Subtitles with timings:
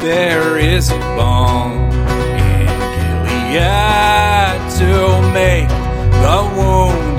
[0.00, 3.60] there is a balm in Gilead
[4.78, 5.68] to make
[6.24, 7.09] the wounded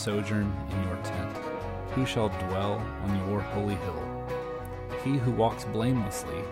[0.00, 1.36] sojourn in your tent?
[1.90, 4.26] Who shall dwell on your holy hill?
[5.04, 6.42] He who walks blamelessly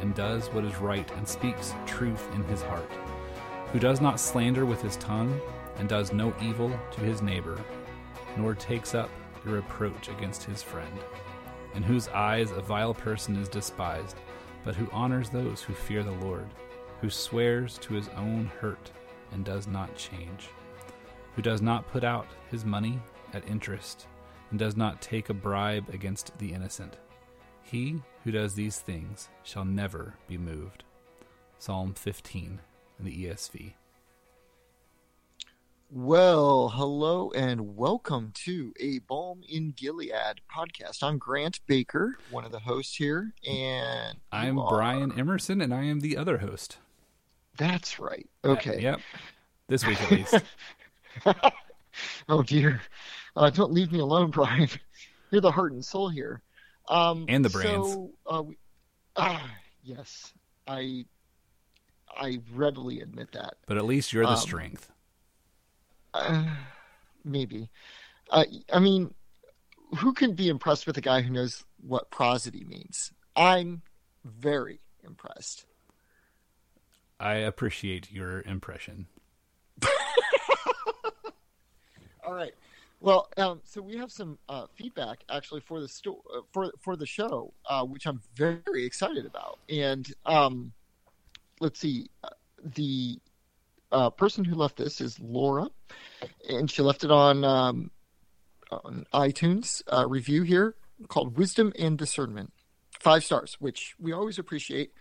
[0.00, 2.90] and does what is right and speaks truth in his heart,
[3.72, 5.40] who does not slander with his tongue
[5.78, 7.58] and does no evil to his neighbor,
[8.36, 9.10] nor takes up
[9.46, 10.98] a reproach against his friend,
[11.74, 14.16] in whose eyes a vile person is despised,
[14.64, 16.48] but who honors those who fear the Lord,
[17.00, 18.90] who swears to his own hurt
[19.32, 20.50] and does not change,
[21.38, 22.98] who does not put out his money
[23.32, 24.08] at interest,
[24.50, 26.96] and does not take a bribe against the innocent.
[27.62, 30.82] He who does these things shall never be moved.
[31.60, 32.60] Psalm 15
[32.98, 33.74] in the ESV.
[35.92, 41.04] Well, hello and welcome to a Balm in Gilead podcast.
[41.04, 45.84] I'm Grant Baker, one of the hosts here, and I'm are- Brian Emerson, and I
[45.84, 46.78] am the other host.
[47.56, 48.28] That's right.
[48.44, 48.80] Okay.
[48.80, 48.98] Yep.
[49.68, 50.34] This week at least.
[52.28, 52.80] oh dear.
[53.36, 54.68] Uh, don't leave me alone, Brian.
[55.30, 56.42] You're the heart and soul here.
[56.88, 57.86] Um, And the brains.
[57.86, 58.56] So, uh, we,
[59.16, 59.50] ah,
[59.82, 60.32] yes,
[60.66, 61.04] I,
[62.16, 63.54] I readily admit that.
[63.66, 64.90] But at least you're the Um, strength.
[66.14, 66.46] Uh,
[67.24, 67.68] maybe.
[68.30, 69.12] Uh, I mean,
[69.98, 73.12] who can be impressed with a guy who knows what prosody means?
[73.36, 73.82] I'm
[74.24, 75.66] very impressed.
[77.20, 79.06] I appreciate your impression.
[82.28, 82.52] All right.
[83.00, 86.94] Well, um, so we have some uh, feedback actually for the sto- uh, for for
[86.94, 89.58] the show, uh, which I'm very excited about.
[89.70, 90.72] And um,
[91.58, 92.28] let's see, uh,
[92.62, 93.18] the
[93.90, 95.68] uh, person who left this is Laura,
[96.46, 97.90] and she left it on um,
[98.70, 100.74] on iTunes uh, review here
[101.08, 102.52] called "Wisdom and Discernment,"
[103.00, 104.92] five stars, which we always appreciate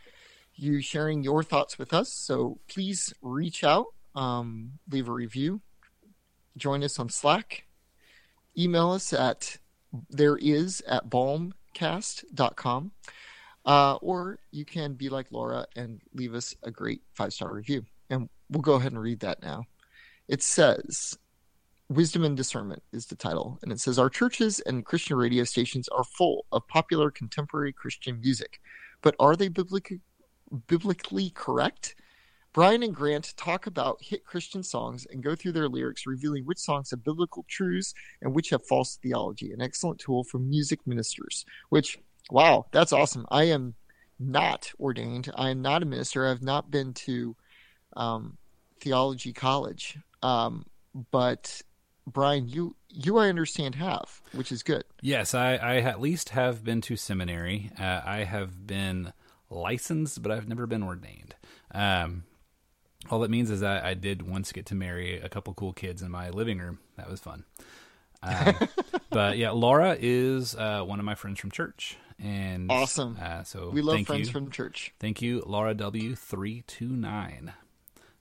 [0.56, 2.08] you sharing your thoughts with us.
[2.08, 5.60] So please reach out, um, leave a review,
[6.58, 7.64] join us on Slack,
[8.58, 9.58] email us at
[10.10, 12.92] there is at balmcast.com.
[13.66, 17.86] Uh, or you can be like Laura and leave us a great five star review.
[18.10, 19.66] And we'll go ahead and read that now.
[20.30, 21.18] It says,
[21.90, 23.60] Wisdom and Discernment is the title.
[23.62, 28.22] And it says, Our churches and Christian radio stations are full of popular contemporary Christian
[28.22, 28.62] music.
[29.02, 30.00] But are they biblic-
[30.68, 31.96] biblically correct?
[32.58, 36.58] Brian and Grant talk about hit Christian songs and go through their lyrics, revealing which
[36.58, 39.52] songs have biblical truths and which have false theology.
[39.52, 41.46] An excellent tool for music ministers.
[41.70, 42.00] Which,
[42.32, 43.28] wow, that's awesome.
[43.30, 43.76] I am
[44.18, 45.30] not ordained.
[45.36, 46.26] I am not a minister.
[46.26, 47.36] I've not been to
[47.96, 48.40] um,
[48.82, 50.00] theology college.
[50.24, 50.66] Um,
[51.12, 51.62] but
[52.08, 54.84] Brian, you you I understand have, which is good.
[55.04, 57.70] Yes, I, I at least have been to seminary.
[57.80, 59.14] Uh, I have been
[59.52, 61.36] licensed, but I've never been ordained.
[61.72, 62.24] Um,
[63.10, 66.02] all that means is that I did once get to marry a couple cool kids
[66.02, 66.80] in my living room.
[66.98, 67.46] That was fun.
[68.24, 68.56] Um,
[69.10, 73.18] but yeah, Laura is uh, one of my friends from church, and Awesome.
[73.22, 74.34] Uh, so We love friends you.
[74.34, 74.94] from church.
[75.00, 77.54] Thank you, Laura W three two nine.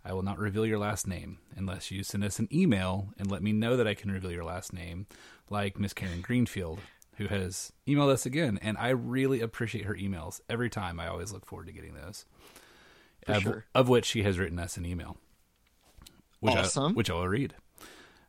[0.05, 3.43] I will not reveal your last name unless you send us an email and let
[3.43, 5.07] me know that I can reveal your last name,
[5.51, 6.79] like Miss Karen Greenfield,
[7.17, 11.01] who has emailed us again, and I really appreciate her emails every time.
[11.01, 12.25] I always look forward to getting those.
[13.29, 13.65] Of, sure.
[13.75, 15.17] of which she has written us an email,
[16.41, 17.55] which I, which I will read.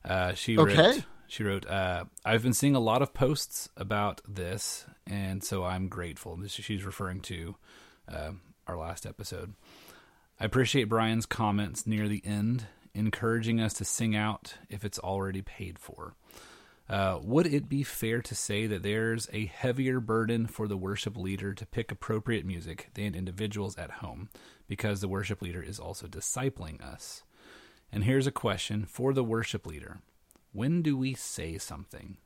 [0.03, 0.75] Uh, she Okay.
[0.75, 1.03] wrote.
[1.29, 5.89] She wrote, uh, "I've been seeing a lot of posts about this, and so I'm
[5.89, 7.55] grateful." This she's referring to
[8.07, 8.31] uh,
[8.65, 9.53] our last episode.
[10.39, 15.41] I appreciate Brian's comments near the end, encouraging us to sing out if it's already
[15.41, 16.13] paid for.
[16.89, 21.17] Uh, would it be fair to say that there's a heavier burden for the worship
[21.17, 24.29] leader to pick appropriate music than individuals at home
[24.67, 27.23] because the worship leader is also discipling us?
[27.91, 29.99] And here's a question for the worship leader
[30.53, 32.17] When do we say something?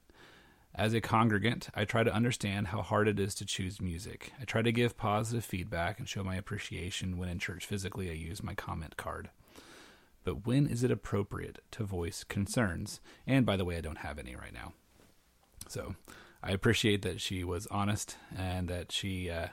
[0.74, 4.32] As a congregant, I try to understand how hard it is to choose music.
[4.40, 8.14] I try to give positive feedback and show my appreciation when in church physically I
[8.14, 9.30] use my comment card.
[10.24, 13.00] But when is it appropriate to voice concerns?
[13.26, 14.74] And by the way, I don't have any right now.
[15.68, 15.96] So
[16.44, 19.48] I appreciate that she was honest and that she uh,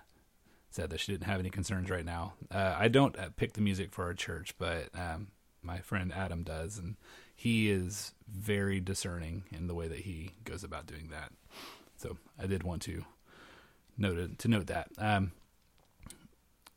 [0.70, 2.34] said that she didn't have any concerns right now.
[2.50, 5.28] Uh, I don't uh, pick the music for our church, but um,
[5.62, 6.96] my friend Adam does, and
[7.34, 11.32] he is very discerning in the way that he goes about doing that.
[11.96, 13.04] So I did want to
[13.96, 14.88] note to note that.
[14.98, 15.32] Um,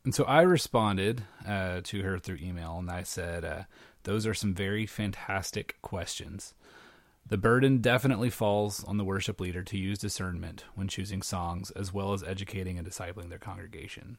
[0.03, 3.63] and so I responded uh, to her through email, and I said, uh,
[4.03, 6.53] "Those are some very fantastic questions.
[7.27, 11.93] The burden definitely falls on the worship leader to use discernment when choosing songs, as
[11.93, 14.17] well as educating and discipling their congregation."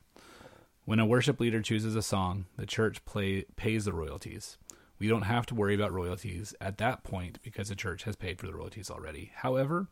[0.85, 4.59] When a worship leader chooses a song, the church play, pays the royalties.
[4.99, 8.41] We don't have to worry about royalties at that point because the church has paid
[8.41, 9.31] for the royalties already.
[9.35, 9.87] However,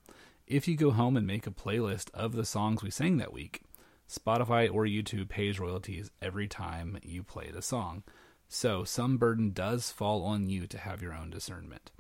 [0.49, 3.63] if you go home and make a playlist of the songs we sang that week,
[4.11, 8.03] Spotify or YouTube pays royalties every time you play the song.
[8.49, 11.93] So some burden does fall on you to have your own discernment.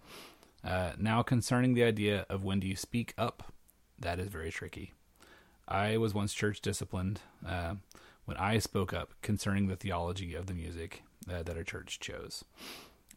[0.65, 3.53] Uh, now, concerning the idea of when do you speak up,
[3.99, 4.93] that is very tricky.
[5.69, 7.77] I was once church disciplined uh,
[8.25, 12.45] when I spoke up concerning the theology of the music uh, that our church chose.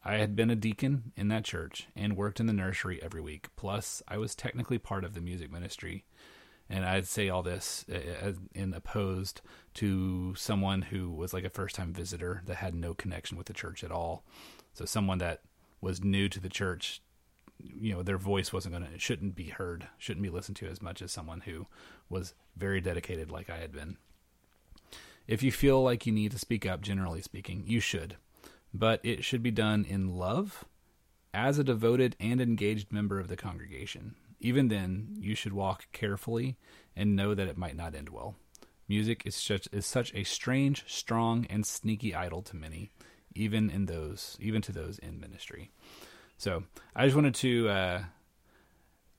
[0.05, 3.47] I had been a deacon in that church and worked in the nursery every week.
[3.55, 6.03] Plus, I was technically part of the music ministry.
[6.69, 9.41] And I'd say all this uh, in opposed
[9.75, 13.53] to someone who was like a first time visitor that had no connection with the
[13.53, 14.23] church at all.
[14.73, 15.41] So, someone that
[15.81, 17.01] was new to the church,
[17.59, 20.81] you know, their voice wasn't going to, shouldn't be heard, shouldn't be listened to as
[20.81, 21.67] much as someone who
[22.09, 23.97] was very dedicated like I had been.
[25.27, 28.17] If you feel like you need to speak up, generally speaking, you should
[28.73, 30.65] but it should be done in love
[31.33, 34.15] as a devoted and engaged member of the congregation.
[34.43, 36.57] Even then, you should walk carefully
[36.95, 38.35] and know that it might not end well.
[38.89, 42.91] Music is such is such a strange, strong, and sneaky idol to many,
[43.33, 45.71] even in those even to those in ministry.
[46.37, 46.63] So
[46.93, 48.03] I just wanted to uh,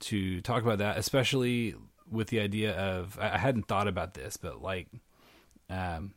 [0.00, 1.74] to talk about that, especially
[2.10, 4.88] with the idea of I hadn't thought about this, but like
[5.70, 6.12] um,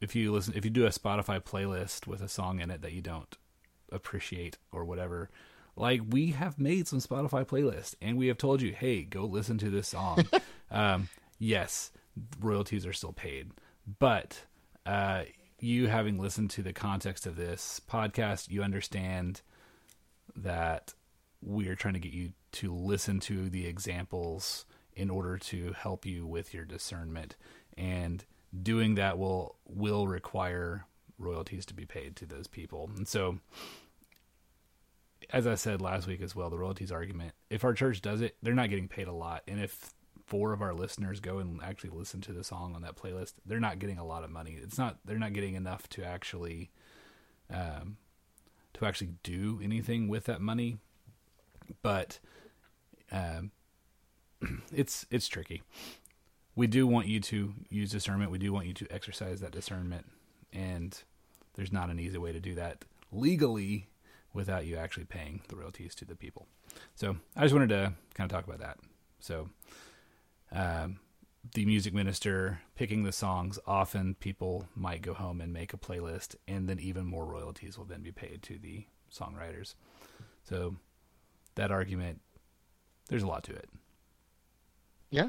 [0.00, 2.92] if you listen if you do a Spotify playlist with a song in it that
[2.92, 3.36] you don't
[3.90, 5.28] appreciate or whatever,
[5.76, 9.58] like we have made some Spotify playlists and we have told you, hey, go listen
[9.58, 10.26] to this song.
[10.70, 11.08] um,
[11.38, 11.90] yes,
[12.40, 13.50] royalties are still paid,
[13.98, 14.42] but
[14.84, 15.22] uh,
[15.58, 19.40] you having listened to the context of this podcast, you understand
[20.36, 20.94] that
[21.40, 24.64] we are trying to get you to listen to the examples
[24.94, 27.36] in order to help you with your discernment
[27.76, 28.24] and
[28.62, 30.84] doing that will will require
[31.18, 32.90] royalties to be paid to those people.
[32.96, 33.38] And so
[35.32, 38.36] as I said last week as well, the royalties argument, if our church does it,
[38.42, 39.42] they're not getting paid a lot.
[39.48, 39.92] And if
[40.26, 43.60] four of our listeners go and actually listen to the song on that playlist, they're
[43.60, 44.58] not getting a lot of money.
[44.62, 46.70] It's not they're not getting enough to actually
[47.50, 47.96] um
[48.74, 50.78] to actually do anything with that money.
[51.82, 52.18] But
[53.10, 53.50] um
[54.72, 55.62] it's it's tricky
[56.54, 58.30] we do want you to use discernment.
[58.30, 60.06] We do want you to exercise that discernment,
[60.52, 60.96] and
[61.54, 63.88] there's not an easy way to do that legally
[64.34, 66.46] without you actually paying the royalties to the people.
[66.94, 68.78] So I just wanted to kind of talk about that.
[69.20, 69.48] So
[70.50, 70.98] um,
[71.54, 76.36] the music minister picking the songs, often people might go home and make a playlist,
[76.46, 79.74] and then even more royalties will then be paid to the songwriters.
[80.44, 80.76] So
[81.54, 82.20] that argument,
[83.08, 83.68] there's a lot to it.
[85.10, 85.28] Yeah,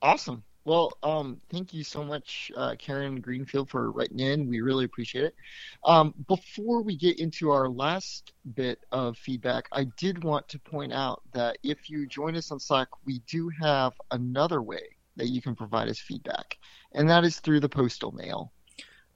[0.00, 0.44] awesome.
[0.66, 4.48] Well, um, thank you so much, uh, Karen Greenfield, for writing in.
[4.48, 5.36] We really appreciate it.
[5.84, 10.92] Um, before we get into our last bit of feedback, I did want to point
[10.92, 15.40] out that if you join us on Slack, we do have another way that you
[15.40, 16.58] can provide us feedback,
[16.90, 18.50] and that is through the postal mail,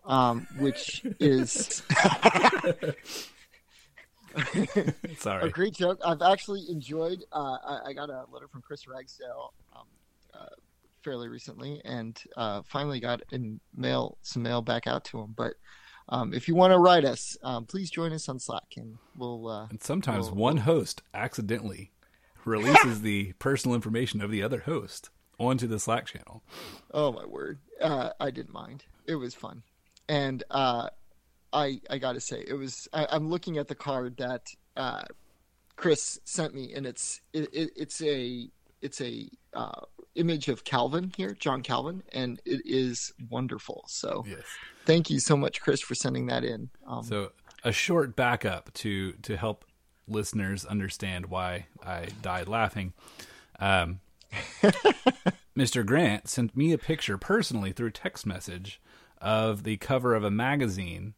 [0.04, 1.82] um, which is.
[5.18, 5.42] Sorry.
[5.48, 5.98] a great joke.
[6.04, 7.24] I've actually enjoyed.
[7.32, 9.52] Uh, I, I, got a letter from Chris Ragsdale
[11.02, 15.34] fairly recently, and uh, finally got in mail some mail back out to him.
[15.36, 15.54] But
[16.08, 19.48] um, if you want to write us, um, please join us on Slack, and we'll.
[19.48, 21.92] Uh, and sometimes we'll, one host accidentally
[22.44, 26.42] releases the personal information of the other host onto the Slack channel.
[26.92, 27.58] Oh my word!
[27.80, 28.84] Uh, I didn't mind.
[29.06, 29.62] It was fun,
[30.08, 30.88] and uh,
[31.52, 32.88] I I got to say it was.
[32.92, 35.02] I, am looking at the card that uh,
[35.76, 38.50] Chris sent me, and it's it, it, it's a
[38.82, 39.80] it's a uh,
[40.14, 43.84] image of Calvin here, John Calvin, and it is wonderful.
[43.88, 44.42] So, yes.
[44.86, 46.70] thank you so much, Chris, for sending that in.
[46.86, 47.32] Um, so,
[47.64, 49.64] a short backup to to help
[50.08, 52.92] listeners understand why I died laughing.
[53.58, 54.00] Um,
[55.56, 55.84] Mr.
[55.84, 58.80] Grant sent me a picture personally through text message
[59.20, 61.14] of the cover of a magazine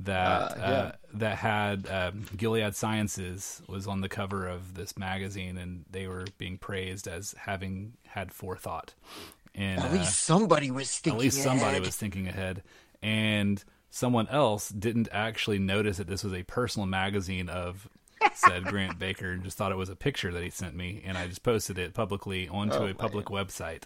[0.00, 0.64] that Uh, yeah.
[0.64, 6.06] uh, that had um, Gilead Sciences was on the cover of this magazine, and they
[6.06, 8.94] were being praised as having had forethought.
[9.54, 11.20] And At uh, least somebody was at thinking.
[11.20, 11.86] least somebody ahead.
[11.86, 12.62] was thinking ahead
[13.02, 17.88] and someone else didn't actually notice that this was a personal magazine of
[18.34, 21.16] said grant baker and just thought it was a picture that he sent me and
[21.18, 23.82] i just posted it publicly onto Oh, a public website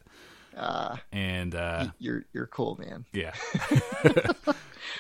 [0.57, 3.05] Uh, and uh you're you're cool, man.
[3.13, 3.33] yeah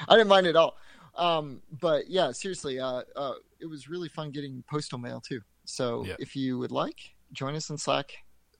[0.09, 0.76] I didn't mind at all.
[1.14, 5.40] Um, but yeah, seriously, uh, uh, it was really fun getting postal mail too.
[5.64, 6.17] So Yeah.
[6.19, 6.99] if you would like,
[7.33, 8.12] join us in Slack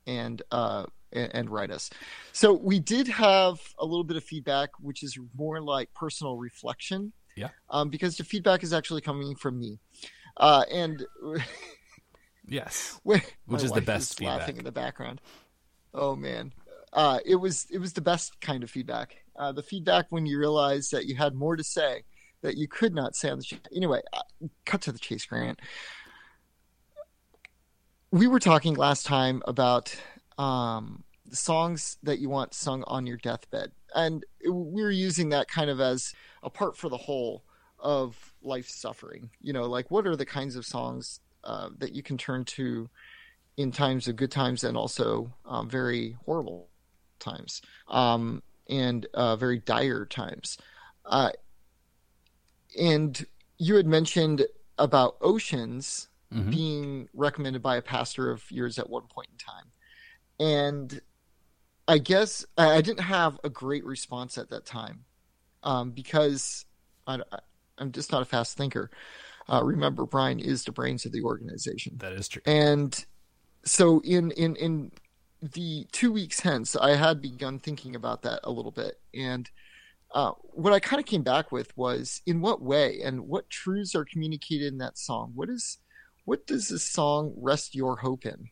[0.07, 1.91] and uh, and, write us.
[2.33, 7.13] So we did have a little bit of feedback, which is more like personal reflection.
[7.37, 7.49] Yeah.
[7.69, 9.81] Um, because the feedback is actually coming from me,
[10.37, 11.05] uh, and
[12.47, 13.23] yes Which
[13.63, 14.59] is the best is laughing feedback.
[14.59, 15.21] in the background.
[15.95, 16.53] Oh man,
[16.93, 19.17] uh, it was it was the best kind of feedback.
[19.37, 22.05] Uh, the feedback when you realize that you had more to say
[22.43, 23.57] that you could not say on the show.
[23.75, 24.23] Anyway, uh,
[24.65, 25.61] cut to the chase, Grant.
[28.11, 29.95] We were talking last time about
[30.39, 35.71] um, songs that you want sung on your deathbed, and we were using that kind
[35.71, 37.45] of as a part for the whole
[37.79, 39.31] of life suffering.
[39.41, 42.89] You know, like what are the kinds of songs uh, that you can turn to
[43.57, 46.69] in times of good times and also um, very horrible
[47.19, 50.59] times um, and uh, very dire times.
[51.05, 51.31] Uh,
[52.79, 53.27] and
[53.59, 54.47] you had mentioned
[54.79, 56.51] about oceans Mhm.
[56.51, 59.73] being recommended by a pastor of yours at one point in time.
[60.39, 61.01] And
[61.89, 65.05] I guess I I didn't have a great response at that time
[65.65, 66.65] um, because
[67.07, 67.21] I,
[67.79, 68.91] am just not a fast thinker.
[69.49, 71.99] Uh, remember, Brian is the brains of the organization.
[71.99, 73.05] that is true And
[73.65, 74.93] so in in in
[75.43, 79.51] the two weeks hence, I had begun thinking about that a little bit, and
[80.13, 83.95] uh, what I kind of came back with was in what way and what truths
[83.95, 85.33] are communicated in that song.
[85.35, 85.79] What is
[86.25, 88.51] what does this song rest your hope in?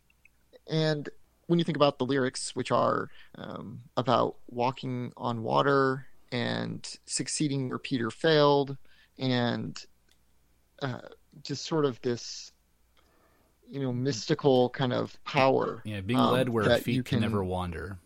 [0.69, 1.09] And
[1.47, 7.69] when you think about the lyrics, which are um, about walking on water and succeeding
[7.69, 8.77] where Peter failed,
[9.19, 9.83] and
[10.83, 11.01] uh,
[11.43, 12.53] just sort of this
[13.71, 17.45] you know mystical kind of power yeah being um, led where feet can can- never
[17.45, 17.99] wander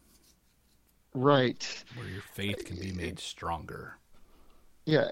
[1.14, 1.84] right.
[1.96, 3.96] Where your faith can be made stronger.
[4.84, 5.10] Yeah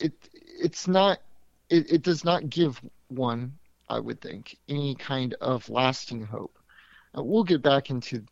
[0.00, 1.20] it it's not
[1.68, 3.52] it, it does not give one
[3.88, 6.58] i would think any kind of lasting hope.
[7.16, 8.24] Uh, we'll get back into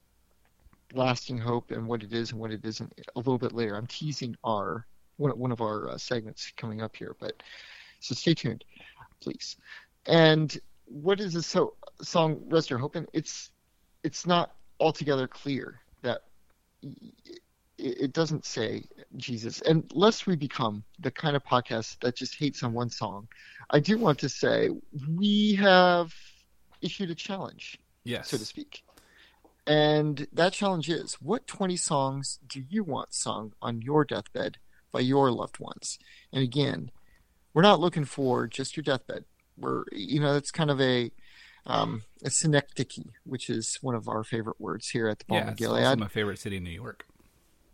[0.94, 3.76] lasting hope and what it is and what it isn't a little bit later.
[3.76, 7.42] I'm teasing our one, one of our uh, segments coming up here but
[8.00, 8.64] so stay tuned
[9.20, 9.56] please.
[10.06, 10.56] And
[10.86, 13.06] what is this so song rest your hope in?
[13.12, 13.50] It's
[14.04, 15.80] it's not altogether clear
[17.78, 18.84] it, doesn't say
[19.16, 19.60] Jesus.
[19.62, 23.28] And lest we become the kind of podcast that just hates on one song,
[23.70, 24.70] I do want to say
[25.16, 26.12] we have
[26.80, 28.82] issued a challenge, yes so to speak.
[29.66, 34.56] And that challenge is what 20 songs do you want sung on your deathbed
[34.92, 35.98] by your loved ones?
[36.32, 36.90] And again,
[37.52, 39.24] we're not looking for just your deathbed.
[39.58, 41.10] We're, you know, it's kind of a,
[41.66, 45.42] um, a synecdoche, which is one of our favorite words here at the Balm yeah
[45.44, 45.84] of it's Gilead.
[45.84, 47.04] also my favorite city in new york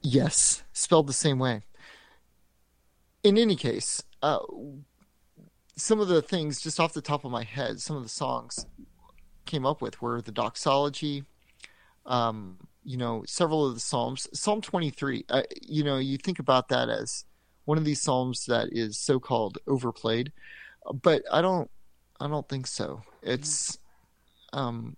[0.07, 1.63] Yes, spelled the same way.
[3.23, 4.39] In any case, uh,
[5.77, 8.67] some of the things just off the top of my head, some of the songs
[9.47, 11.25] came up with were the doxology,
[12.05, 14.29] um, you know, several of the psalms.
[14.35, 17.25] Psalm 23, uh, you know, you think about that as
[17.65, 20.33] one of these psalms that is so-called overplayed,
[21.01, 21.71] but I don't,
[22.21, 23.03] I don't think so.
[23.23, 23.79] It's,
[24.53, 24.97] um,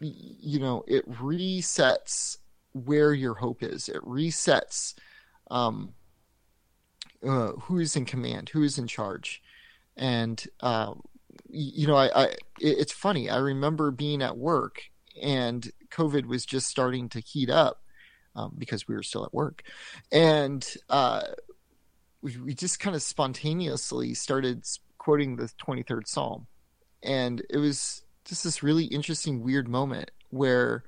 [0.00, 2.38] you know, it resets
[2.72, 3.88] where your hope is.
[3.88, 4.94] It resets
[5.50, 5.94] um,
[7.26, 9.42] uh, who is in command, who is in charge,
[9.96, 10.94] and uh,
[11.48, 13.30] you know, I, I it's funny.
[13.30, 14.82] I remember being at work
[15.20, 17.82] and COVID was just starting to heat up
[18.36, 19.62] um, because we were still at work,
[20.12, 21.22] and uh,
[22.22, 24.64] we, we just kind of spontaneously started
[25.08, 26.46] quoting the 23rd Psalm,
[27.02, 30.84] and it was just this really interesting, weird moment where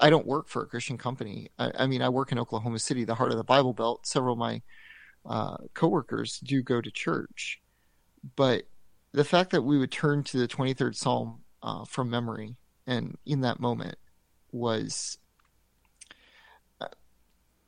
[0.00, 1.50] I don't work for a Christian company.
[1.58, 4.06] I, I mean, I work in Oklahoma City, the heart of the Bible Belt.
[4.06, 4.62] Several of my
[5.26, 7.60] uh, coworkers do go to church,
[8.34, 8.62] but
[9.12, 13.42] the fact that we would turn to the 23rd Psalm uh, from memory and in
[13.42, 13.96] that moment
[14.52, 15.18] was
[16.80, 16.86] uh,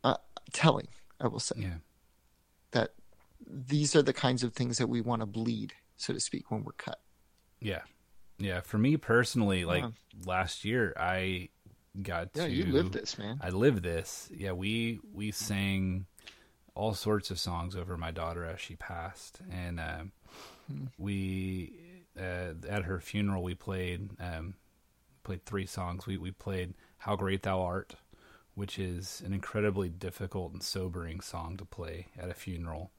[0.02, 0.16] uh,
[0.54, 0.88] telling.
[1.20, 1.74] I will say yeah
[2.70, 2.94] that
[3.46, 6.64] these are the kinds of things that we want to bleed, so to speak, when
[6.64, 7.00] we're cut.
[7.60, 7.82] Yeah.
[8.38, 8.60] Yeah.
[8.60, 9.90] For me personally, like Yeah.
[10.26, 11.48] last year, I
[12.02, 12.52] got to Yeah, to.
[12.52, 13.38] you lived this, man.
[13.40, 14.28] I lived this.
[14.34, 14.52] Yeah.
[14.52, 16.06] We, we sang
[16.74, 19.40] all sorts of songs over my daughter as she passed.
[19.50, 20.04] And, uh,
[20.98, 21.72] we,
[22.18, 24.54] uh, at her funeral, we played, um,
[25.22, 26.06] played three songs.
[26.06, 27.94] We, we played How Great Thou Art,
[28.54, 32.90] which is an incredibly difficult and sobering song to play at a funeral.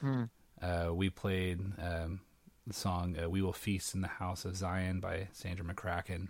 [0.00, 0.24] Hmm.
[0.60, 2.20] Uh, we played um,
[2.66, 6.28] the song uh, "We Will Feast in the House of Zion" by Sandra McCracken,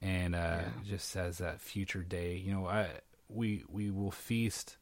[0.00, 0.70] and uh, Yeah.
[0.84, 2.36] just says that future day.
[2.36, 2.88] You know, I,
[3.28, 4.76] we we will feast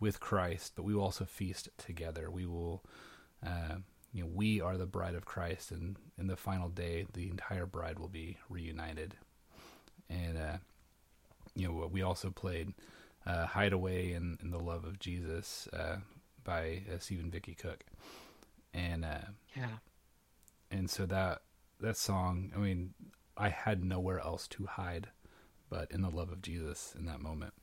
[0.00, 2.30] with Christ, but we will also feast together.
[2.30, 2.82] We will,
[3.46, 3.76] uh,
[4.12, 7.66] you know, we are the bride of Christ, and in the final day, the entire
[7.66, 9.16] bride will be reunited.
[10.10, 10.56] And uh,
[11.54, 12.74] you know, we also played
[13.24, 15.98] uh, "Hideaway" in, in the Love of Jesus uh,
[16.42, 17.84] by uh, Stephen Vicky Cook,
[18.74, 19.78] and uh, Yeah.
[20.74, 21.42] And so that
[21.80, 22.92] that song i mean
[23.36, 25.08] i had nowhere else to hide
[25.70, 27.54] but in the love of jesus in that moment.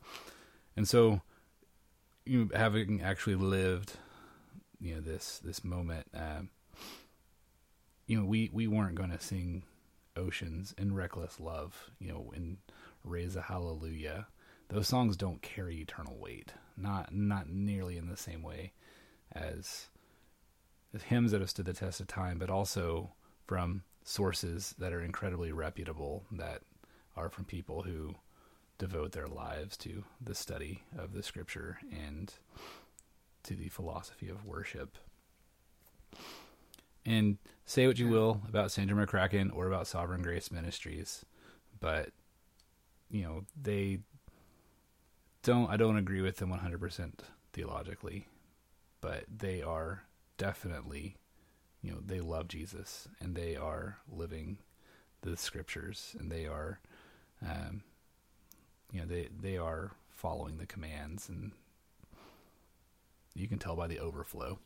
[0.75, 1.21] And so
[2.25, 3.93] you know, having actually lived
[4.79, 6.49] you know this this moment um
[8.07, 9.63] you know we we weren't going to sing
[10.15, 12.57] oceans and reckless love you know and
[13.03, 14.27] raise a hallelujah.
[14.69, 18.73] Those songs don't carry eternal weight not not nearly in the same way
[19.31, 19.87] as
[21.00, 23.12] hymns that have stood the test of time, but also
[23.48, 26.62] from sources that are incredibly reputable, that
[27.15, 28.15] are from people who
[28.77, 32.33] devote their lives to the study of the scripture and
[33.43, 34.98] to the philosophy of worship.
[37.05, 41.25] And say what you will about Sandra McCracken or about Sovereign Grace Ministries,
[41.79, 42.10] but
[43.10, 44.00] you know they
[45.43, 45.69] don't.
[45.69, 47.12] I don't agree with them 100%
[47.53, 48.27] theologically,
[49.00, 50.03] but they are
[50.38, 51.17] definitely,
[51.81, 54.57] you know, they love Jesus and they are living
[55.22, 56.79] the scriptures and they are,
[57.41, 57.83] um,
[58.91, 61.51] you know, they they are following the commands and
[63.33, 64.59] you can tell by the overflow.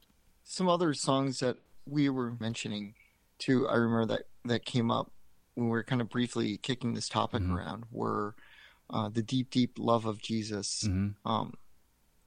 [0.44, 2.96] Some other songs that we were mentioning
[3.38, 5.12] too, I remember that that came up
[5.56, 7.56] when we were kind of briefly kicking this topic Mhm.
[7.56, 8.36] around were
[8.90, 10.84] uh, the deep, deep love of Jesus.
[10.86, 11.28] Mm-hmm.
[11.28, 11.56] Um,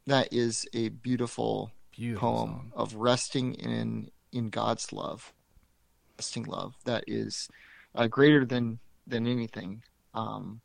[0.07, 2.73] that is a beautiful Beautiful poem song.
[2.77, 5.33] of resting in in God's love,
[6.17, 7.49] resting love that is
[7.95, 9.83] uh, greater than than anything.
[10.15, 10.61] Um,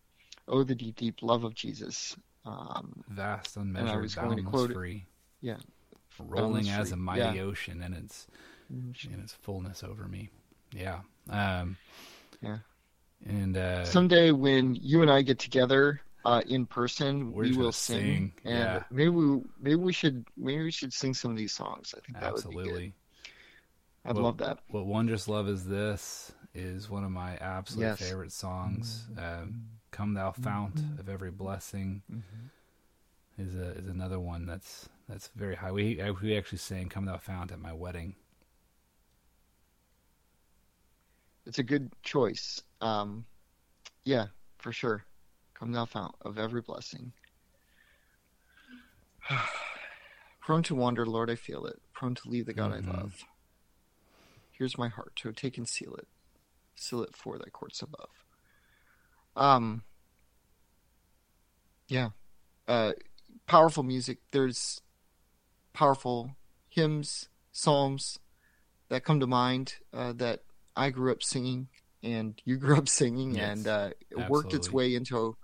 [0.47, 2.15] oh, the deep, deep love of Jesus.
[2.45, 4.73] Um, Vast, I unmeasured, was going to quote it.
[4.73, 5.05] free.
[5.41, 5.57] Yeah.
[6.19, 7.43] Rolling as a mighty yeah.
[7.43, 8.27] ocean and its
[8.69, 10.29] in its fullness over me.
[10.71, 10.99] Yeah.
[11.29, 11.77] Um,
[12.41, 12.57] Yeah.
[13.25, 17.71] And uh, Someday when you and I get together uh, in person, We're we will
[17.71, 18.83] sing, sing, and yeah.
[18.91, 21.93] maybe we, maybe we should maybe we should sing some of these songs.
[21.97, 22.93] I think that would be good.
[24.05, 24.59] I'd Well, love that.
[24.69, 27.99] What Wondrous Love is This is one of my absolute Yes.
[27.99, 29.07] favorite songs.
[29.17, 32.01] Um, Come Thou Fount of Every Blessing
[33.37, 35.71] is a, is another one that's that's very high.
[35.71, 38.15] We I- we actually sang Come Thou Fount at my wedding.
[41.45, 42.61] It's a good choice.
[42.81, 43.25] Um,
[44.05, 44.27] yeah,
[44.59, 45.05] for sure.
[45.63, 47.13] Come thou fount of every blessing.
[50.41, 51.81] Prone to wander, Lord, I feel it.
[51.93, 52.89] Prone to leave the God Mhm.
[52.89, 53.23] I love.
[54.51, 56.09] Here's my heart to take and seal it.
[56.75, 58.09] Seal it for thy courts above.
[59.37, 59.85] Um,
[61.87, 62.09] yeah.
[62.67, 62.91] Uh,
[63.47, 64.17] powerful music.
[64.31, 64.81] There's
[65.71, 66.35] powerful
[66.67, 68.19] hymns, psalms
[68.89, 70.43] that come to mind uh, that
[70.75, 71.69] I grew up singing
[72.03, 75.37] and you grew up singing, Yes, and uh, it worked its way into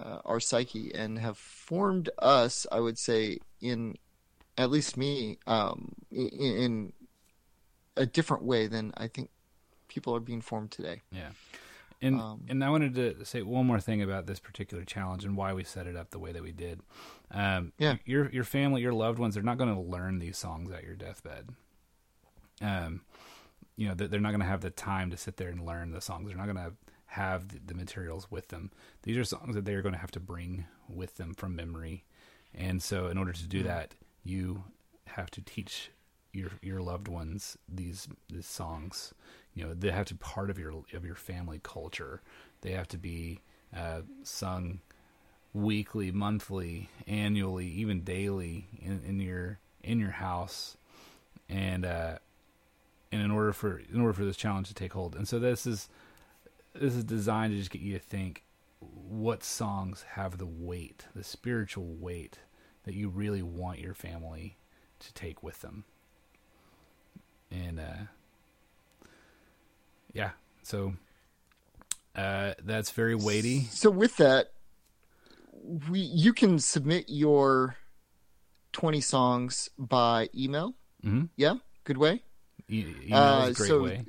[0.00, 3.96] uh, our psyche and have formed us, I would say, in
[4.56, 6.92] at least me, um, in, in
[7.96, 9.30] a different way than I think
[9.88, 11.02] people are being formed today.
[11.12, 11.30] Yeah.
[12.02, 15.36] And Um, and I wanted to say one more thing about this particular challenge and
[15.36, 16.80] why we set it up the way that we did.
[17.30, 17.96] Um, Yeah.
[18.04, 20.94] Your your family, your loved ones, they're not going to learn these songs at your
[20.94, 21.50] deathbed.
[22.62, 23.02] Um,
[23.76, 25.92] you know, they're they're not going to have the time to sit there and learn
[25.92, 26.28] the songs.
[26.28, 26.76] They're not going to have
[27.16, 28.70] the, the materials with them.
[29.02, 32.04] These are songs that they're going to have to bring with them from memory.
[32.54, 33.94] And so, in order to do that,
[34.24, 34.64] you
[35.06, 35.90] have to teach
[36.32, 39.14] your your loved ones these these songs.
[39.54, 42.22] You know, they have to be part of your of your family culture.
[42.62, 43.40] They have to be
[43.76, 44.80] uh, sung
[45.52, 50.76] weekly, monthly, annually, even daily in, in your in your house,
[51.48, 52.18] and uh,
[53.12, 55.66] and in order for in order for this challenge to take hold, and so this
[55.66, 55.88] is
[56.74, 58.44] this is designed to just get you to think
[58.80, 62.38] what songs have the weight, the spiritual weight
[62.84, 64.56] that you really want your family
[65.00, 65.84] to take with them
[67.50, 68.04] and uh,
[70.12, 70.30] yeah,
[70.62, 70.94] so
[72.16, 73.64] uh, that's very weighty.
[73.70, 74.52] So with that,
[75.88, 77.76] we you can submit your
[78.72, 80.74] twenty songs by email.
[81.04, 81.28] Mhm.
[81.36, 81.54] Yeah,
[81.84, 82.22] good way.
[82.68, 84.04] E- email Uh, is a great so way.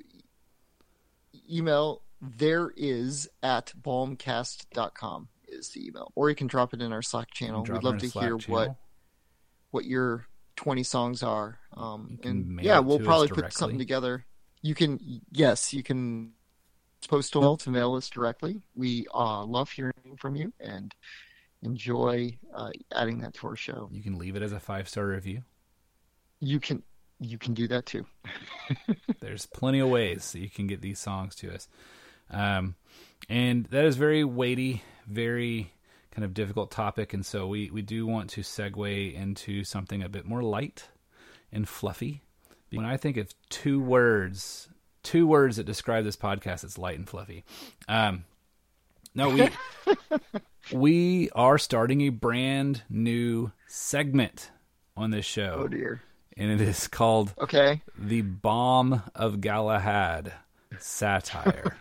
[1.50, 7.02] email there is at balmcast.com is the email, or you can drop it in our
[7.02, 7.64] Slack channel.
[7.64, 8.80] We'd love to hear what channel.
[9.72, 11.60] what your 20 songs are.
[11.76, 14.26] Um, and yeah, we'll probably put something together.
[14.62, 15.00] You can,
[15.32, 16.34] yes, you can
[17.08, 18.62] post a mail to mail us directly.
[18.76, 20.94] We uh, love hearing from you and
[21.64, 23.90] enjoy uh, adding that to our show.
[23.92, 25.42] You can leave it as a five star review.
[26.40, 26.84] You can,
[27.20, 28.06] you can do that too.
[29.20, 31.68] There's plenty of ways that you can get these songs to us.
[32.32, 32.76] Um,
[33.30, 35.74] and that is very weighty, very
[36.12, 37.14] kind of difficult topic.
[37.14, 40.90] And so we, we do want to segue into something a bit more light
[41.52, 42.22] and fluffy.
[42.72, 44.70] When I think of two words,
[45.04, 47.44] two words that describe this podcast, it's light and fluffy.
[47.90, 48.24] Um,
[49.14, 49.50] no, we
[50.74, 54.52] we are starting a brand new segment
[54.96, 56.02] on this show, Oh dear.
[56.38, 57.82] and it is called Okay.
[57.98, 60.32] the Bomb of Galahad
[60.80, 61.76] satire.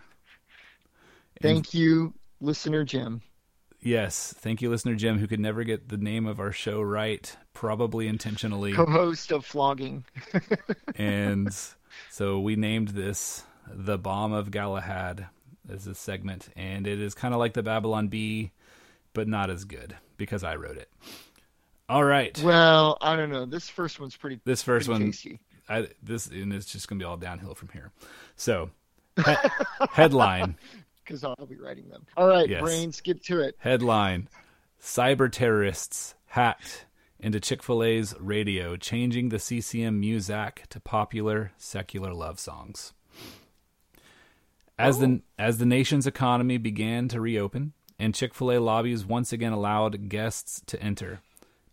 [1.40, 3.22] Thank you, listener Jim.
[3.82, 7.34] yes, thank you, listener Jim, who could never get the name of our show right,
[7.54, 8.72] probably intentionally.
[8.72, 10.04] co-host of Flogging.
[10.96, 11.48] and
[12.10, 15.26] so we named this the Bomb of Galahad
[15.68, 18.50] as a segment, and it is kind of like the Babylon Bee,
[19.12, 20.90] but not as good because I wrote it.
[21.88, 23.46] All right, Well, I don't know.
[23.46, 24.40] This first one's pretty.
[24.44, 25.40] this first pretty one, tasty.
[25.68, 27.90] I, this and it's just gonna be all downhill from here.
[28.36, 28.70] So,
[29.16, 29.34] he-
[29.90, 30.56] headline.
[31.10, 32.06] Because I'll be writing them.
[32.16, 32.62] All right, Yes.
[32.62, 33.56] brains, get to it.
[33.58, 34.28] Headline
[34.80, 36.86] Cyber terrorists hacked
[37.18, 42.92] into Chick fil A's radio, changing the CCM Muzak to popular secular love songs.
[44.78, 45.20] As, the, oh.
[45.38, 50.08] as the nation's economy began to reopen and Chick fil A lobbies once again allowed
[50.08, 51.20] guests to enter,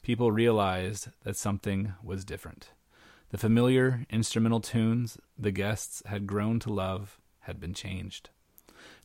[0.02, 2.71] people realized that something was different.
[3.30, 8.32] The familiar instrumental tunes the guests had grown to love had been changed.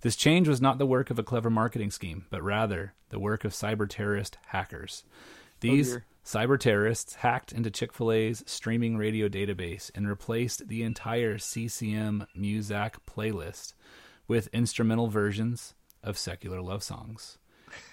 [0.03, 3.45] This change was not the work of a clever marketing scheme, but rather the work
[3.45, 5.05] of cyber terrorist hackers.
[5.07, 5.11] Oh,
[5.61, 6.05] These dear.
[6.25, 12.27] cyber terrorists hacked into Chick fil A's streaming radio database and replaced the entire CCM
[12.37, 13.75] Muzak playlist
[14.27, 17.38] with instrumental versions of secular love songs.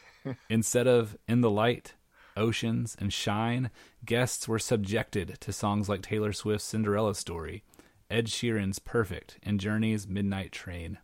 [0.49, 1.93] Instead of In the Light,
[2.35, 3.69] Oceans, and Shine,
[4.03, 7.63] guests were subjected to songs like Taylor Swift's Cinderella Story,
[8.09, 10.97] Ed Sheeran's Perfect, and Journey's Midnight Train.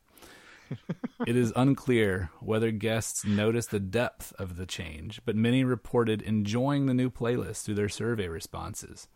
[1.28, 6.86] it is unclear whether guests noticed the depth of the change, but many reported enjoying
[6.86, 9.08] the new playlist through their survey responses.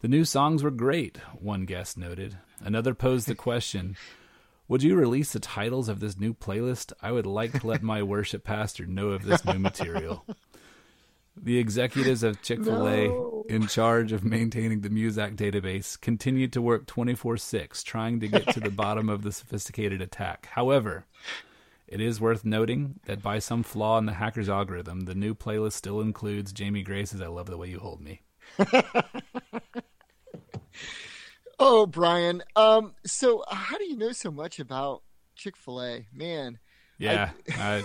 [0.00, 2.38] The new songs were great, one guest noted.
[2.60, 3.96] Another posed the question
[4.68, 6.92] Would you release the titles of this new playlist?
[7.02, 10.24] I would like to let my worship pastor know of this new material.
[11.42, 13.44] The executives of Chick fil A, No.
[13.48, 18.46] in charge of maintaining the Muzak database, continued to work 24 6, trying to get
[18.48, 20.48] to the bottom of the sophisticated attack.
[20.52, 21.06] However,
[21.88, 25.72] it is worth noting that by some flaw in the hacker's algorithm, the new playlist
[25.72, 28.20] still includes Jamie Grace's I Love the Way You Hold Me.
[31.62, 32.42] Oh, Brian.
[32.56, 32.94] Um.
[33.04, 35.02] So, how do you know so much about
[35.36, 36.58] Chick Fil A, man?
[36.98, 37.82] Yeah, I, I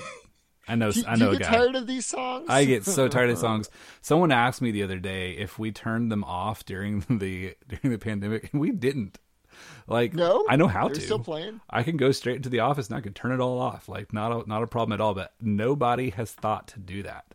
[0.74, 0.92] know.
[0.92, 1.58] Do, I do know you a get guy.
[1.58, 2.48] tired of these songs?
[2.50, 3.70] I get so tired of songs.
[4.02, 8.00] Someone asked me the other day if we turned them off during the during the
[8.00, 9.20] pandemic, and we didn't.
[9.88, 11.00] Like, No, I know how to.
[11.00, 11.62] still playing.
[11.70, 13.88] I can go straight into the office and I can turn it all off.
[13.88, 15.14] Like, not a, not a problem at all.
[15.14, 17.26] But nobody has thought to do that.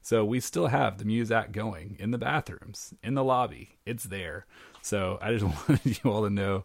[0.00, 3.76] So we still have the Muzak going in the bathrooms, in the lobby.
[3.84, 4.46] It's there.
[4.80, 6.64] So I just wanted you all to know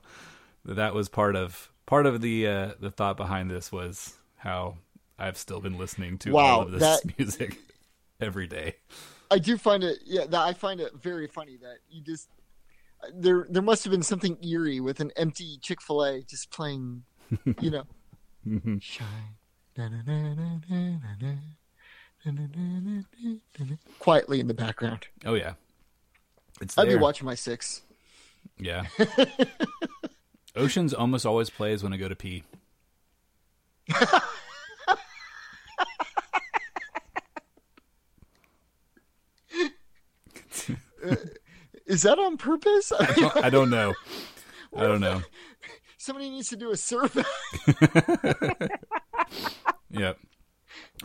[0.65, 4.77] that that was part of part of the uh, the thought behind this was how
[5.23, 7.57] I've still been listening to Wow, all of this that- music
[8.19, 8.75] every day.
[9.31, 9.99] I do find it.
[10.05, 12.27] Yeah, that, I find it very funny that you just
[13.13, 13.47] there.
[13.49, 17.03] There must have been something eerie with an empty Chick Fil A just playing.
[17.59, 17.83] You know,
[18.79, 19.07] shine.
[19.77, 21.33] na-na-na-na-na-na,
[23.99, 25.07] Quietly in the background.
[25.25, 25.53] Oh yeah,
[26.61, 26.97] it's I'd there.
[26.97, 27.81] be watching my six.
[28.59, 28.85] Yeah.
[30.55, 32.43] Oceans almost always plays when I go to pee.
[41.85, 42.91] Is that on purpose?
[42.97, 43.93] I don't know.
[44.75, 45.21] I don't know.
[45.97, 47.23] Somebody needs to do a survey.
[49.93, 50.17] Yep.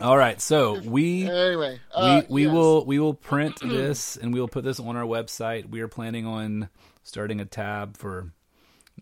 [0.01, 0.41] All right.
[0.41, 2.53] So we anyway, uh, we we yes.
[2.53, 5.69] will we will print this and we will put this on our website.
[5.69, 6.69] We are planning on
[7.03, 8.31] starting a tab for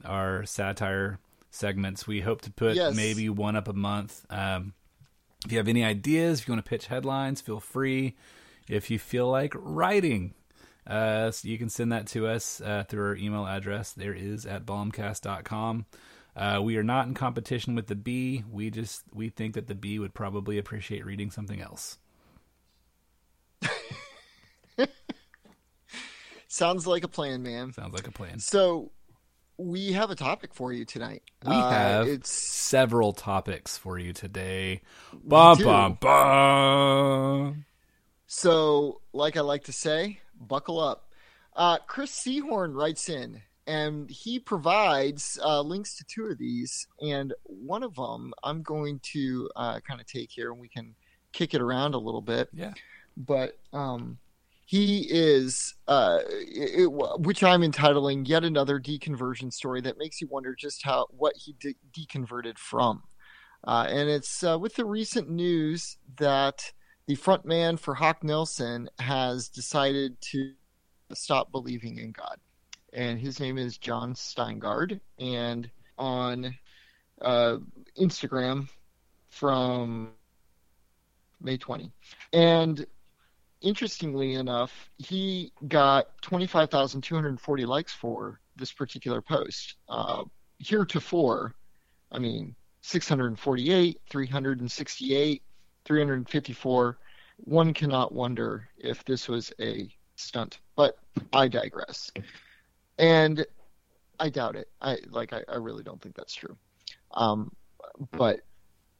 [0.03, 1.19] our satire
[1.51, 2.05] segments.
[2.05, 2.95] We hope to put Yes.
[2.95, 4.25] maybe one up a month.
[4.29, 4.73] Um,
[5.45, 8.15] if you have any ideas, if you want to pitch headlines, feel free.
[8.67, 10.33] If you feel like writing,
[10.87, 13.91] uh, so you can send that to us uh, through our email address.
[13.91, 15.85] There is at balmcast.com.
[16.35, 18.43] Uh, we are not in competition with the bee.
[18.49, 21.97] We just we think that the bee would probably appreciate reading something else.
[26.47, 27.73] Sounds like a plan, man.
[27.73, 28.39] Sounds like a plan.
[28.39, 28.91] So
[29.57, 31.23] we have a topic for you tonight.
[31.45, 34.81] We Uh, have it's several topics for you today.
[35.23, 37.65] Bum bum bum.
[38.27, 41.09] so like I like to say, buckle up.
[41.55, 47.33] Uh, Chris Seahorn writes in, and he provides uh, links to two of these, and
[47.43, 50.95] one of them I'm going to uh, kind of take here, and we can
[51.33, 52.49] kick it around a little bit.
[52.53, 52.73] Yeah.
[53.17, 54.19] but um,
[54.65, 60.55] he is, uh, it, which I'm entitling yet another deconversion story that makes you wonder
[60.55, 63.03] just how what he de- deconverted from,
[63.65, 66.71] uh, and it's uh, with the recent news that
[67.07, 70.53] the front man for Hawk Nelson has decided to
[71.13, 72.37] stop believing in God,
[72.93, 76.53] and his name is Jon Steingard, and on
[77.21, 77.57] uh,
[77.97, 78.67] Instagram
[79.29, 80.11] from
[81.41, 81.91] May 20,
[82.33, 82.85] and
[83.61, 89.75] interestingly enough, he got 25,240 likes for this particular post.
[89.87, 90.23] Uh,
[90.59, 91.55] heretofore,
[92.11, 95.43] I mean, 648, 368,
[95.87, 96.97] 354.
[97.37, 100.97] One cannot wonder if this was a stunt, but
[101.33, 102.11] I digress.
[102.99, 103.45] And
[104.19, 104.69] I doubt it.
[104.81, 105.33] I like.
[105.33, 106.57] I, I really don't think that's true.
[107.13, 107.51] Um,
[108.11, 108.41] but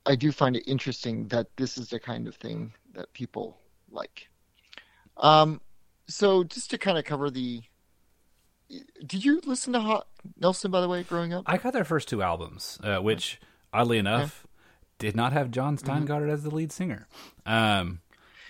[0.06, 3.58] I do find it interesting that this is the kind of thing that people
[3.92, 4.30] like.
[5.18, 5.62] Um,
[6.08, 7.62] so just to kind of cover the,
[9.06, 10.08] did you listen to Hawk
[10.40, 11.44] Nelson by the way growing up?
[11.46, 13.42] I got their first two albums, uh, which
[13.74, 14.47] oddly enough
[15.00, 15.90] did not have Jon Mm-hmm.
[16.06, 17.08] Steingard as the lead singer.
[17.46, 18.02] Um,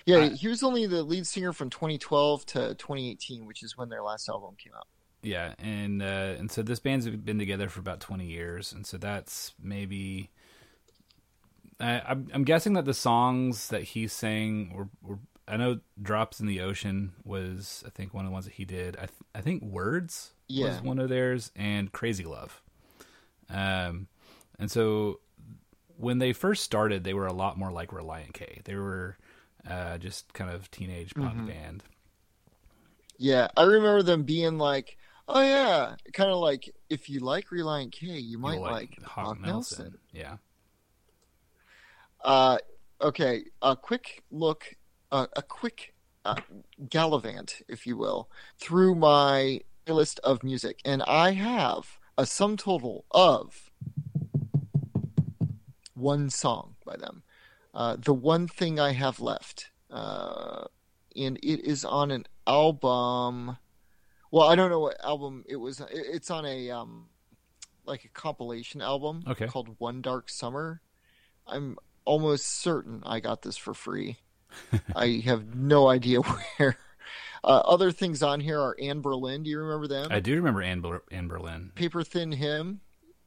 [0.05, 3.89] Yeah, I- he was only the lead singer from 2012 to 2018, which is when
[3.89, 4.88] their last album came out.
[5.21, 8.97] yeah, and uh, and so this band's been together for about twenty years, and so
[8.97, 10.29] that's maybe.
[11.79, 16.39] I, I'm, I'm guessing that the songs that he sang were, were I know "Drops
[16.39, 18.95] in the Ocean" was I think one of the ones that he did.
[18.95, 20.67] I th- I think "Words" Yeah.
[20.69, 22.62] was one of theirs, and "Crazy Love."
[23.49, 24.07] Um,
[24.60, 25.19] and so
[25.97, 28.62] when they first started, they were a lot more like Relient K.
[28.65, 29.17] They were
[29.69, 31.47] uh, just kind of teenage punk Mm-hmm.
[31.47, 31.83] band.
[33.17, 37.91] Yeah, I remember them being like, "Oh yeah," kind of like if you like Relient
[37.91, 39.97] K, you might You'll like, Hawk Nelson.
[40.13, 40.38] Yeah.
[42.23, 42.57] Uh,
[43.01, 44.75] okay, a quick look,
[45.12, 45.93] uh, a quick
[46.25, 46.36] uh,
[46.89, 48.29] gallivant, if you will,
[48.60, 53.66] through my list of music, and I have a sum total of
[55.97, 57.23] one song by them.
[57.73, 60.65] Uh, the one thing I have left, uh,
[61.15, 63.57] and it is on an album.
[64.31, 65.81] Well, I don't know what album it was.
[65.91, 67.07] It's on a um,
[67.86, 69.47] like a compilation album Okay.
[69.47, 70.81] called One Dark Summer.
[71.45, 74.17] I'm almost certain I got this for free.
[74.95, 76.21] I have no idea
[76.57, 76.77] where.
[77.43, 79.43] Uh, other things on here are Anberlin.
[79.43, 80.07] Do you remember them?
[80.12, 81.73] I do remember Anne, Ber- Anberlin.
[81.75, 82.81] Paper Thin Hymn.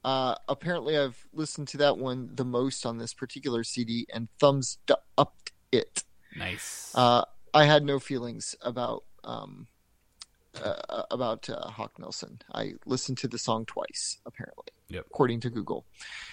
[0.05, 4.79] Uh, apparently, I've listened to that one the most on this particular CD, and thumbs
[5.19, 5.37] up
[5.73, 6.05] it.
[6.37, 6.93] Nice.
[6.95, 9.67] Uh, I had no feelings about um,
[10.63, 12.41] uh, about uh, Hawk Nelson.
[12.55, 15.07] I listened to the song twice, apparently, Yep.
[15.07, 15.85] according to Google.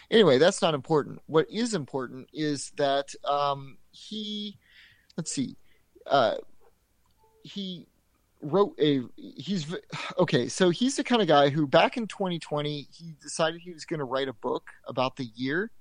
[0.09, 1.21] Anyway, that's not important.
[1.27, 4.57] What is important is that um, he,
[5.17, 5.57] let's see,
[6.05, 6.35] uh,
[7.43, 7.87] he
[8.41, 9.65] wrote a he's
[10.19, 13.83] okay so he's the kind of guy who back in 2020 he decided he was
[13.85, 15.71] going to write a book about the year.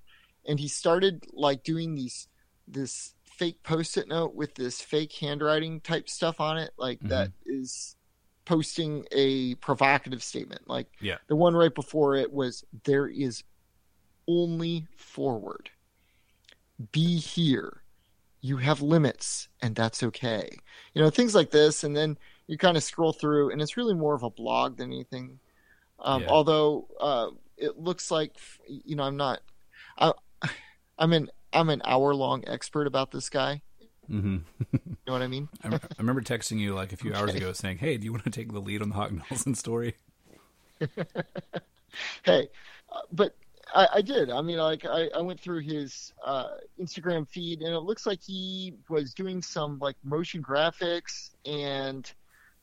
[0.48, 2.28] And he started like doing these
[2.68, 7.08] this fake post-it note with this fake handwriting type stuff on it like Mhm.
[7.08, 7.96] that is
[8.44, 10.68] posting a provocative statement.
[10.68, 11.18] Like Yeah.
[11.26, 13.42] the one right before it was there is
[14.28, 15.70] only forward.
[16.92, 17.82] Be here.
[18.40, 20.58] You have limits and that's okay.
[20.94, 21.82] You know things like this.
[21.82, 24.92] And then you kind of scroll through and it's really more of a blog than
[24.92, 25.38] anything
[25.98, 26.28] um, Yeah.
[26.28, 28.32] although uh, it looks like
[28.68, 29.40] you know i'm not
[29.98, 30.12] I,
[30.98, 33.62] i'm an i'm an hour long expert about this guy
[34.08, 34.36] Mm-hmm.
[34.72, 37.52] you know what i mean I, I remember texting you like a few hours ago
[37.52, 39.96] saying, "Hey, do you want to take the lead on the Hawk Nelson story?"
[42.24, 42.48] hey
[42.92, 43.34] uh, but
[43.74, 46.48] I, I did i mean like I, I went through his uh,
[46.80, 52.12] instagram feed and it looks like he was doing some like motion graphics and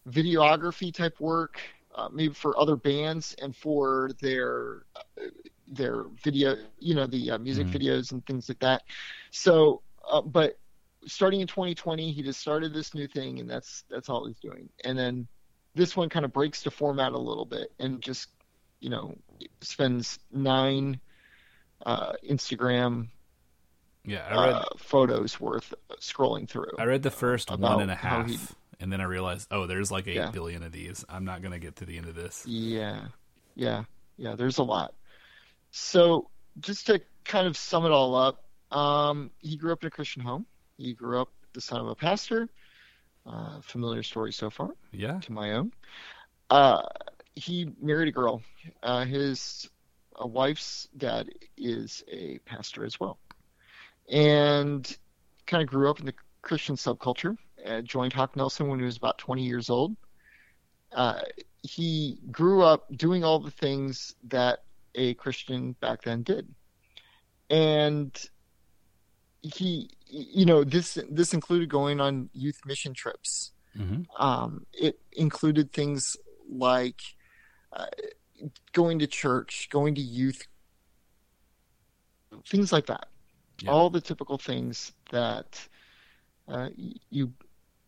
[0.10, 1.60] videography type work
[1.96, 5.24] uh, maybe for other bands and for their uh,
[5.68, 7.72] their video, you know, the uh, music Mhm.
[7.72, 8.84] videos and things like that.
[9.32, 10.60] So, uh, but
[11.06, 14.70] starting in 2020, he just started this new thing, and that's that's all he's doing.
[14.84, 15.28] And then
[15.76, 18.30] this one kind of breaks the format a little bit and just,
[18.80, 19.16] you know,
[19.62, 21.00] spends nine
[21.86, 23.10] uh, Instagram
[24.06, 26.72] Yeah, I read uh, photos worth scrolling through.
[26.78, 28.38] I read the first one how he-
[28.84, 30.65] and then I realized, oh, there's like eight billion Yeah.
[30.67, 31.06] of these.
[31.08, 32.46] I'm not gonna get to the end of this.
[32.46, 33.06] Yeah,
[33.56, 33.86] yeah,
[34.17, 34.36] yeah.
[34.36, 34.93] There's a lot.
[35.72, 39.89] So just to kind of sum it all up, um, he grew up in a
[39.89, 40.46] Christian home.
[40.78, 42.50] He grew up the son of a pastor.
[43.26, 45.72] Uh, familiar story so far Yeah, to my own.
[46.50, 46.82] Uh,
[47.36, 48.41] he married a girl.
[48.84, 49.69] Uh, his
[50.19, 53.17] wife's dad is a pastor as well,
[54.10, 54.98] and
[55.48, 57.38] kind of grew up in the Christian subculture.
[57.65, 59.95] Uh, joined Hawk Nelson when he was about 20 years old.
[60.91, 61.21] Uh,
[61.62, 64.63] he grew up doing all the things that
[64.95, 66.54] a Christian back then did,
[67.49, 68.12] and
[69.41, 73.52] he, you know, this this included going on youth mission trips.
[73.76, 76.15] hmm Um, it included things
[76.49, 77.02] like
[77.71, 77.88] uh,
[78.73, 80.47] going to church, going to youth,
[82.45, 83.08] things like that.
[83.62, 83.71] Yeah.
[83.71, 85.67] All the typical things that
[86.47, 86.69] uh,
[87.10, 87.34] you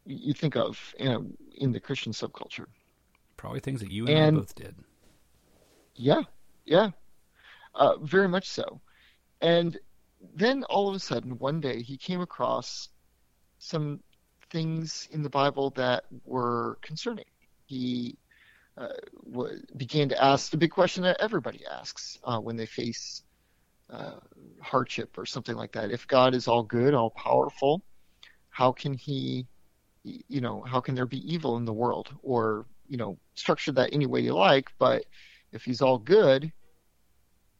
[0.05, 1.25] you think of you know,
[1.57, 2.67] in the Christian subculture.
[3.37, 4.75] probably things that you and, And- I both did.
[5.95, 6.21] Yeah,
[6.65, 6.89] yeah,
[7.73, 8.81] uh, very much so.
[9.41, 9.77] And
[10.35, 12.89] then all of a sudden, one day, he came across
[13.59, 14.01] some
[14.51, 17.25] things in the Bible that were concerning.
[17.65, 18.17] He
[18.77, 18.89] uh,
[19.31, 23.23] w- began to ask the big question that everybody asks uh, when they face
[23.89, 24.19] uh,
[24.61, 25.91] hardship or something like that.
[25.91, 27.83] If God is all good, all powerful,
[28.49, 29.47] how can he,
[30.05, 32.09] you know, how can there be evil in the world?
[32.21, 35.05] Or, you know, structure that any way you like, but
[35.51, 36.51] if he's all good,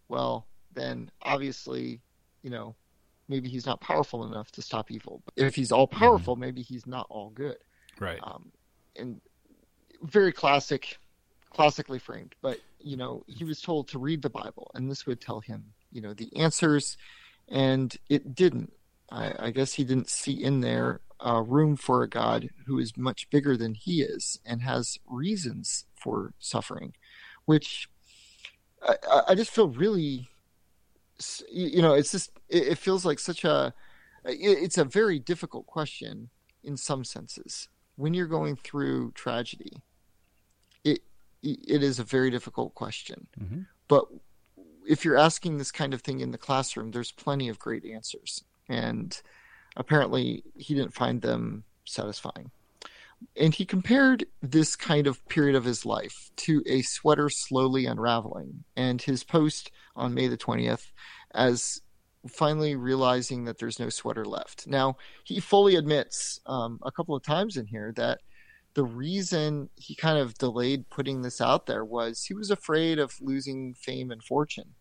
[0.08, 2.02] well, then obviously,
[2.44, 2.76] you know,
[3.28, 5.22] maybe he's not powerful enough to stop evil.
[5.26, 7.58] But if he's all powerful, maybe he's not all good.
[8.00, 8.20] Right.
[8.22, 8.52] Um,
[8.96, 9.22] and
[10.04, 10.98] very classic,
[11.50, 12.36] classically framed.
[12.42, 15.74] But you know, he was told to read the Bible, and this would tell him,
[15.92, 16.98] you know, the answers,
[17.50, 18.72] and it didn't.
[19.12, 22.98] I, I guess he didn't see in there uh, room for a God who is
[22.98, 26.94] much bigger than he is and has reasons for suffering,
[27.46, 27.90] which
[28.82, 28.96] I,
[29.30, 30.30] I- just feel really,
[31.52, 33.74] you know, it's just it, it feels like such a,
[34.26, 36.30] it, it's a very difficult question
[36.64, 39.82] in some senses when you're going through tragedy.
[40.84, 41.02] It
[41.42, 44.06] it is a very difficult question, hmm but
[44.88, 48.44] if you're asking this kind of thing in the classroom, there's plenty of great answers.
[48.70, 49.20] And
[49.76, 52.52] apparently, he didn't find them satisfying.
[53.38, 58.66] And he compared this kind of period of his life to a sweater slowly unraveling.
[58.76, 60.92] And his post on May the 20th
[61.34, 61.82] as
[62.28, 64.68] finally realizing that there's no sweater left.
[64.68, 68.20] Now, he fully admits um, a couple of times in here that
[68.76, 73.14] the reason he kind of delayed putting this out there was he was afraid of
[73.22, 74.76] losing fame and fortune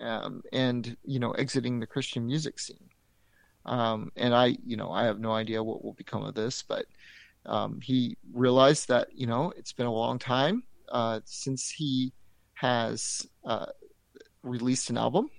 [0.00, 2.90] um, and you know exiting the christian music scene
[3.68, 6.86] um, and i you know i have no idea what will become of this but
[7.46, 12.12] um, he realized that you know it's been a long time uh, since he
[12.54, 13.66] has uh,
[14.42, 15.30] released an album.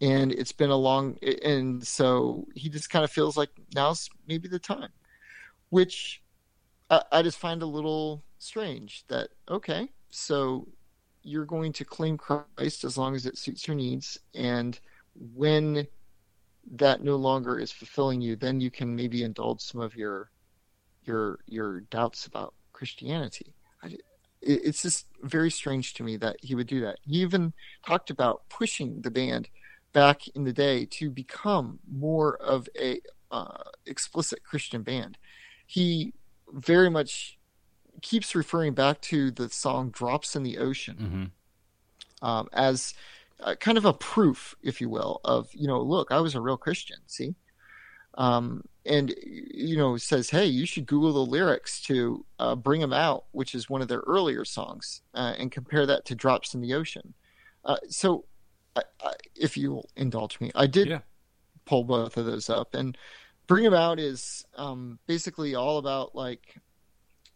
[0.00, 4.48] And it's been a long and so he just kind of feels like now's maybe
[4.48, 4.90] the time
[5.70, 6.20] which
[6.90, 10.68] I, I just find a little strange that okay, so
[11.22, 14.78] you're going to claim Christ as long as it suits your needs, and
[15.14, 15.86] when
[16.72, 20.30] that no longer is fulfilling you, then you can maybe indulge some of your
[21.04, 23.54] your your doubts about Christianity.
[23.82, 23.96] I,
[24.40, 26.98] it's just very strange to me that he would do that.
[27.02, 27.54] He even
[27.86, 29.48] talked about pushing the band
[29.94, 35.16] back in the day to become more of a uh, explicit Christian band.
[35.66, 36.12] He
[36.52, 37.38] very much
[38.02, 41.24] keeps referring back to the song "Drops in the Ocean" hmm
[42.24, 42.94] um, as
[43.40, 46.40] uh, kind of a proof, if you will, of you know, look, I was a
[46.40, 46.98] real Christian.
[47.06, 47.34] See,
[48.16, 52.92] um, and you know, says, hey, you should Google the lyrics to uh, "Bring 'Em
[52.92, 56.60] Out," which is one of their earlier songs, uh, and compare that to "Drops in
[56.60, 57.14] the Ocean."
[57.64, 58.26] Uh, so,
[58.76, 61.00] I, I, if you'll indulge me, I did Yeah.
[61.66, 62.96] pull both of those up, and
[63.46, 66.56] "Bring 'Em Out" is um, basically all about like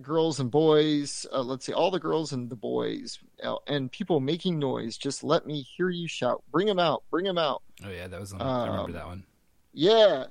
[0.02, 4.20] girls and boys uh, let's say all the girls and the boys uh, and people
[4.20, 7.90] making noise just let me hear you shout bring them out bring them out Oh
[7.90, 8.32] yeah, that was.
[8.32, 9.24] On, I remember Um, that one.
[9.72, 10.24] yeah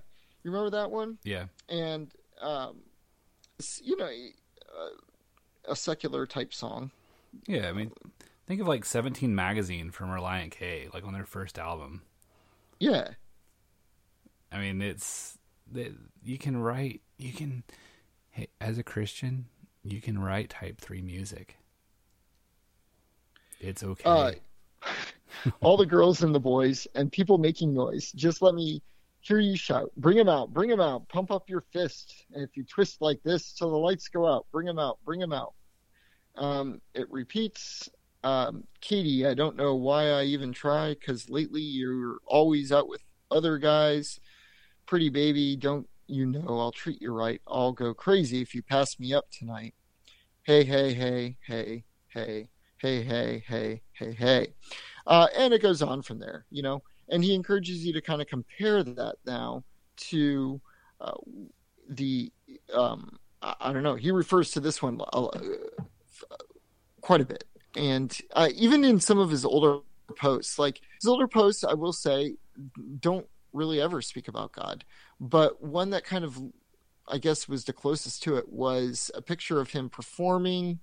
[0.44, 1.46] you remember that one Yeah.
[1.68, 2.78] and um
[3.82, 4.90] you know uh,
[5.72, 6.92] a secular type song
[7.46, 7.92] Yeah, I mean,
[8.46, 12.04] think of like 17 Magazine from Relient K, like on their first album.
[12.80, 13.10] Yeah.
[14.52, 15.38] I mean, it's
[16.24, 17.64] you can write, you can,
[18.32, 19.48] hey, as a Christian,
[19.92, 21.58] you can write type three music.
[23.60, 24.04] It's okay.
[24.06, 24.32] Uh,
[25.62, 28.12] all the girls and the boys and people making noise.
[28.12, 28.82] Just let me
[29.22, 29.92] hear you shout.
[29.98, 30.54] Bring them out.
[30.54, 31.08] Bring them out.
[31.10, 32.26] Pump up your fist.
[32.34, 35.00] And if you twist like this till the lights go out, bring them out.
[35.06, 35.54] Bring them out.
[36.36, 37.90] Um, it repeats.
[38.24, 43.02] Um, Katie, I don't know why I even try because lately you're always out with
[43.32, 44.20] other guys.
[44.86, 47.42] Pretty baby, don't you know I'll treat you right.
[47.48, 49.76] I'll go crazy if you pass me up tonight.
[50.44, 54.48] Hey, hey, hey, hey, hey, hey, hey, hey, hey, hey.
[55.06, 56.82] Uh, and it goes on from there, you know.
[57.10, 59.64] And he encourages you to kind of compare that now
[60.10, 60.60] to
[61.00, 61.18] uh,
[61.90, 62.32] the,
[62.74, 65.28] um, I, I, don't know, he refers to this one uh,
[67.02, 67.46] quite a bit.
[67.76, 69.80] And uh, even in some of his older
[70.18, 72.36] posts, like his older posts, I will say,
[73.00, 74.84] don't really ever speak about God.
[75.20, 76.40] But one that kind of,
[77.08, 80.80] I guess, was the closest to it was a picture of him performing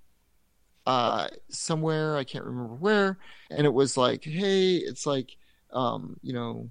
[0.86, 2.16] uh, somewhere.
[2.16, 3.18] I can't remember where.
[3.50, 5.36] And it was like, hey, it's like,
[5.72, 6.70] um, you know,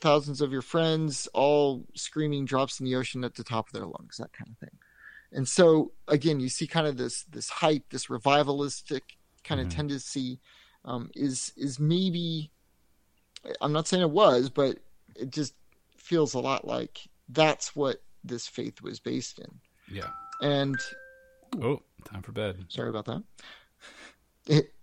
[0.00, 3.86] thousands of your friends all screaming drops in the ocean at the top of their
[3.86, 4.78] lungs, that kind of thing.
[5.32, 9.02] And so again, you see kind of this this hype, this revivalistic
[9.44, 9.76] kind of mm-hmm.
[9.76, 10.40] tendency
[10.84, 12.50] um, is is maybe
[13.60, 14.78] I'm not saying it was, but
[15.16, 15.54] it just
[16.12, 17.00] feels a lot like
[17.30, 19.48] that's what this faith was based in.
[19.90, 20.10] Yeah.
[20.42, 20.76] And
[21.62, 22.66] oh, time for bed.
[22.68, 23.22] Sorry about that.
[24.46, 24.74] It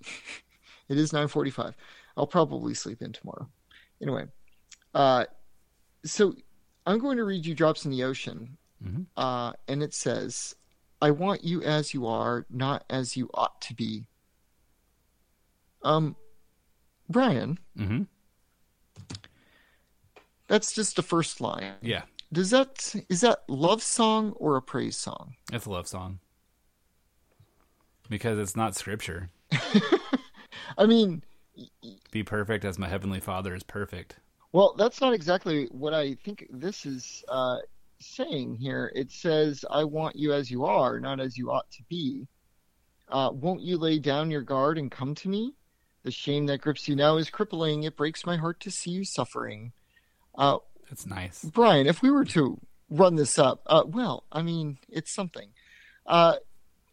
[0.89, 1.75] it is 9:45.
[2.17, 3.47] I'll probably sleep in tomorrow.
[4.01, 4.25] Anyway,
[4.95, 5.25] uh,
[6.03, 6.34] so
[6.88, 9.03] I'm going to read you "Drops in the Ocean," mm-hmm.
[9.15, 10.55] uh, and it says,
[10.99, 14.07] "I want you as you are, not as you ought to be."
[15.84, 16.15] Um,
[17.07, 17.59] Brian.
[17.77, 18.03] Mm-hmm.
[20.49, 21.75] That's just the first line.
[21.81, 22.01] Yeah.
[22.33, 25.35] Does that is that love song or a praise song?
[25.53, 26.19] It's a love song.
[28.09, 29.29] Because it's not scripture.
[30.77, 31.23] I mean,
[32.11, 34.17] be perfect as my heavenly Father is perfect.
[34.51, 37.57] Well, that's not exactly what I think this is uh,
[37.99, 38.91] saying here.
[38.95, 42.27] It says, "I want you as you are, not as you ought to be."
[43.07, 45.53] Uh, won't you lay down your guard and come to me?
[46.03, 47.83] The shame that grips you now is crippling.
[47.83, 49.73] It breaks my heart to see you suffering.
[50.39, 50.57] Uh,
[50.89, 51.43] That's nice.
[51.43, 52.59] Brian, if we were to
[52.89, 55.49] run this up, uh, well, I mean, it's something.
[56.07, 56.35] Uh,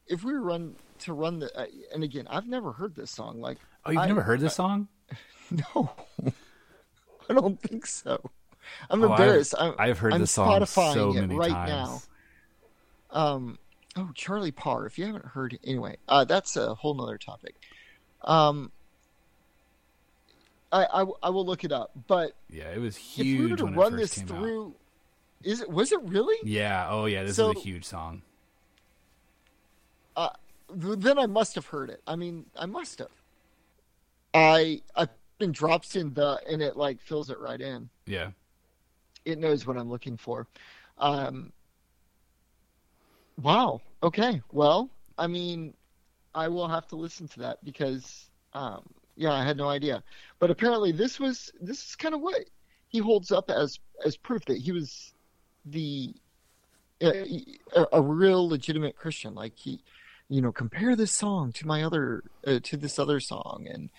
[0.08, 3.40] if we were run to run the, uh, and again, I've never heard this song.
[3.40, 4.88] Like, oh, you've I, never heard this song?
[5.48, 5.92] No,
[7.30, 8.20] I don't think so.
[8.90, 9.54] I'm oh, embarrassed.
[9.56, 12.08] I've, I've heard I'm this song Spotifying so many right times.
[13.12, 13.20] now.
[13.20, 13.58] Um,
[13.94, 14.86] oh, Charlie Parr.
[14.86, 17.54] If you haven't heard, anyway, uh, that's a whole nother topic.
[18.22, 18.72] Um,
[20.76, 23.34] I, I, I will look it up, but yeah, it was huge.
[23.34, 24.74] If we were to run this through, out.
[25.42, 26.36] is it was it really?
[26.44, 26.88] Yeah.
[26.90, 28.20] Oh yeah, this so, is a huge song.
[30.16, 30.28] Uh,
[30.68, 32.02] then I must have heard it.
[32.06, 33.08] I mean, I must have.
[34.34, 35.08] I I
[35.38, 37.88] been drops in the and it like fills it right in.
[38.06, 38.30] Yeah.
[39.24, 40.46] It knows what I'm looking for.
[40.98, 41.52] Um.
[43.40, 43.80] Wow.
[44.02, 44.42] Okay.
[44.52, 45.72] Well, I mean,
[46.34, 48.82] I will have to listen to that because um,
[49.16, 50.02] yeah, I had no idea.
[50.38, 52.44] But apparently, this was this is kind of what
[52.88, 55.14] he holds up as as proof that he was
[55.64, 56.14] the
[57.00, 57.44] a,
[57.92, 59.34] a real legitimate Christian.
[59.34, 59.80] Like he,
[60.28, 63.90] you know, compare this song to my other uh, to this other song, and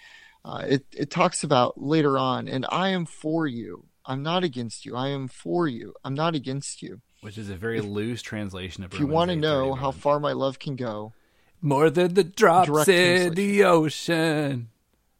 [0.45, 2.47] uh, it it talks about later on.
[2.47, 3.85] And I am for you.
[4.05, 4.95] I'm not against you.
[4.95, 5.93] I am for you.
[6.03, 7.01] I'm not against you.
[7.21, 8.93] Which is a very if, loose translation of.
[8.93, 11.13] If you want to know how far my love can go,
[11.61, 14.69] more than the drops in the ocean.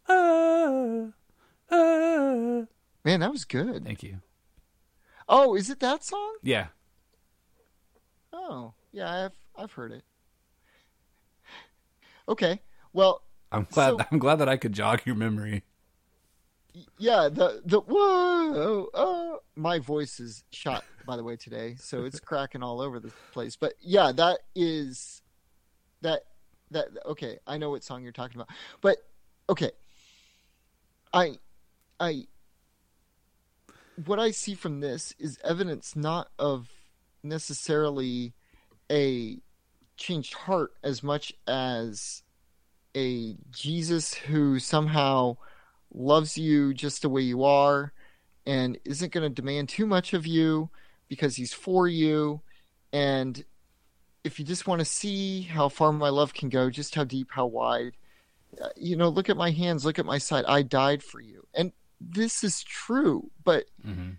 [0.07, 1.07] Ah,
[1.71, 2.63] ah.
[3.07, 3.85] Man, that was good.
[3.85, 4.17] Thank you.
[5.29, 6.35] Oh, is it that song?
[6.43, 6.67] Yeah.
[8.33, 10.03] Oh, yeah, I've I've heard it.
[12.27, 12.61] Okay.
[12.91, 15.63] Well, I'm glad so, I'm glad that I could jog your memory.
[16.97, 22.19] Yeah, the the whoa, oh, my voice is shot by the way today, so it's
[22.29, 23.55] cracking all over the place.
[23.55, 25.21] But yeah, that is
[26.01, 26.23] that
[26.71, 28.49] that okay, I know what song you're talking about.
[28.81, 28.97] But
[29.49, 29.71] okay.
[31.13, 31.37] I,
[32.01, 32.27] I,
[34.05, 36.69] what I see from this is evidence not of
[37.23, 38.33] necessarily
[38.91, 39.39] a
[39.97, 42.23] changed heart as much as
[42.95, 45.37] a Jesus who somehow
[45.93, 47.93] loves you just the way you are
[48.45, 50.69] and isn't going to demand too much of you
[51.07, 52.41] because he's for you
[52.93, 53.43] and
[54.23, 57.29] if you just want to see how far my love can go, just how deep,
[57.31, 57.93] how wide,
[58.61, 60.43] uh, you know, look at my hands, look at my side.
[60.47, 64.11] I died for you, and this is true, but hmm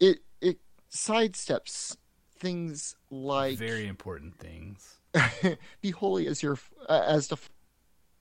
[0.00, 0.58] it it
[0.92, 1.96] sidesteps
[2.38, 5.00] things like Very important things.
[5.80, 6.58] be holy as your
[6.88, 7.36] uh, as the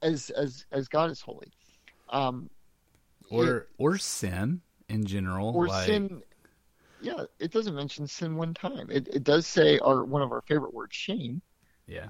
[0.01, 1.51] as as as God is holy.
[2.09, 2.49] Um,
[3.29, 5.51] Or or sin in general.
[5.55, 6.23] or like, sin.
[6.99, 8.89] Yeah, it doesn't mention sin one time.
[8.89, 11.41] It it does say our one of our favorite words, shame.
[11.85, 12.07] Yeah.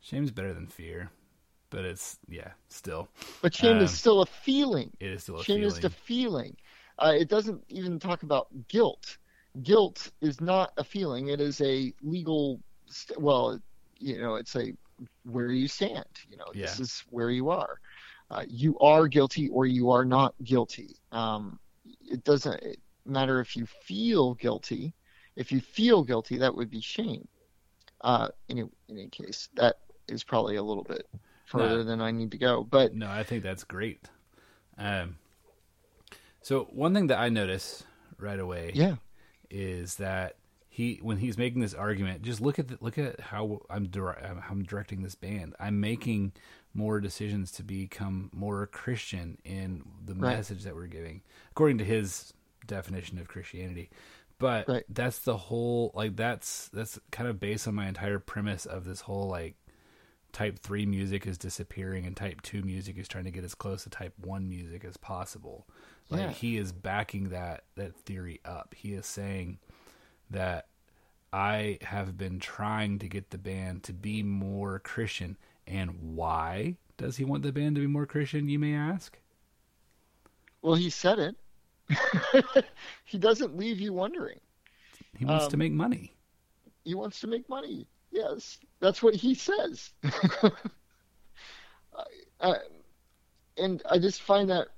[0.00, 1.10] Shame's better than fear,
[1.70, 3.08] but it's yeah, still
[3.42, 4.90] But shame Um, is still a feeling.
[5.00, 5.72] it is still a shame feeling.
[5.72, 6.56] is the feeling.
[6.98, 9.18] Uh, it doesn't even talk about guilt.
[9.62, 11.28] Guilt is not a feeling.
[11.28, 12.60] It is a legal.
[12.86, 13.58] St- well,
[13.98, 14.72] you know, it's a
[15.24, 16.04] where you stand.
[16.28, 17.80] You know, this is where you are.
[18.30, 20.96] Uh, you are guilty or you are not guilty.
[21.12, 21.58] Um,
[22.10, 22.62] it doesn't
[23.06, 24.94] matter if you feel guilty.
[25.36, 27.26] If you feel guilty, that would be shame.
[28.02, 29.76] Uh, in, any- in any case, that
[30.08, 31.06] is probably a little bit
[31.50, 31.84] further No.
[31.84, 32.62] than I need to go.
[32.64, 34.08] But No, I think that's great.
[34.78, 35.16] Um,
[36.42, 37.84] so one thing that I notice
[38.18, 38.96] right away yeah,
[39.50, 40.36] is that
[40.68, 44.16] he, when he's making this argument, just look at the, look at how I'm dir-
[44.22, 45.54] how I'm directing this band.
[45.60, 46.32] I'm making
[46.72, 50.36] more decisions to become more Christian in the Right.
[50.36, 52.32] message that we're giving, according to his
[52.66, 53.90] definition of Christianity.
[54.38, 54.84] But Right.
[54.88, 59.02] that's the whole like that's that's kind of based on my entire premise of this
[59.02, 59.56] whole like
[60.32, 63.82] type 3 music is disappearing and type 2 music is trying to get as close
[63.84, 65.66] to type 1 music as possible
[66.08, 66.30] like Yeah.
[66.30, 69.58] he is backing that that theory up he is saying
[70.30, 70.66] that
[71.32, 77.16] i have been trying to get the band to be more christian and why does
[77.16, 79.18] he want the band to be more christian you may ask
[80.62, 81.36] Well, he said it.
[83.04, 84.38] he doesn't leave you wondering.
[85.18, 86.12] he wants to Um, make money
[86.84, 87.86] He wants to make money.
[88.12, 89.90] Yes, that's what he says.
[90.42, 90.50] I,
[92.40, 92.54] I,
[93.58, 94.68] and I just find that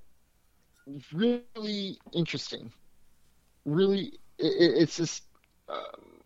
[1.13, 2.73] really interesting.
[3.65, 5.25] Really, it, it, it's just,
[5.69, 6.23] um,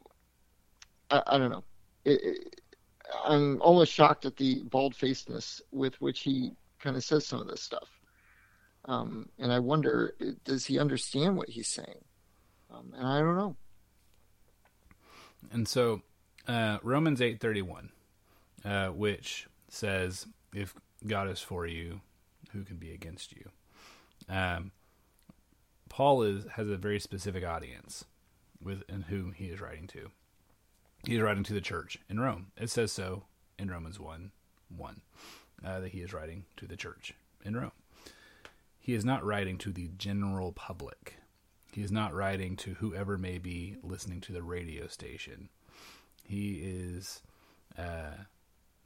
[1.10, 1.64] I, I don't know.
[2.04, 2.60] It, it,
[3.24, 7.48] I'm almost shocked at the bald facedness with which he kind of says some of
[7.48, 7.88] this stuff.
[8.86, 10.14] Um, and I wonder,
[10.44, 12.04] does he understand what he's saying?
[12.70, 13.56] Um, and I don't know.
[15.52, 16.02] And so
[16.48, 17.90] uh, Romans 8:31
[18.64, 20.74] uh, which says if
[21.06, 22.00] God is for you
[22.52, 23.50] who can be against you.
[24.28, 24.72] Um,
[25.88, 28.04] Paul is has a very specific audience
[28.60, 30.10] with and whom he is writing to.
[31.06, 32.48] He is writing to the church in Rome.
[32.56, 33.24] It says so
[33.58, 34.32] in Romans 1
[34.76, 35.00] 1
[35.64, 37.72] uh, that he is writing to the church in Rome.
[38.78, 41.16] He is not writing to the general public.
[41.72, 45.50] He is not writing to whoever may be listening to the radio station.
[46.26, 47.22] He is
[47.78, 48.12] uh,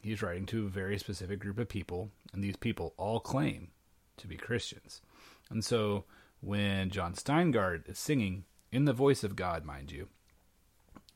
[0.02, 3.68] he's writing to a very specific group of people, and these people all claim
[4.18, 5.00] to be Christians.
[5.50, 6.04] And so
[6.40, 10.08] when Jon Steingard is singing in the voice of God, mind you,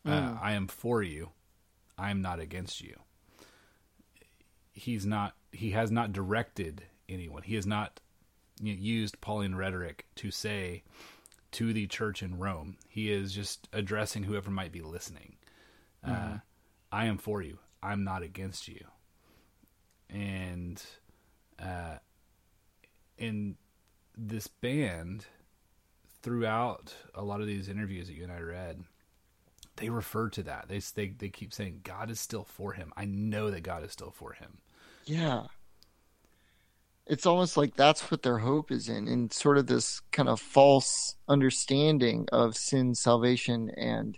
[0.06, 1.30] uh, I am for you,
[1.96, 2.98] I am not against you.
[4.72, 5.34] He's not.
[5.52, 7.42] He has not directed anyone.
[7.42, 8.00] He has not
[8.60, 10.82] you know, used Pauline rhetoric to say
[11.52, 12.76] to the church in Rome.
[12.88, 15.36] He is just addressing whoever might be listening.
[16.06, 16.38] Uh,
[16.92, 17.58] I am for you.
[17.82, 18.84] I'm not against you.
[20.10, 20.82] And
[21.58, 21.96] uh,
[23.18, 23.56] in
[24.16, 25.26] this band,
[26.22, 28.84] throughout a lot of these interviews that you and I read,
[29.76, 30.68] they refer to that.
[30.68, 32.92] They they they keep saying God is still for him.
[32.96, 34.58] I know that God is still for him.
[35.04, 35.44] Yeah.
[37.06, 40.40] It's almost like that's what their hope is in, in sort of this kind of
[40.40, 44.16] false understanding of sin, salvation, and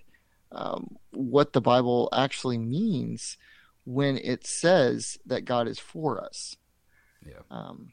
[0.52, 3.36] um, what the Bible actually means
[3.84, 6.56] when it says that God is for us.
[7.24, 7.40] Yeah.
[7.50, 7.92] Um,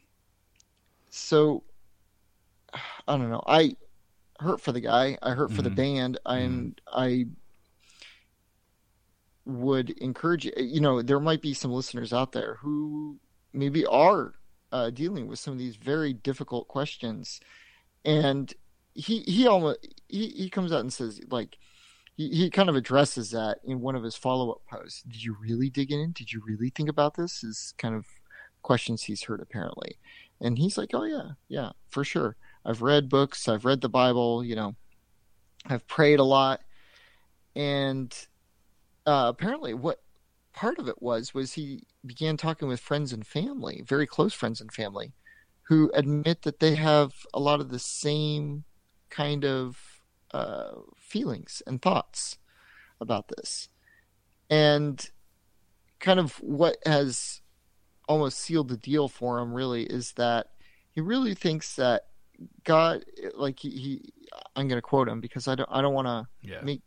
[1.09, 1.63] so,
[2.73, 3.43] I don't know.
[3.45, 3.75] I
[4.39, 5.17] hurt for the guy.
[5.21, 5.75] I hurt for the Mhm.
[5.75, 6.17] band.
[6.25, 7.25] And I
[9.45, 10.53] would encourage you.
[10.57, 13.19] You know, there might be some listeners out there who
[13.51, 14.33] maybe are
[14.71, 17.39] uh, dealing with some of these very difficult questions,
[18.03, 18.53] and
[18.95, 21.57] he he almost he, he comes out and says like
[22.15, 25.03] he, he kind of addresses that in one of his follow up posts.
[25.03, 26.11] Did you really dig in?
[26.11, 27.43] Did you really think about this?
[27.43, 28.05] Is kind of
[28.61, 29.97] questions he's heard apparently,
[30.39, 32.35] and he's like, oh yeah, yeah, for sure.
[32.65, 33.47] I've read books.
[33.47, 34.43] I've read the Bible.
[34.43, 34.75] You know,
[35.65, 36.61] I've prayed a lot,
[37.55, 38.13] and
[39.05, 40.01] uh, apparently what
[40.53, 44.61] part of it was was he began talking with friends and family, very close friends
[44.61, 45.13] and family,
[45.63, 48.63] who admit that they have a lot of the same
[49.09, 49.92] kind of
[50.33, 52.37] uh, feelings and thoughts
[52.99, 53.69] about this.
[54.49, 55.09] And
[55.99, 57.41] kind of what has
[58.07, 60.47] almost sealed the deal for him really is that
[60.91, 62.03] he really thinks that
[62.63, 63.05] God,
[63.35, 64.13] like he, he
[64.55, 66.61] I'm going to quote him because I don't, I don't want to Yeah.
[66.63, 66.81] make,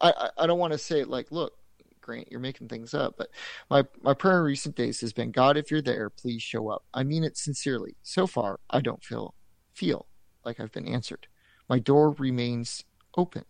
[0.00, 1.52] I, I don't want to say like, look,
[2.00, 3.28] Grant, you're making things up, but
[3.68, 6.84] my my prayer in recent days has been, God, if you're there, please show up.
[6.94, 7.96] I mean it sincerely.
[8.02, 9.34] So far, I don't feel
[9.74, 10.06] feel
[10.44, 11.26] like I've been answered.
[11.68, 12.84] My door remains
[13.16, 13.44] open.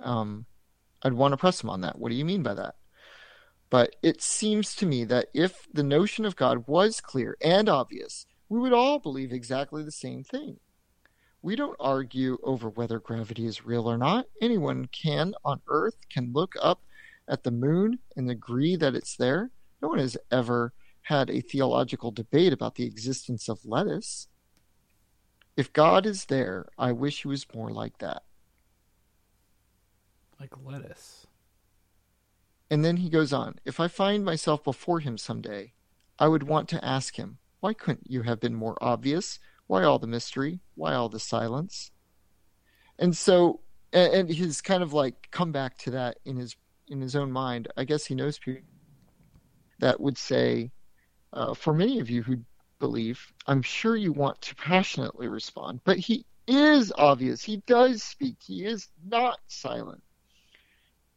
[0.00, 0.46] Um,
[1.02, 1.98] I'd want to press him on that.
[1.98, 2.76] What do you mean by that?
[3.70, 8.26] But it seems to me that if the notion of God was clear and obvious,
[8.48, 10.58] we would all believe exactly the same thing.
[11.42, 14.26] We don't argue over whether gravity is real or not.
[14.40, 16.82] Anyone can on Earth can look up
[17.28, 19.50] at the moon and agree that it's there.
[19.82, 20.72] No one has ever
[21.02, 24.28] had a theological debate about the existence of lettuce.
[25.56, 28.22] If God is there, I wish he was more like that.
[30.40, 31.26] Like lettuce.
[32.70, 35.72] And then he goes on If I find myself before him someday,
[36.18, 39.38] I would want to ask him, Why couldn't you have been more obvious?
[39.66, 40.60] Why all the mystery?
[40.74, 41.90] Why all the silence?
[42.98, 43.60] And so,
[43.92, 46.56] and, he's kind of like come back to that in his
[46.88, 47.68] in his own mind.
[47.76, 48.62] I guess he knows people
[49.78, 50.70] that would say,
[51.32, 52.38] uh, for many of you who
[52.78, 57.42] believe, I'm sure you want to passionately respond, but he is obvious.
[57.42, 58.36] He does speak.
[58.40, 60.02] He is not silent.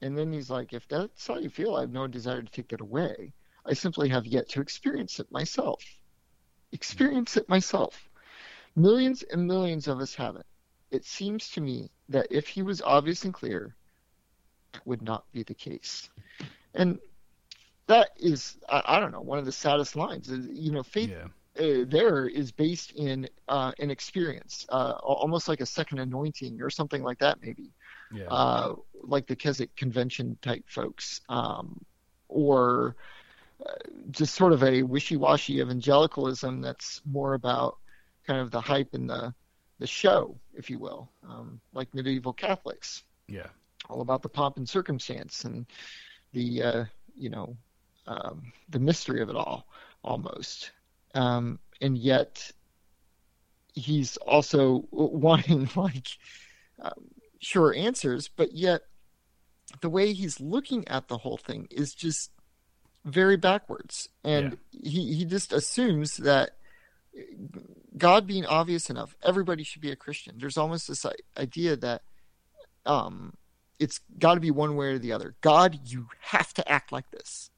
[0.02, 2.72] And then he's like, if that's how you feel, I have no desire to take
[2.72, 3.34] it away.
[3.66, 5.84] I simply have yet to experience it myself.
[6.72, 8.10] Experience it myself.
[8.76, 10.46] Millions and millions of us haven't.
[10.92, 13.76] It seems to me that if he was obvious and clear,
[14.74, 16.10] that would not be the case.
[16.74, 17.00] And
[17.88, 20.30] that is, I, I don't know, one of the saddest lines.
[20.30, 21.28] You know, faith Yeah.
[21.60, 26.70] Uh, there is based in uh, an experience, uh, almost like a second anointing or
[26.70, 27.74] something like that, maybe
[28.12, 28.28] Yeah.
[28.28, 31.84] uh, like the Keswick Convention type folks, um,
[32.30, 32.96] or
[33.66, 33.72] uh,
[34.12, 37.78] just sort of a wishy-washy evangelicalism that's more about
[38.26, 39.34] kind of the hype and the
[39.80, 43.48] the show, if you will, um, like medieval Catholics, yeah.
[43.90, 45.68] all about the pomp and circumstance and
[46.34, 46.86] the uh,
[47.16, 47.56] you know
[48.08, 49.68] um, the mystery of it all,
[50.04, 50.72] almost,
[51.18, 52.52] um, and yet
[53.74, 56.08] he's also wanting like
[56.82, 57.10] um,
[57.40, 58.82] sure answers, but yet
[59.82, 62.32] the way he's looking at the whole thing is just
[63.04, 66.52] very backwards, and he he just assumes that
[67.98, 70.36] God being obvious enough, everybody should be a Christian.
[70.38, 71.06] There's almost this
[71.38, 72.04] idea that
[72.86, 73.34] um,
[73.80, 75.36] it's got to be one way or the other.
[75.42, 77.50] God, you have to act like this,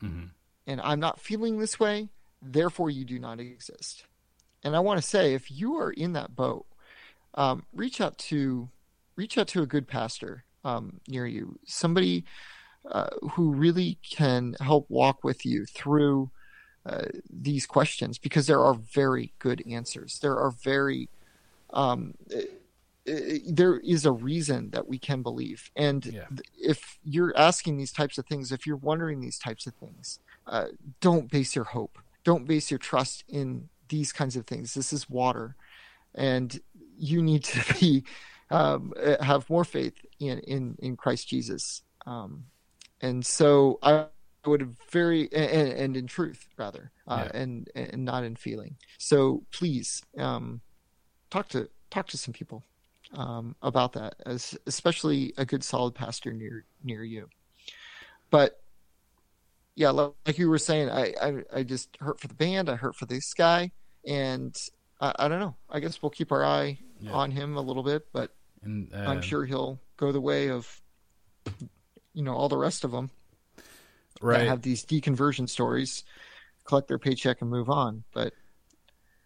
[0.00, 0.24] hmm
[0.68, 2.08] and I'm not feeling this way,
[2.42, 4.04] therefore you do not exist.
[4.62, 6.66] And I want to say, if you are in that boat,
[7.34, 8.68] um, reach out to
[9.16, 12.24] reach out to a good pastor um, near you, somebody
[12.90, 16.30] uh, who really can help walk with you through
[16.84, 20.18] uh, these questions, because there are very good answers.
[20.20, 21.08] There are very
[21.70, 22.14] um,
[23.04, 26.26] there is a reason that we can believe, and Yeah.
[26.60, 30.66] if you're asking these types of things, if you're wondering these types of things, uh,
[31.00, 34.74] don't base your hope, don't base your trust in these kinds of things.
[34.74, 35.54] This is water,
[36.14, 36.60] and
[36.98, 38.04] you need to be
[38.50, 41.82] um, have more faith in in in Christ Jesus.
[42.04, 42.46] Um,
[43.00, 44.06] and so I
[44.44, 47.40] would very and, and in truth rather, uh, Yeah.
[47.40, 48.76] and and not in feeling.
[48.98, 50.60] So please um,
[51.30, 52.64] talk to talk to some people
[53.14, 57.28] um, about that, as especially a good solid pastor near near you.
[58.30, 58.60] But
[59.76, 62.68] yeah, like you were saying, I, I I just hurt for the band.
[62.68, 63.70] I hurt for this guy,
[64.06, 64.56] and
[65.00, 65.54] I, I don't know.
[65.70, 67.12] I guess we'll keep our eye Yeah.
[67.12, 70.82] on him a little bit, but And uh, I'm sure he'll go the way of
[72.14, 73.10] you know all the rest of them
[74.22, 74.38] right.
[74.38, 76.04] that have these deconversion stories,
[76.64, 78.02] collect their paycheck and move on.
[78.14, 78.32] But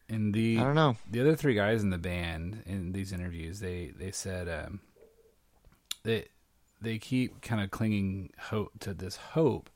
[0.09, 0.97] and the I don't know.
[1.09, 4.81] the other three guys in the band in these interviews they they said um,
[6.03, 6.27] they
[6.83, 9.71] they keep kind of clinging hope to this hope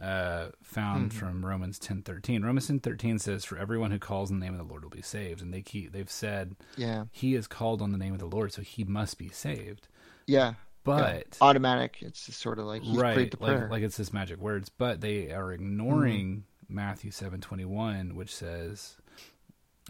[0.00, 1.14] uh, found Mhm.
[1.14, 2.42] from Romans ten thirteen.
[2.42, 4.90] Romans ten thirteen says, "For everyone who calls on the name of the Lord will
[4.90, 8.18] be saved." And they keep they've said Yeah, he is called on the name of
[8.20, 9.88] the Lord, so he must be saved.
[10.26, 10.54] yeah.
[10.82, 11.38] But yeah.
[11.40, 11.96] automatic.
[12.02, 15.00] It's just sort of like he's right, the like like it's this magic words, but
[15.00, 18.98] they are ignoring Matthew seven twenty one, which says,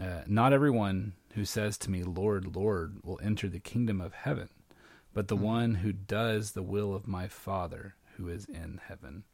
[0.01, 4.51] uh, "Not everyone who says to me, Lord, Lord, will enter the kingdom of heaven,
[5.13, 9.25] but the one who does the will of my Father who is in heaven."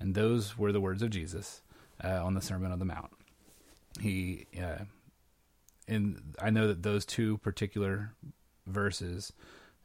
[0.00, 1.62] And those were the words of Jesus
[2.02, 3.10] uh, on the Sermon on the Mount.
[4.00, 4.84] He, uh,
[5.86, 8.14] and I know that those two particular
[8.66, 9.32] verses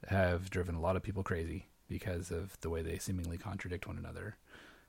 [0.07, 3.97] have driven a lot of people crazy because of the way they seemingly contradict one
[3.97, 4.38] another.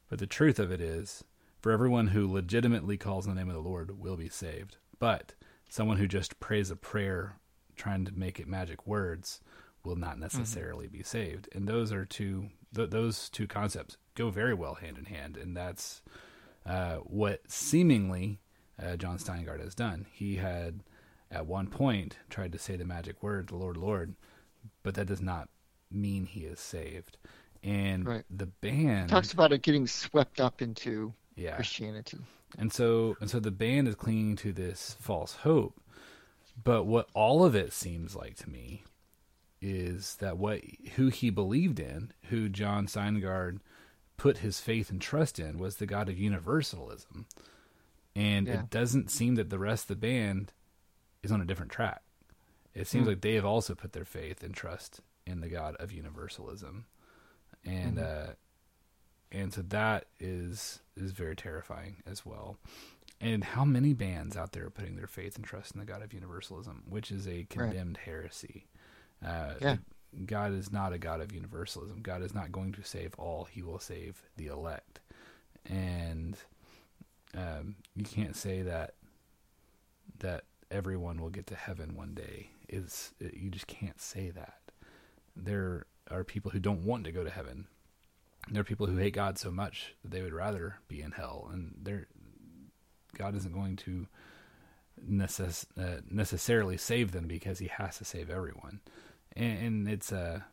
[0.09, 1.25] But the truth of it is,
[1.61, 4.79] for everyone who legitimately calls on the name of the Lord will be saved.
[4.99, 5.35] But
[5.69, 7.37] someone who just prays a prayer
[7.77, 9.41] trying to make it magic words
[9.85, 10.99] will not necessarily mm-hmm.
[10.99, 11.49] be saved.
[11.55, 15.57] And those are two th- those two concepts go very well hand in hand, and
[15.57, 16.03] that's
[16.67, 18.41] uh, what seemingly
[18.81, 20.07] uh, Jon Steingard has done.
[20.13, 20.83] He had
[21.31, 24.15] at one point tried to say the magic word, the Lord, Lord,
[24.83, 25.49] but that does not
[25.91, 27.17] mean he is saved.
[27.63, 28.25] And right.
[28.31, 31.57] the band talks about it getting swept up into yeah.
[31.57, 32.19] Christianity.
[32.59, 35.81] And so and so the band is clinging to this false hope.
[36.63, 38.85] But what all of it seems like to me
[39.63, 40.63] is that what
[40.97, 43.61] who he believed in, who Jon Steingard
[44.21, 47.25] put his faith and trust in was the God of universalism.
[48.15, 48.61] And yeah.
[48.61, 50.53] it doesn't seem that the rest of the band
[51.23, 52.03] is on a different track.
[52.75, 53.09] It seems mm.
[53.09, 56.85] like they have also put their faith and trust in the God of universalism,
[57.65, 58.31] and mm-hmm.
[58.31, 58.33] uh,
[59.33, 62.59] and so that is is very terrifying as well.
[63.23, 66.03] And how many bands out there are putting their faith and trust in the God
[66.03, 68.07] of universalism, which is a condemned right.
[68.07, 68.67] heresy?
[69.25, 69.77] Uh, yeah.
[70.27, 72.01] God is not a God of universalism.
[72.03, 75.01] God is not going to save all; He will save the elect,
[75.65, 76.37] and
[77.37, 78.95] um, you can't say that
[80.19, 82.51] that everyone will get to heaven one day.
[82.69, 84.59] Is you just can't say that.
[85.37, 87.67] There are people who don't want to go to heaven.
[88.51, 91.49] There are people who hate God so much that they would rather be in hell,
[91.53, 92.07] and there,
[93.17, 94.07] God isn't going to
[95.09, 98.81] necess- uh, necessarily save them because He has to save everyone,
[99.37, 100.45] and, and it's a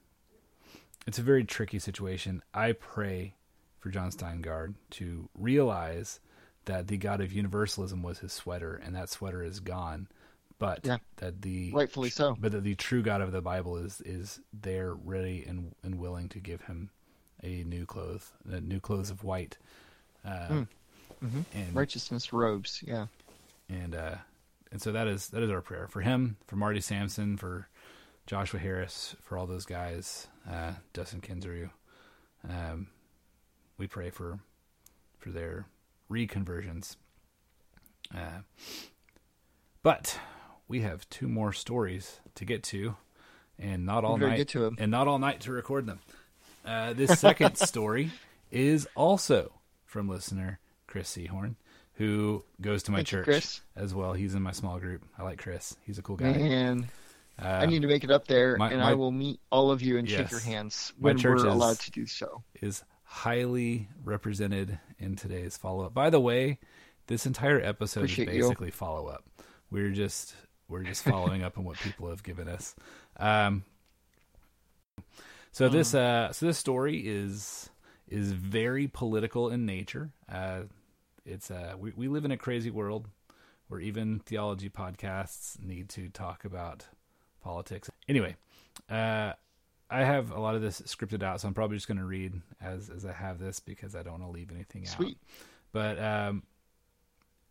[1.05, 2.41] it's a very tricky situation.
[2.53, 3.35] I pray
[3.79, 6.19] for Jon Steingard to realize
[6.65, 10.07] that the God of universalism was his sweater, and that sweater is gone.
[10.59, 12.35] But yeah, that the rightfully so.
[12.39, 16.29] But that the true God of the Bible is is there, ready and and willing
[16.29, 16.89] to give him
[17.43, 19.57] a new clothes, a new clothes of white,
[20.25, 20.67] uh, mm.
[21.23, 21.41] mm-hmm.
[21.53, 22.83] and righteousness robes.
[22.85, 23.05] Yeah,
[23.69, 24.15] and uh,
[24.71, 27.69] and so that is that is our prayer for him, for Marty Sampson, for
[28.27, 31.69] Joshua Harris, for all those guys, uh, Dustin Kensrue.
[32.47, 32.87] Um,
[33.77, 34.39] we pray for
[35.17, 35.65] for their
[36.11, 36.97] reconversions.
[38.13, 38.41] Uh,
[39.81, 40.19] but
[40.67, 42.97] we have two more stories to get to,
[43.57, 44.37] and not all night.
[44.77, 45.99] And not all night to record them.
[46.65, 48.11] Uh, this second story
[48.51, 49.53] is also
[49.85, 51.55] from listener Chris Seahorn,
[51.93, 54.11] who goes to my Thank church you, as well.
[54.13, 55.03] He's in my small group.
[55.17, 55.77] I like Chris.
[55.85, 56.33] He's a cool guy.
[56.33, 56.89] Man,
[57.41, 59.71] uh, I need to make it up there, my, and my, I will meet all
[59.71, 62.43] of you and yes, shake your hands when we're is, allowed to do so.
[62.61, 65.93] Is highly represented in today's follow up.
[65.93, 66.59] By the way,
[67.07, 69.23] this entire episode Appreciate is basically follow up.
[69.69, 70.35] We're just
[70.67, 72.75] we're just following up on what people have given us.
[73.17, 73.63] Um,
[75.51, 77.69] so this uh, so this story is
[78.07, 80.11] is very political in nature.
[80.31, 80.61] Uh,
[81.25, 83.07] it's uh, we we live in a crazy world
[83.67, 86.87] where even theology podcasts need to talk about
[87.47, 87.89] politics.
[88.09, 88.35] Anyway,
[88.89, 89.31] uh,
[89.89, 92.33] I have a lot of this scripted out, so I'm probably just going to read
[92.61, 94.89] as as I have this because I don't want to leave anything out.
[94.89, 95.17] Sweet.
[95.17, 95.37] out.
[95.71, 96.43] But um,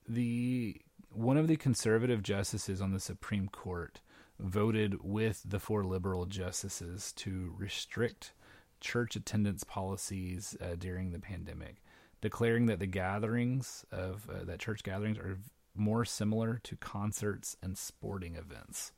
[0.07, 0.77] the
[1.11, 4.01] one of the conservative justices on the Supreme Court
[4.39, 8.33] voted with the four liberal justices to restrict
[8.81, 11.77] church attendance policies uh, during the pandemic,
[12.21, 15.39] declaring that the gatherings of uh, that church gatherings are
[15.75, 18.93] more similar to concerts and sporting events.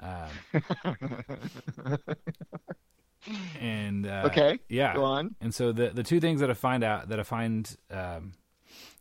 [0.00, 0.28] Um,
[3.60, 5.34] and uh, okay, yeah, go on.
[5.40, 8.32] And so the the two things that I find out that I find um,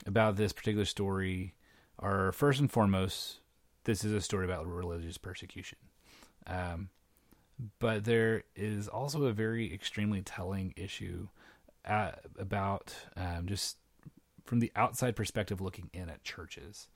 [0.05, 1.53] about this particular story
[1.99, 3.39] are first and foremost,
[3.83, 5.79] this is a story about religious persecution.
[6.45, 6.89] Um,
[7.79, 11.27] but there is also a very extremely telling issue
[11.83, 13.77] at, about um, just
[14.45, 16.87] from the outside perspective looking in at churches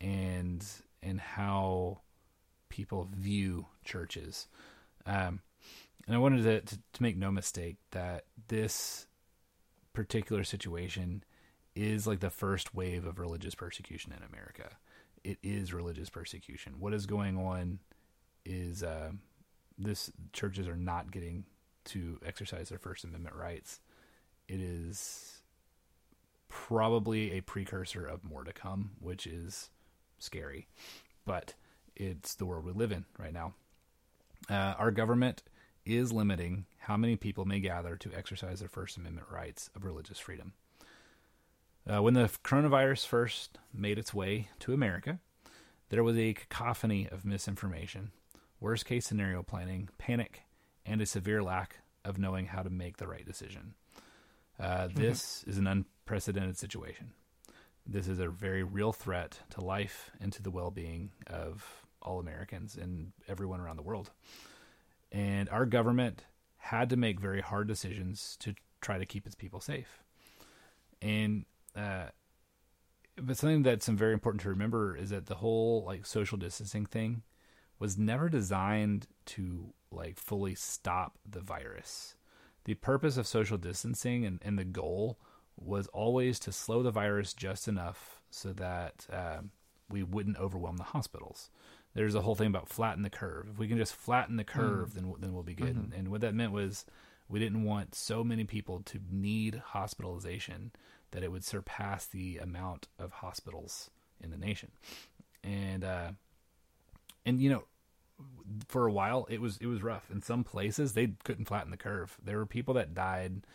[0.00, 0.64] and
[1.02, 2.00] and how
[2.72, 4.48] people view churches.
[5.06, 5.40] Um,
[6.06, 9.06] and I wanted to, to, to make no mistake that this
[9.92, 11.22] particular situation
[11.76, 14.76] is like the first wave of religious persecution in America.
[15.22, 16.80] It is religious persecution.
[16.80, 17.78] What is going on
[18.44, 19.12] is uh,
[19.78, 21.44] this churches are not getting
[21.84, 23.80] to exercise their First Amendment rights.
[24.48, 25.42] It is
[26.48, 29.70] probably a precursor of more to come, which is
[30.18, 30.68] scary.
[31.24, 31.54] But
[31.96, 33.54] it's the world we live in right now.
[34.50, 35.42] Uh, our government
[35.84, 40.18] is limiting how many people may gather to exercise their First Amendment rights of religious
[40.18, 40.52] freedom.
[41.88, 45.18] Uh, when the coronavirus first made its way to America,
[45.88, 48.12] there was a cacophony of misinformation,
[48.60, 50.42] worst case scenario planning, panic,
[50.86, 53.74] and a severe lack of knowing how to make the right decision.
[54.58, 57.12] Uh, this is an unprecedented situation.
[57.84, 62.20] This is a very real threat to life and to the well being of all
[62.20, 64.10] Americans and everyone around the world.
[65.10, 66.24] And our government
[66.56, 70.02] had to make very hard decisions to try to keep its people safe.
[71.00, 71.44] And,
[71.76, 72.06] uh,
[73.16, 77.22] but something that's very important to remember is that the whole like social distancing thing
[77.78, 82.14] was never designed to like fully stop the virus.
[82.64, 85.18] The purpose of social distancing and, and the goal
[85.56, 89.50] was always to slow the virus just enough so that um,
[89.90, 91.50] we wouldn't overwhelm the hospitals.
[91.94, 93.48] There's a whole thing about flatten the curve.
[93.52, 94.94] If we can just flatten the curve, mm.
[94.94, 95.76] then then we'll be good.
[95.76, 95.92] Mm-hmm.
[95.92, 96.84] And, and what that meant was
[97.28, 100.72] we didn't want so many people to need hospitalization
[101.10, 103.90] that it would surpass the amount of hospitals
[104.20, 104.70] in the nation.
[105.44, 106.12] And uh,
[107.24, 107.64] and you know,
[108.68, 110.10] for a while it was it was rough.
[110.10, 112.16] In some places they couldn't flatten the curve.
[112.22, 113.46] There were people that died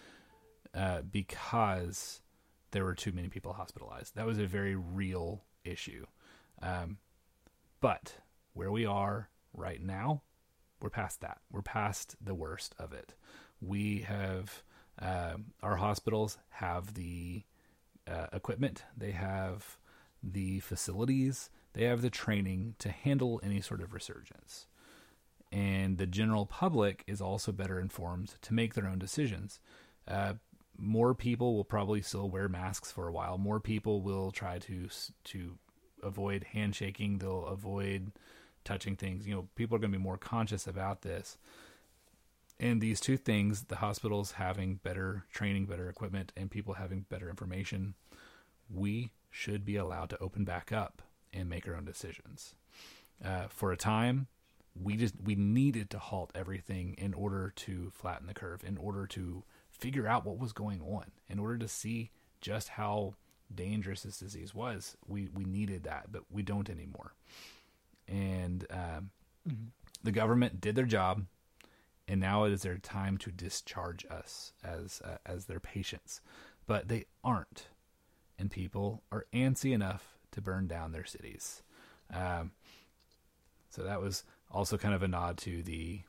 [0.73, 2.21] uh, because
[2.71, 4.15] there were too many people hospitalized.
[4.15, 6.05] That was a very real issue.
[6.61, 6.97] Um,
[7.79, 8.15] but
[8.57, 10.23] where we are right now,
[10.81, 11.39] we're past that.
[11.51, 13.13] We're past the worst of it.
[13.61, 14.63] We have
[14.99, 17.43] uh, our hospitals have the
[18.07, 19.77] uh, equipment, they have
[20.23, 24.65] the facilities, they have the training to handle any sort of resurgence.
[25.51, 29.59] And the general public is also better informed to make their own decisions.
[30.07, 30.33] Uh,
[30.77, 33.37] more people will probably still wear masks for a while.
[33.37, 34.89] More people will try to
[35.25, 35.57] to
[36.03, 37.17] avoid handshaking.
[37.17, 38.11] They'll avoid
[38.67, 39.25] touching things.
[39.25, 41.37] You know, people are going to be more conscious about this.
[42.59, 47.29] And these two things, the hospitals having better training, better equipment, and people having better
[47.29, 47.93] information,
[48.69, 51.01] we should be allowed to open back up
[51.33, 52.55] and make our own decisions.
[53.23, 54.27] Uh, for a time,
[54.79, 59.07] we just we needed to halt everything in order to flatten the curve, in order
[59.07, 62.11] to figure out what was going on, in order to see
[62.41, 63.13] just how
[63.53, 64.97] dangerous this disease was.
[65.07, 67.13] We we needed that, but we don't anymore.
[68.07, 69.09] And um,
[69.47, 69.67] mm-hmm.
[70.03, 71.25] the government did their job,
[72.07, 76.21] and now it is their time to discharge us as uh, as their patients.
[76.65, 77.67] But they aren't,
[78.37, 81.63] and people are antsy enough to burn down their cities.
[82.13, 82.51] Um,
[83.69, 86.01] so that was also kind of a nod to the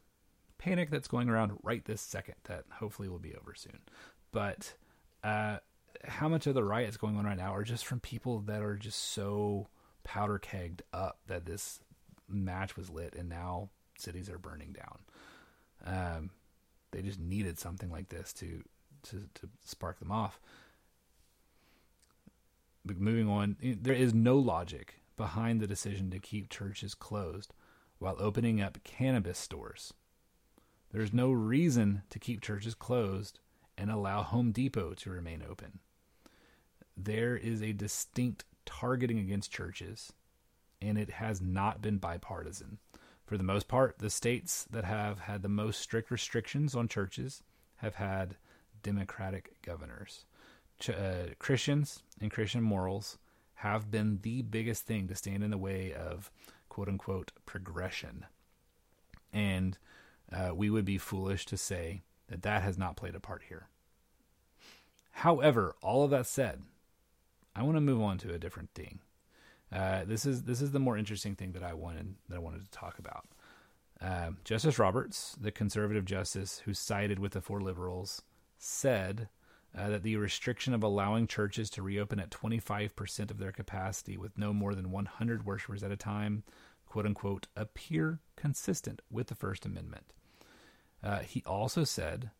[0.58, 3.78] panic that's going around right this second that hopefully will be over soon.
[4.32, 4.74] But
[5.24, 5.58] uh,
[6.04, 8.76] how much of the riots going on right now are just from people that are
[8.76, 9.68] just so
[10.04, 11.80] powder kegged up that this
[12.28, 14.98] match was lit and now cities are burning down.
[15.86, 16.30] Um,
[16.90, 18.62] they just needed something like this to
[19.04, 20.40] to, to spark them off.
[22.84, 27.52] But moving on, there is no logic behind the decision to keep churches closed
[27.98, 29.92] while opening up cannabis stores.
[30.90, 33.40] There's no reason to keep churches closed
[33.76, 35.80] and allow Home Depot to remain open.
[36.96, 40.12] There is a distinct targeting against churches,
[40.80, 42.78] and it has not been bipartisan.
[43.26, 47.42] For the most part, the states that have had the most strict restrictions on churches
[47.76, 48.36] have had
[48.82, 50.24] Democratic governors.
[50.78, 53.18] Ch- uh, Christians and Christian morals
[53.56, 56.30] have been the biggest thing to stand in the way of
[56.68, 58.24] quote unquote progression.
[59.32, 59.76] And
[60.32, 63.68] uh, we would be foolish to say that that has not played a part here.
[65.10, 66.62] However, all of that said,
[67.54, 69.00] I want to move on to a different thing.
[69.72, 72.64] Uh, this is this is the more interesting thing that I wanted that I wanted
[72.64, 73.26] to talk about.
[74.00, 78.22] Uh, justice Roberts, the conservative justice who sided with the four liberals,
[78.56, 79.28] said
[79.76, 84.38] uh, that the restriction of allowing churches to reopen at 25% of their capacity with
[84.38, 86.44] no more than 100 worshipers at a time,
[86.86, 90.12] quote unquote, appear consistent with the First Amendment.
[91.02, 92.30] Uh, he also said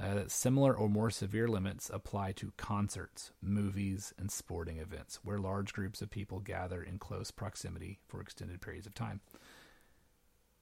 [0.00, 5.38] uh, that similar or more severe limits apply to concerts, movies, and sporting events where
[5.38, 9.20] large groups of people gather in close proximity for extended periods of time.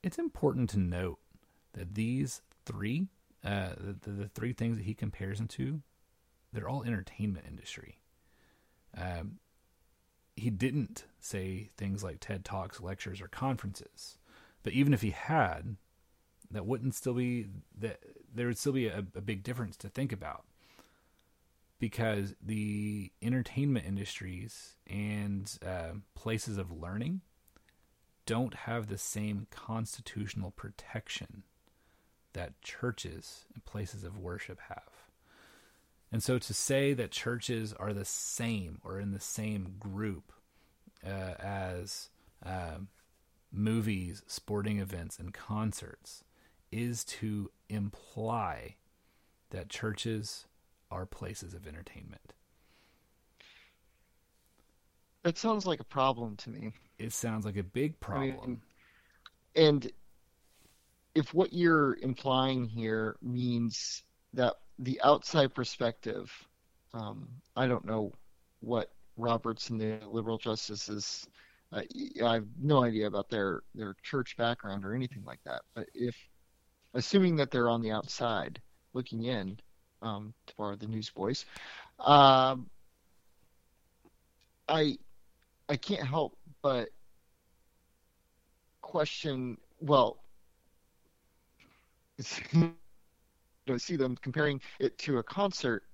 [0.03, 1.19] It's important to note
[1.73, 3.09] that these three,
[3.45, 5.81] uh, the, the, three things that he compares them to,
[6.53, 8.01] they're all entertainment industry.
[8.97, 9.39] Um,
[10.37, 14.19] he didn't say things like TED Talks, lectures, or conferences.
[14.63, 15.77] But even if he had,
[16.53, 17.47] that wouldn't still be
[17.79, 18.01] that
[18.35, 20.45] there would still be a, a big difference to think about
[21.79, 27.21] because the entertainment industries and uh, places of learning
[28.25, 31.43] don't have the same constitutional protection
[32.35, 34.93] that churches and places of worship have.
[36.13, 40.33] And so to say that churches are the same or in the same group
[41.05, 42.11] uh, as
[42.45, 42.77] uh,
[43.51, 46.23] movies, sporting events, and concerts
[46.73, 48.77] is to imply
[49.51, 50.47] that churches
[50.91, 52.35] are places of entertainment.
[55.23, 56.73] That sounds like a problem to me.
[56.99, 58.39] It sounds like a big problem.
[58.43, 58.61] I mean,
[59.55, 59.93] and
[61.15, 64.03] if what you're implying here means
[64.35, 66.33] that the outside perspective,
[66.95, 68.13] um, I don't know
[68.61, 71.29] what Roberts and the liberal justices.
[71.73, 71.83] Uh,
[72.25, 75.63] I have no idea about their their church background or anything like that.
[75.75, 76.17] But if,
[76.95, 78.61] assuming that they're on the outside
[78.95, 79.59] looking in,
[80.03, 81.45] um, to borrow the newsboys,
[82.01, 82.71] um,
[84.69, 84.99] I
[85.69, 86.89] I can't help but
[88.83, 89.57] question.
[89.81, 90.21] Well,
[92.53, 95.85] know, see them comparing it to a concert,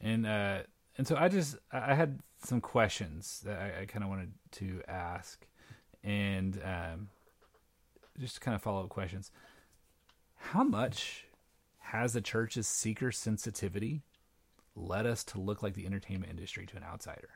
[0.00, 0.58] and uh,
[0.98, 4.82] and so I just I had some questions that I, I kind of wanted to
[4.88, 5.46] ask,
[6.02, 7.08] and um,
[8.18, 9.30] just kind of follow up questions.
[10.50, 11.24] How much
[11.78, 14.02] has the church's seeker sensitivity
[14.76, 17.30] led us to look like the entertainment industry to an outsider?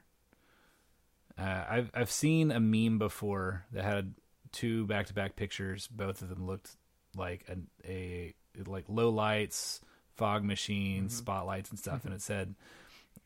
[1.37, 4.15] Uh, I've I've seen a meme before that had
[4.53, 5.87] two back to back pictures.
[5.87, 6.77] Both of them looked
[7.17, 7.57] like a,
[7.91, 8.35] a
[8.67, 9.81] like low lights,
[10.17, 12.55] fog machines, spotlights, and stuff, and it said,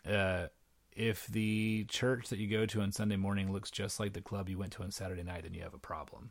[0.06, 0.46] uh,
[0.92, 4.48] "If the church that you go to on Sunday morning looks just like the club
[4.48, 6.30] you went to on Saturday night, then you have a problem."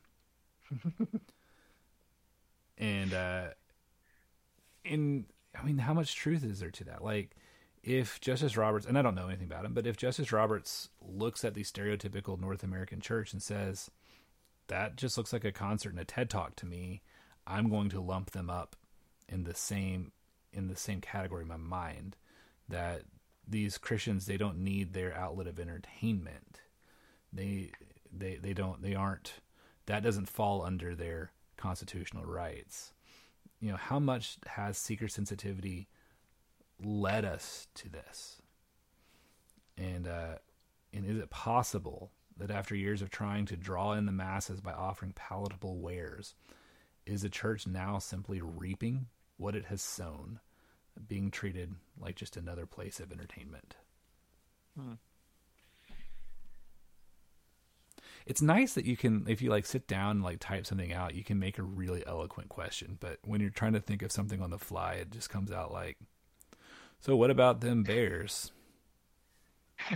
[2.82, 3.44] and uh,
[4.84, 5.26] in
[5.58, 7.04] I mean, how much truth is there to that?
[7.04, 7.36] Like,
[7.84, 11.44] if Justice Roberts, and I don't know anything about him, but if Justice Roberts looks
[11.44, 13.90] at the stereotypical North American church and says,
[14.68, 17.02] that just looks like a concert and a TED talk to me,
[17.46, 18.76] I'm going to lump them up
[19.28, 20.12] in the same
[20.54, 22.18] in the same category in my mind
[22.68, 23.04] that
[23.48, 26.62] these Christians they don't need their outlet of entertainment.
[27.34, 27.72] They
[28.12, 29.34] they they don't they aren't
[29.86, 31.32] that doesn't fall under their
[31.62, 32.94] constitutional rights.
[33.60, 35.88] You know, how much has seeker sensitivity
[36.84, 38.42] led us to this?
[39.78, 40.36] And uh
[40.94, 44.74] and is it possible that after years of trying to draw in the masses by
[44.74, 46.34] offering palatable wares,
[47.06, 49.08] is the church now simply reaping
[49.38, 50.40] what it has sown,
[51.08, 53.76] being treated like just another place of entertainment?
[54.80, 54.94] Hmm.
[58.32, 61.16] It's nice that you can, if you like sit down and like type something out,
[61.16, 62.98] you can make a really eloquent question.
[62.98, 65.74] But when you're trying to think of something on the fly, it just comes out
[65.74, 65.98] like,
[67.02, 68.54] "So what about them bears?"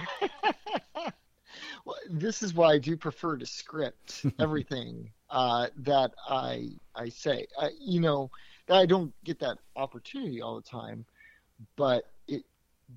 [1.86, 7.47] Well, this is why I do prefer to script everything uh, that I I say.
[7.57, 8.31] I, you know,
[8.67, 11.05] I don't get that opportunity all the time,
[11.77, 12.43] but it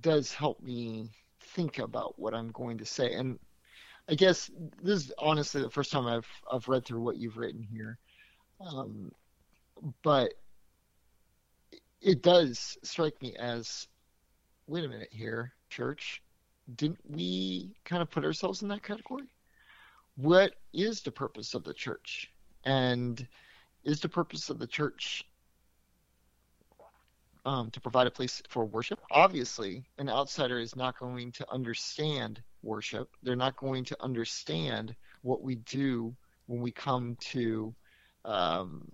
[0.00, 1.10] does help me
[1.40, 3.12] think about what I'm going to say.
[3.12, 3.38] And
[4.08, 4.50] I guess
[4.82, 7.98] this is honestly the first time I've I've read through what you've written here,
[8.60, 9.12] um,
[10.02, 10.34] but
[12.00, 13.86] it does strike me as,
[14.66, 16.22] wait a minute here, church
[16.76, 19.28] didn't we kind of put ourselves in that category?
[20.16, 22.30] What is the purpose of the church?
[22.64, 23.26] And
[23.84, 25.24] is the purpose of the church
[27.44, 29.00] um, to provide a place for worship?
[29.10, 33.10] Obviously, an outsider is not going to understand worship.
[33.22, 36.14] They're not going to understand what we do
[36.46, 37.74] when we come to
[38.24, 38.88] um,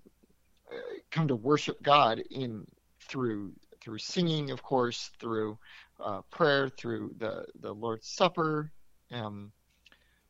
[1.11, 2.67] come to worship God in
[3.01, 5.59] through through singing, of course, through
[6.01, 8.73] uh, prayer, through the, the Lord's Supper,
[9.13, 9.53] um,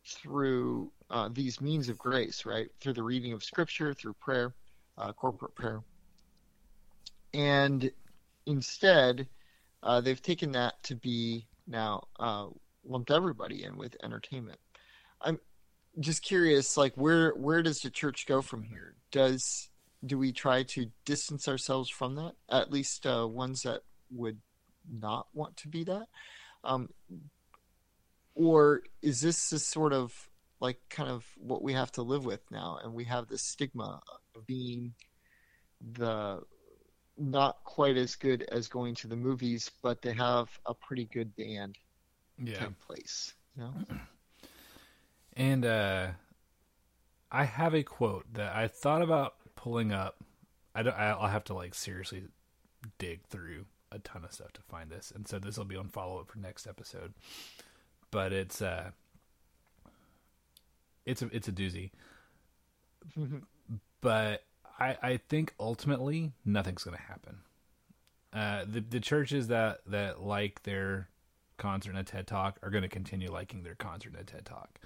[0.04, 2.68] through uh, these means of grace, right?
[2.80, 4.54] Through the reading of Scripture, through prayer,
[4.98, 5.82] uh, corporate prayer.
[7.32, 7.90] And
[8.46, 9.28] instead,
[9.82, 12.46] uh, they've taken that to be now uh,
[12.84, 14.58] lumped everybody in with entertainment.
[15.20, 15.38] I'm
[16.00, 18.96] just curious, like where where does the church go from here?
[19.10, 19.68] Does
[20.04, 22.34] do we try to distance ourselves from that?
[22.50, 24.38] At least uh, ones that would
[24.90, 26.06] not want to be that,
[26.62, 26.88] um,
[28.34, 30.12] or is this just sort of
[30.60, 34.00] like kind of what we have to live with now, and we have this stigma
[34.34, 34.94] of being
[35.80, 36.40] the
[37.16, 41.34] not quite as good as going to the movies, but they have a pretty good
[41.36, 41.78] band
[42.52, 43.34] type place.
[43.56, 43.74] You know?
[45.36, 46.10] And uh,
[47.32, 50.22] I have a quote that I thought about pulling up
[50.74, 50.94] I don't.
[50.96, 52.24] I'll have to like seriously
[52.98, 55.88] dig through a ton of stuff to find this, and so this will be on
[55.88, 57.14] follow up for next episode.
[58.10, 58.90] But it's uh,
[61.06, 61.90] it's a it's a doozy.
[64.00, 64.42] but
[64.78, 67.38] I I think ultimately nothing's going to happen.
[68.32, 71.08] Uh, the the churches that that like their
[71.56, 74.44] concert and a TED Talk are going to continue liking their concert and a TED
[74.44, 74.80] Talk.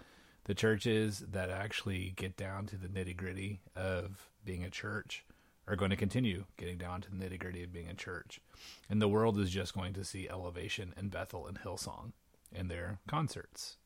[0.44, 5.24] The churches that actually get down to the nitty gritty of being a church
[5.66, 8.40] are going to continue getting down to the nitty gritty of being a church.
[8.88, 12.12] And the world is just going to see Elevation and Bethel and Hillsong
[12.50, 13.76] in their concerts.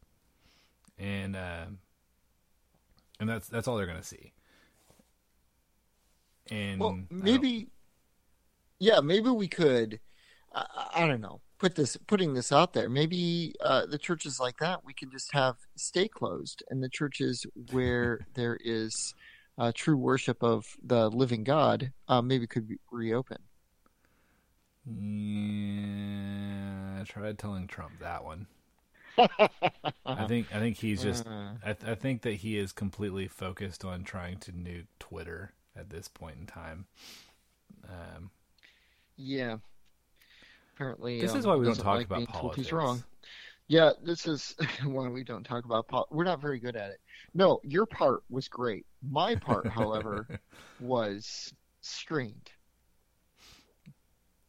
[0.99, 1.67] And uh,
[3.19, 4.33] and that's that's all they're going to see.
[6.53, 7.69] And Well, maybe,
[8.79, 10.01] yeah, maybe we could.
[10.55, 11.41] I, I don't know.
[11.59, 12.91] Put this, putting this out there.
[12.91, 17.47] Maybe uh, the churches like that we can just have stay closed, and the churches
[17.71, 19.15] where there is
[19.59, 23.39] uh, true worship of the living God, uh, maybe could be reopen.
[24.85, 28.47] Yeah, I tried telling Trump that one.
[29.19, 33.29] I think I think he's just Uh, I, th- I think that he is completely
[33.29, 36.87] focused on trying to nuke Twitter at this point in time.
[37.89, 38.31] Um,
[39.17, 39.57] yeah.
[40.75, 42.67] Apparently, this um, is why we don't talk like about politics.
[42.67, 43.03] He's wrong.
[43.69, 44.55] Yeah, this is
[44.85, 46.13] why we don't talk about politics.
[46.13, 47.01] We're not very good at it.
[47.35, 48.87] No, your part was great.
[49.03, 50.41] My part, however,
[50.81, 52.51] was strained.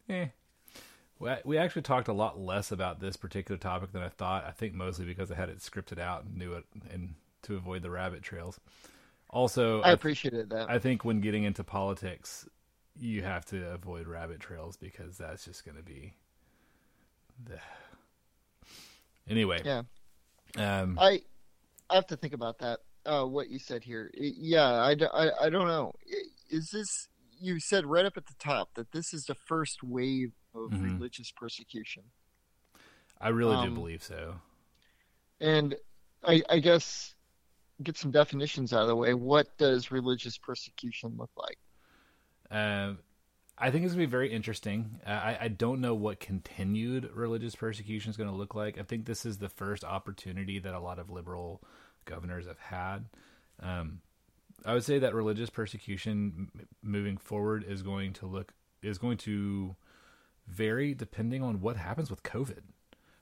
[0.08, 0.26] Eh.
[1.18, 4.44] We, we actually talked a lot less about this particular topic than I thought.
[4.44, 7.82] I think mostly because I had it scripted out and knew it, and to avoid
[7.82, 8.58] the rabbit trails.
[9.34, 10.70] Also, I I, appreciated that.
[10.70, 12.48] I think when getting into politics,
[12.96, 16.14] you have to avoid rabbit trails because that's just going to be
[17.44, 17.58] the.
[19.26, 19.82] Anyway, yeah,
[20.58, 21.22] um, I
[21.88, 22.80] I have to think about that.
[23.06, 24.10] Uh, what you said here.
[24.14, 25.94] yeah, I- Yeah, I don't know.
[26.50, 27.08] Is this
[27.40, 30.82] you said right up at the top that this is the first wave of Mhm.
[30.98, 32.02] religious persecution,
[33.20, 34.40] I really um, do believe so.
[35.40, 35.74] and
[36.22, 37.13] I, I guess
[37.82, 39.14] get some definitions out of the way.
[39.14, 41.58] What does religious persecution look like?
[42.50, 42.98] Um,
[43.58, 45.00] I think it's going to be very interesting.
[45.06, 48.78] Uh, I, I don't know what continued religious persecution is going to look like.
[48.78, 51.62] I think this is the first opportunity that a lot of liberal
[52.04, 53.06] governors have had.
[53.60, 54.00] Um,
[54.64, 58.52] I would say that religious persecution m- moving forward is going to look
[58.82, 59.74] is going to
[60.46, 62.60] vary depending on what happens with COVID,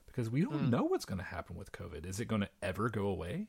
[0.05, 0.69] because we don't Mm.
[0.71, 2.05] know what's going to happen with COVID.
[2.05, 3.47] Is it going to ever go away?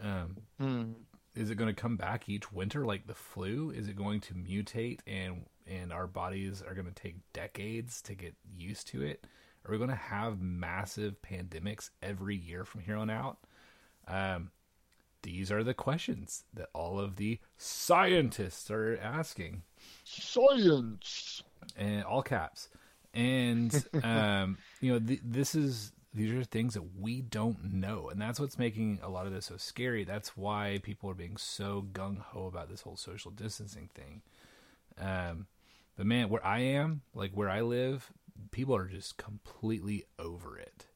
[0.00, 0.92] Um, Hmm.
[1.34, 3.70] is it going to come back each winter like the flu?
[3.70, 8.14] Is it going to mutate and and our bodies are going to take decades to
[8.14, 9.26] get used to it?
[9.64, 13.38] Are we going to have massive pandemics every year from here on out?
[14.08, 14.50] Um
[15.22, 19.62] these are the questions that all of the scientists are asking.
[20.04, 21.42] Science.
[21.76, 22.68] and all caps.
[23.14, 28.08] And um you know th- this is these are things that we don't know.
[28.10, 30.04] And that's what's making a lot of this so scary.
[30.04, 34.22] That's why people are being so gung-ho about this whole social distancing thing.
[34.98, 35.46] Um
[35.96, 38.10] but man where i am like where i live
[38.50, 40.86] people are just completely over it.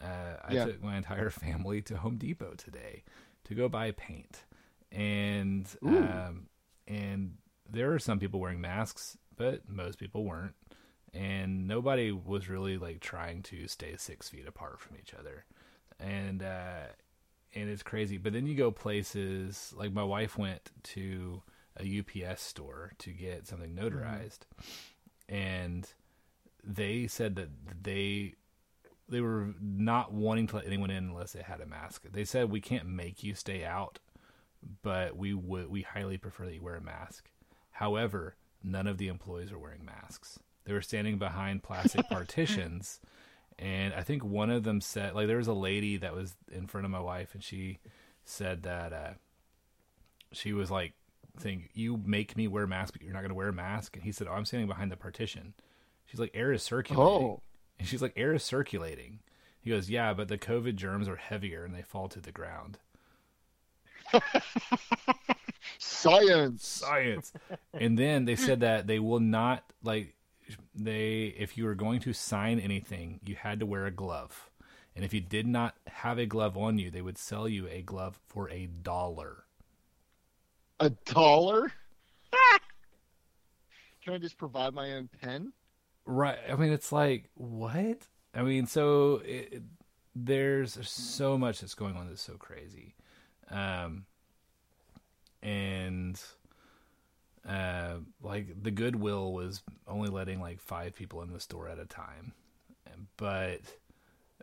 [0.00, 0.64] Uh, i Yeah.
[0.66, 3.02] took my entire family to home depot today
[3.44, 4.44] to go buy paint.
[4.90, 6.48] And um
[6.86, 7.36] and
[7.70, 10.54] there are some people wearing masks but most people weren't
[11.14, 15.44] and nobody was really like trying to stay six feet apart from each other.
[15.98, 16.88] And uh
[17.54, 18.18] and it's crazy.
[18.18, 21.42] But then you go places like my wife went to
[21.80, 24.40] a ups store to get something notarized
[25.28, 25.88] and
[26.64, 27.48] they said that
[27.82, 28.34] they
[29.08, 32.04] they were not wanting to let anyone in unless they had a mask.
[32.12, 33.98] They said we can't make you stay out
[34.82, 37.30] but we would we highly prefer that you wear a mask.
[37.70, 43.00] However none of the employees are wearing masks they were standing behind plastic partitions
[43.58, 46.66] and i think one of them said like there was a lady that was in
[46.66, 47.78] front of my wife and she
[48.24, 49.10] said that uh
[50.30, 50.92] she was like
[51.40, 53.96] saying you make me wear a mask but you're not going to wear a mask
[53.96, 55.54] and he said oh i'm standing behind the partition
[56.04, 57.40] she's like air is circulating Oh.
[57.78, 59.20] and she's like air is circulating
[59.60, 62.78] he goes yeah but the covid germs are heavier and they fall to the ground
[65.78, 66.66] Science.
[66.66, 67.32] science.
[67.72, 70.14] and then they said that they will not like
[70.74, 74.50] they if you were going to sign anything, you had to wear a glove.
[74.96, 77.82] And if you did not have a glove on you, they would sell you a
[77.82, 79.44] glove for a dollar.
[80.80, 81.72] A dollar?
[84.04, 85.52] Can I just provide my own pen?
[86.04, 86.38] Right.
[86.50, 88.06] I mean, it's like what?
[88.34, 89.62] I mean, so it, it-
[90.20, 92.96] there's so much that's going on that's so crazy,
[93.50, 94.04] um,
[95.42, 96.20] and
[97.48, 101.86] uh, like the Goodwill was only letting like five people in the store at a
[101.86, 102.32] time,
[103.16, 103.60] but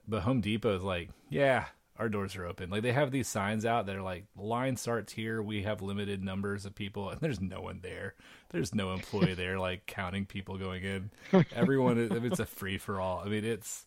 [0.07, 1.65] but Home Depot is like, yeah,
[1.97, 2.69] our doors are open.
[2.69, 5.41] Like they have these signs out that are like, line starts here.
[5.41, 8.15] We have limited numbers of people, and there's no one there.
[8.49, 11.11] There's no employee there like counting people going in.
[11.55, 13.21] Everyone, is, it's a free for all.
[13.23, 13.85] I mean, it's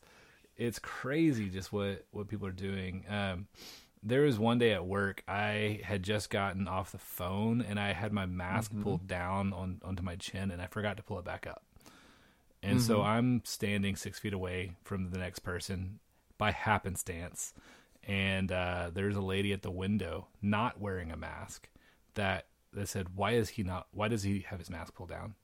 [0.56, 3.04] it's crazy just what what people are doing.
[3.08, 3.46] Um,
[4.02, 7.92] there was one day at work I had just gotten off the phone and I
[7.92, 8.82] had my mask mm-hmm.
[8.82, 11.64] pulled down on onto my chin and I forgot to pull it back up.
[12.62, 12.86] And mm-hmm.
[12.86, 16.00] so I'm standing six feet away from the next person
[16.38, 17.54] by happenstance.
[18.04, 21.68] And uh, there's a lady at the window not wearing a mask
[22.14, 23.88] that that said, "Why is he not?
[23.92, 25.34] Why does he have his mask pulled down?"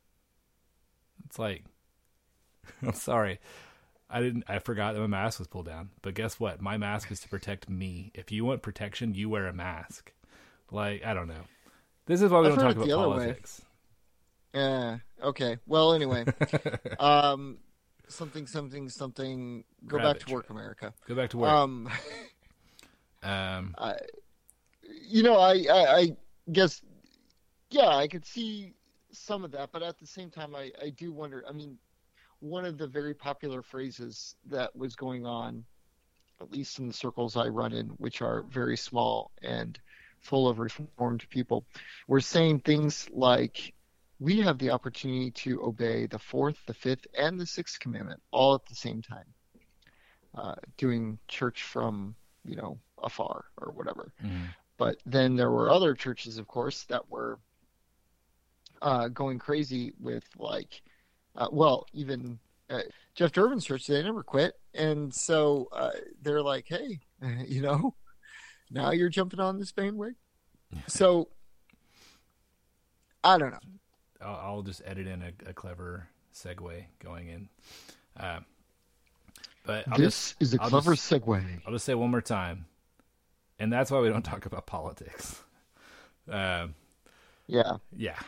[1.27, 1.65] It's like,
[2.83, 3.39] I'm sorry,
[4.11, 4.45] I didn't.
[4.49, 5.91] I forgot that my mask was pulled down.
[6.03, 6.61] But guess what?
[6.61, 8.13] My mask is to protect me.
[8.15, 10.13] If you want protection, you wear a mask.
[10.71, 11.43] Like I don't know.
[12.07, 13.63] This is why we I've don't talk about politics.
[14.55, 14.99] Yeah.
[15.23, 15.59] Okay.
[15.67, 16.25] Well, anyway,
[17.01, 17.59] um,
[18.09, 19.65] something, something, something.
[19.87, 20.95] Go Rabbit back to work, America.
[21.09, 21.51] Go back to work.
[21.51, 21.89] Um,
[23.23, 23.97] um, I,
[24.83, 26.17] you know, I, I, I
[26.53, 26.83] guess,
[27.71, 28.75] yeah, I could see
[29.11, 31.45] some of that, but at the same time, I, I do wonder.
[31.49, 31.79] I mean,
[32.45, 35.65] one of the very popular phrases that was going on,
[36.43, 39.79] at least in the circles I run in, which are very small and
[40.21, 41.65] full of reformed people,
[42.07, 43.73] were saying things like,
[44.21, 48.55] we have the opportunity to obey the fourth, the fifth, and the sixth commandment all
[48.55, 49.27] at the same time.
[50.35, 52.15] Uh, doing church from,
[52.45, 54.13] you know, afar or whatever.
[54.23, 54.47] Mm-hmm.
[54.77, 57.39] But then there were other churches, of course, that were
[58.83, 60.83] uh, going crazy with like
[61.37, 62.39] uh, well, even
[62.71, 62.81] uh,
[63.15, 65.91] Jeff Durbin's church, they never quit, and so uh,
[66.23, 67.01] they're like, hey,
[67.47, 67.95] you know,
[68.71, 70.17] now you're jumping on this bandwagon.
[70.87, 71.29] so
[73.23, 73.59] I don't know.
[74.21, 77.49] I'll, I'll just edit in a, a, clever segue going in.
[78.19, 78.41] Uh,
[79.65, 81.45] but I'll this just, is a I'll clever just, segue.
[81.67, 82.67] I'll just say one more time,
[83.59, 85.43] and that's why we don't talk about politics.
[86.31, 86.69] Uh,
[87.47, 88.19] yeah, yeah.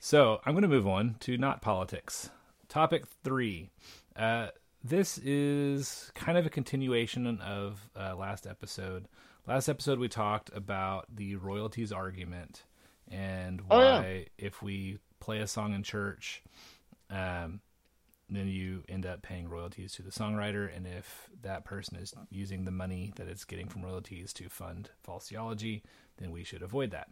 [0.00, 2.30] So I'm going to move on to not politics.
[2.68, 3.70] Topic three.
[4.14, 4.48] Uh,
[4.84, 9.08] this is kind of a continuation of uh, last episode.
[9.46, 12.64] Last episode, we talked about the royalties argument
[13.10, 14.18] and why, oh, yeah.
[14.36, 16.42] if we play a song in church,
[17.08, 17.60] um,
[18.28, 20.68] then you end up paying royalties to the songwriter.
[20.74, 24.90] And if that person is using the money that it's getting from royalties to fund
[25.02, 25.82] false theology,
[26.18, 27.08] then we should avoid that.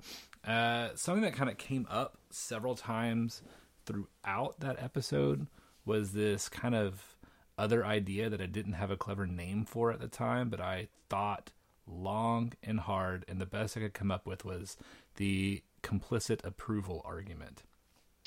[0.46, 3.40] Uh, something that kind of came up several times
[3.86, 5.46] throughout that episode
[5.84, 7.16] was this kind of
[7.58, 10.88] other idea that I didn't have a clever name for at the time, but I
[11.08, 11.52] thought
[11.86, 14.76] long and hard, and the best I could come up with was
[15.16, 17.62] the complicit approval argument.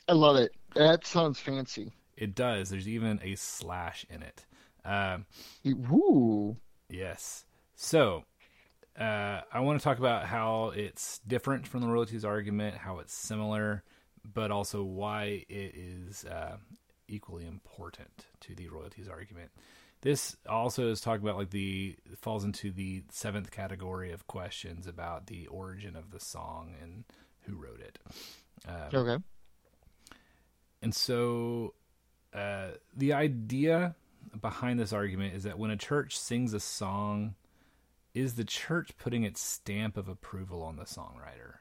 [0.08, 0.54] I love it.
[0.76, 1.92] That sounds fancy.
[2.18, 2.70] It does.
[2.70, 4.46] There's even a slash in it.
[4.84, 5.26] Um,
[5.68, 6.58] Ooh.
[6.90, 7.46] Yes.
[7.76, 8.24] So,
[9.00, 13.14] uh, I want to talk about how it's different from the royalties argument, how it's
[13.14, 13.84] similar,
[14.34, 16.58] but also why it is uh,
[17.08, 19.52] equally important to the royalties argument.
[20.02, 25.28] This also is talking about like the falls into the seventh category of questions about
[25.28, 27.04] the origin of the song and
[27.42, 28.00] who wrote it.
[28.68, 29.24] Um, okay.
[30.82, 31.74] And so
[32.34, 33.96] uh, the idea
[34.40, 37.36] behind this argument is that when a church sings a song,
[38.14, 41.59] is the church putting its stamp of approval on the songwriter?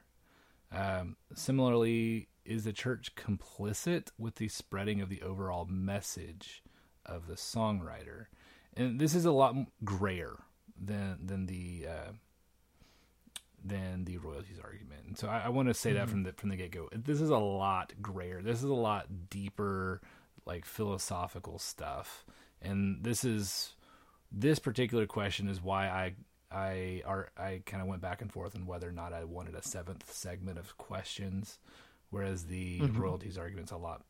[0.71, 6.63] Um, similarly, is the church complicit with the spreading of the overall message
[7.05, 8.25] of the songwriter?
[8.75, 10.43] And this is a lot grayer
[10.79, 12.11] than than the uh,
[13.63, 15.01] than the royalties argument.
[15.07, 15.99] And so I, I want to say mm-hmm.
[15.99, 16.89] that from the from the get go.
[16.91, 18.41] This is a lot grayer.
[18.41, 20.01] This is a lot deeper,
[20.45, 22.25] like philosophical stuff.
[22.61, 23.75] And this is
[24.31, 26.13] this particular question is why I
[26.51, 29.55] I are I kind of went back and forth on whether or not I wanted
[29.55, 31.59] a seventh segment of questions
[32.09, 32.99] whereas the mm-hmm.
[32.99, 34.03] royalties argument's a lot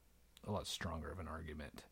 [0.48, 1.84] a lot stronger of an argument.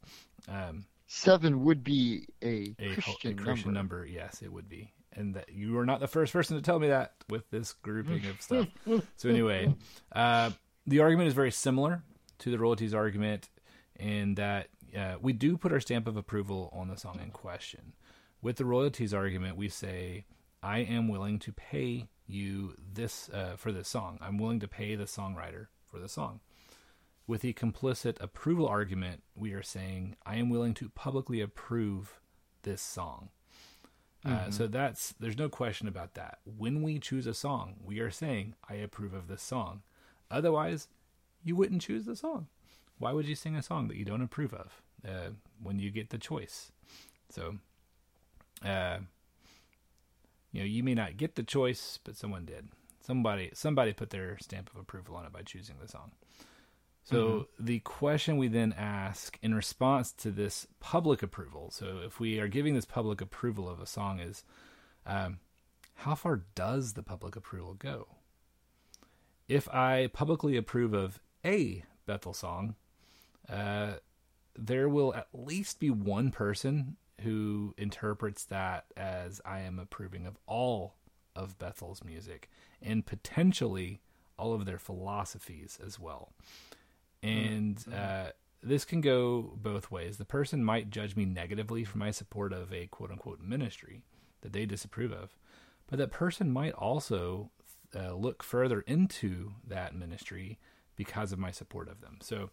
[0.48, 4.00] Um, Seven would be a, a Christian, a Christian number.
[4.00, 4.06] number.
[4.06, 6.90] Yes, it would be, and that you are not the first person to tell me
[6.90, 8.68] that with this grouping of stuff.
[9.16, 9.74] so anyway,
[10.12, 10.52] uh,
[10.86, 12.04] the argument is very similar
[12.40, 13.50] to the royalties argument
[13.98, 14.68] in that
[14.98, 17.94] uh, we do put our stamp of approval on the song in question.
[18.42, 20.26] With the royalties argument, we say,
[20.68, 24.20] "I am willing to pay you this uh, for this song.
[24.22, 26.42] I'm willing to pay the songwriter for the song.
[27.26, 32.20] With the complicit approval argument, we are saying, I am willing to publicly approve
[32.64, 33.30] this song.
[34.26, 34.48] Uh, mm-hmm.
[34.48, 36.40] Uh, so that's there's no question about that.
[36.46, 39.84] When we choose a song, we are saying, I approve of this song.
[40.30, 40.90] Otherwise,
[41.44, 42.48] you wouldn't choose the song.
[42.98, 45.32] Why would you sing a song that you don't approve of uh,
[45.62, 46.72] when you get the choice?
[47.30, 47.58] So,
[48.66, 49.00] uh,
[50.52, 52.70] you know, you may not get the choice, but someone did.
[53.00, 56.12] Somebody, somebody put their stamp of approval on it by choosing the song.
[57.04, 57.66] So mm-hmm.
[57.66, 61.72] the question we then ask in response to this public approval.
[61.72, 64.44] So if we are giving this public approval of a song, is
[65.06, 65.40] um,
[65.96, 68.08] how far does the public approval go?
[69.48, 72.76] If I publicly approve of a Bethel song,
[73.50, 73.94] uh,
[74.58, 80.38] there will at least be one person who interprets that as I am approving of
[80.46, 80.96] all
[81.36, 82.50] of Bethel's music
[82.82, 84.02] and potentially
[84.38, 86.34] all of their philosophies as well.
[87.24, 87.94] And mm-hmm.
[87.94, 88.30] uh,
[88.62, 90.18] this can go both ways.
[90.18, 94.02] The person might judge me negatively for my support of a quote unquote ministry
[94.42, 95.36] that they disapprove of,
[95.88, 97.50] but that person might also
[97.96, 100.60] uh, look further into that ministry
[100.96, 102.18] because of my support of them.
[102.22, 102.50] So,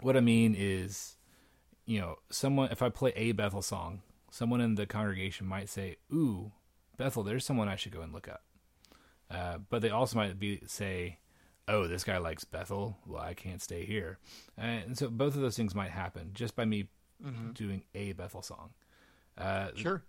[0.00, 1.16] what I mean is,
[1.88, 5.96] you know, someone, if I play a Bethel song, someone in the congregation might say,
[6.12, 6.52] Ooh,
[6.98, 8.42] Bethel, there's someone I should go and look up.
[9.30, 11.18] Uh, but they also might be say,
[11.66, 12.98] oh, this guy likes Bethel.
[13.06, 14.18] Well, I can't stay here.
[14.56, 16.88] And so both of those things might happen just by me
[17.24, 17.52] mm-hmm.
[17.52, 18.70] doing a Bethel song.
[19.36, 20.02] Uh, sure.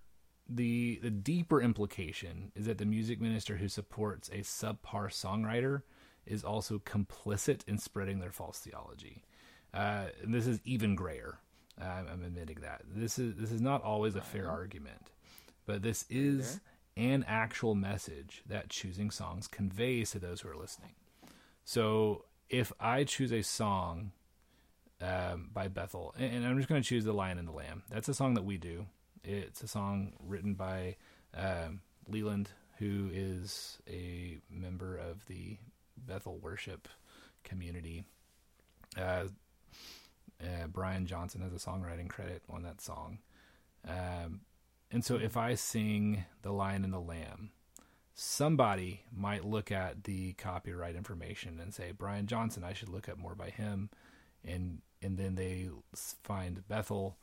[0.51, 5.83] The the deeper implication is that the music minister who supports a subpar songwriter
[6.25, 9.23] is also complicit in spreading their false theology.
[9.73, 11.39] Uh, and this is even grayer.
[11.81, 15.11] I'm admitting that this is this is not always a fair argument,
[15.65, 16.59] but this is
[16.97, 20.91] an actual message that choosing songs conveys to those who are listening.
[21.63, 24.11] So if I choose a song
[25.01, 28.09] um, by Bethel, and I'm just going to choose "The Lion and the Lamb," that's
[28.09, 28.85] a song that we do.
[29.23, 30.97] It's a song written by
[31.35, 32.47] um, Leeland,
[32.77, 35.57] who is a member of the
[35.97, 36.87] Bethel worship
[37.43, 38.03] community.
[38.97, 39.25] Uh,
[40.41, 43.19] uh, Brian Johnson has a songwriting credit on that song.
[43.87, 44.41] Um,
[44.91, 47.51] and so if I sing The Lion and the Lamb,
[48.13, 53.17] somebody might look at the copyright information and say Brian Johnson, I should look up
[53.17, 53.89] more by him,
[54.43, 55.69] and and then they
[56.23, 57.17] find Bethel,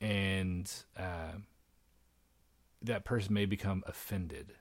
[0.00, 1.38] and uh,
[2.80, 4.54] that person may become offended,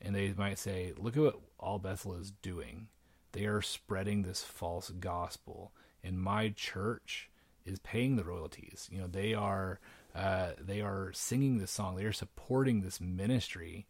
[0.00, 2.88] and they might say, look at what all Bethel is doing.
[3.30, 5.72] They are spreading this false gospel,
[6.02, 7.30] and my church
[7.64, 8.88] is paying the royalties.
[8.90, 9.80] You know, they are
[10.14, 11.96] uh, they are singing this song.
[11.96, 13.86] They are supporting this ministry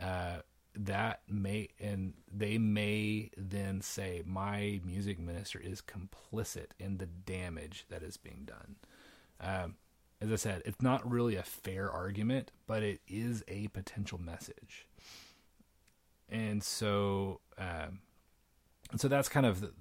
[0.00, 0.38] uh,
[0.74, 7.84] that may and they may then say my music minister is complicit in the damage
[7.90, 8.76] that is being done.
[9.40, 9.74] Um,
[10.20, 14.86] as I said, it's not really a fair argument, but it is a potential message.
[16.28, 18.00] And so, um,
[18.90, 19.72] and so that's kind of the,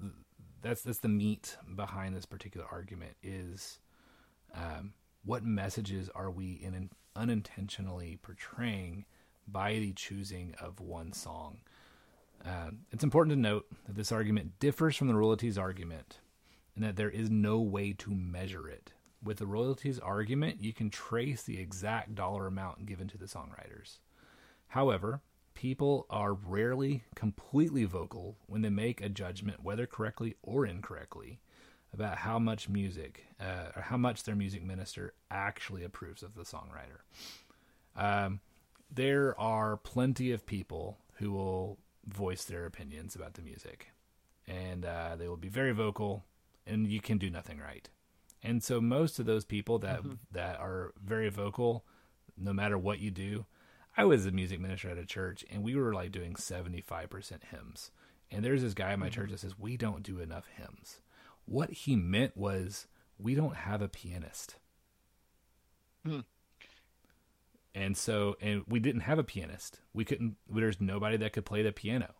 [0.62, 3.80] that's that's the meat behind this particular argument is
[4.56, 4.94] um,
[5.24, 9.06] what messages are we in unintentionally portraying
[9.48, 11.60] by the choosing of one song.
[12.46, 16.20] Uh, it's important to note that this argument differs from the royalties argument
[16.76, 18.94] and that there is no way to measure it.
[19.24, 24.00] With the royalties argument, you can trace the exact dollar amount given to the songwriters.
[24.70, 25.22] However,
[25.54, 31.40] people are rarely completely vocal when they make a judgment, whether correctly or incorrectly,
[31.94, 36.44] about how much music uh, or how much their music minister actually approves of the
[36.44, 37.02] songwriter.
[37.96, 38.40] Um,
[38.90, 43.92] there are plenty of people who will voice their opinions about the music,
[44.48, 46.24] and uh, they will be very vocal,
[46.66, 47.90] and you can do nothing right.
[48.44, 50.14] And so most of those people that mm-hmm.
[50.32, 51.86] that are very vocal,
[52.38, 53.46] no matter what you do,
[53.98, 57.10] I was a music minister at a church, and we were like doing seventy five
[57.10, 57.92] percent hymns.
[58.30, 59.22] And there's this guy in my mm-hmm.
[59.22, 61.02] church that says we don't do enough hymns.
[61.46, 62.88] What he meant was
[63.20, 64.56] we don't have a pianist.
[66.06, 66.22] Hmm
[67.74, 71.62] and so and we didn't have a pianist we couldn't there's nobody that could play
[71.62, 72.14] the piano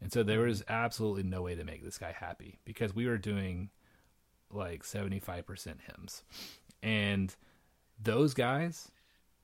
[0.00, 3.18] and so there was absolutely no way to make this guy happy because we were
[3.18, 3.70] doing
[4.50, 5.46] like 75%
[5.86, 6.24] hymns
[6.82, 7.34] and
[8.02, 8.90] those guys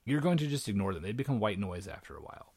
[0.09, 2.53] you're going to just ignore them they become white noise after a while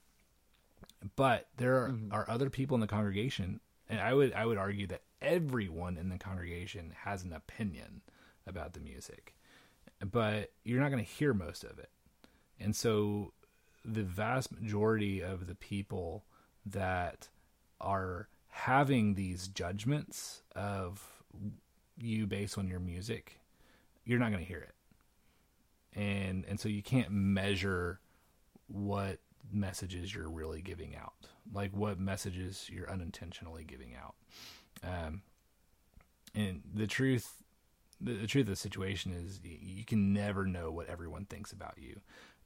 [1.17, 2.13] but there are, mm-hmm.
[2.13, 6.09] are other people in the congregation and i would i would argue that everyone in
[6.09, 8.03] the congregation has an opinion
[8.47, 9.35] about the music
[10.11, 11.91] but you're not going to hear most of it
[12.59, 13.33] and so
[13.85, 16.25] the vast majority of the people
[16.65, 17.29] that
[17.81, 21.25] are having these judgments of
[21.99, 23.41] you based on your music,
[24.05, 24.75] you're not going to hear it.
[25.95, 28.01] And and so you can't measure
[28.67, 29.19] what
[29.53, 31.13] messages you're really giving out,
[31.53, 34.15] like what messages you're unintentionally giving out.
[34.83, 35.23] Um,
[36.35, 37.43] and the truth,
[38.01, 41.77] the, the truth of the situation is you can never know what everyone thinks about
[41.77, 42.01] you,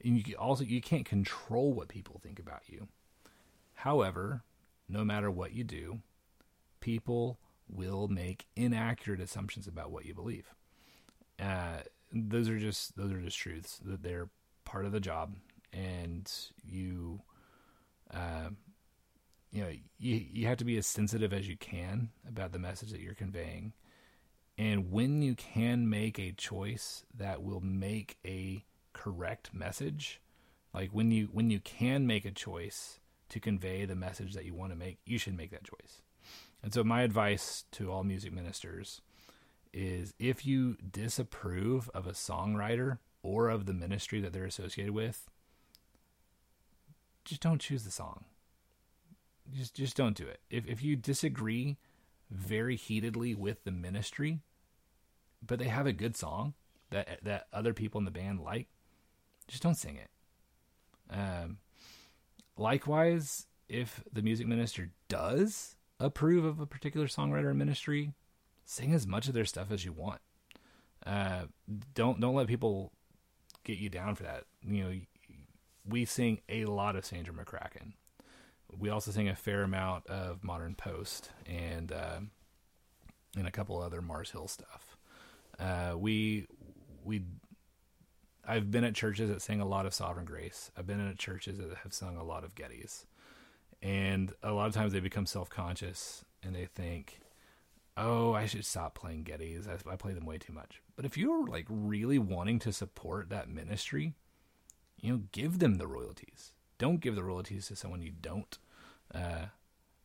[0.05, 2.89] and you can also you can't control what people think about you.
[3.75, 4.43] However,
[4.89, 6.01] no matter what you do,
[6.81, 10.55] people will make inaccurate assumptions about what you believe.
[11.41, 11.81] Uh,
[12.29, 14.29] those are just those are just truths that they're
[14.65, 15.35] part of the job,
[15.73, 16.31] and
[16.65, 17.21] you,
[18.13, 18.51] uh,
[19.53, 22.91] you know, you you have to be as sensitive as you can about the message
[22.91, 23.73] that you're conveying,
[24.59, 30.21] and when you can make a choice that will make a correct message,
[30.75, 34.55] like when you when you can make a choice to convey the message that you
[34.55, 36.03] want to make, you should make that choice.
[36.63, 39.01] And so, my advice to all music ministers
[39.77, 45.29] is if you disapprove of a songwriter or of the ministry that they're associated with,
[47.27, 48.25] just don't choose the song.
[49.55, 50.41] Just just don't do it.
[50.49, 51.77] If if you disagree
[52.31, 54.41] very heatedly with the ministry,
[55.47, 56.55] but they have a good song
[56.91, 58.69] that that other people in the band like,
[59.47, 60.09] just don't sing it.
[61.15, 61.59] Um,
[62.57, 68.15] likewise, if the music minister does approve of a particular songwriter or ministry,
[68.67, 70.21] sing as much of their stuff as you want.
[71.07, 71.45] Uh,
[71.95, 72.93] don't don't let people
[73.65, 74.45] get you down for that.
[74.67, 74.93] You know,
[75.89, 77.93] we sing a lot of Sandra McCracken.
[78.77, 82.19] We also sing a fair amount of modern post and uh,
[83.37, 84.99] and a couple other Mars Hill stuff.
[85.59, 86.47] Uh, we
[87.05, 87.23] we
[88.47, 90.71] I've been at churches that sing a lot of Sovereign Grace.
[90.77, 93.05] I've been at churches that have sung a lot of Gettys,
[93.81, 97.21] and a lot of times they become self conscious and they think,
[97.97, 99.67] "Oh, I should stop playing Gettys.
[99.69, 103.31] I, I play them way too much." But if you're like really wanting to support
[103.31, 104.15] that ministry,
[105.01, 106.53] you know, give them the royalties.
[106.79, 108.59] Don't give the royalties to someone you don't
[109.15, 109.47] uh,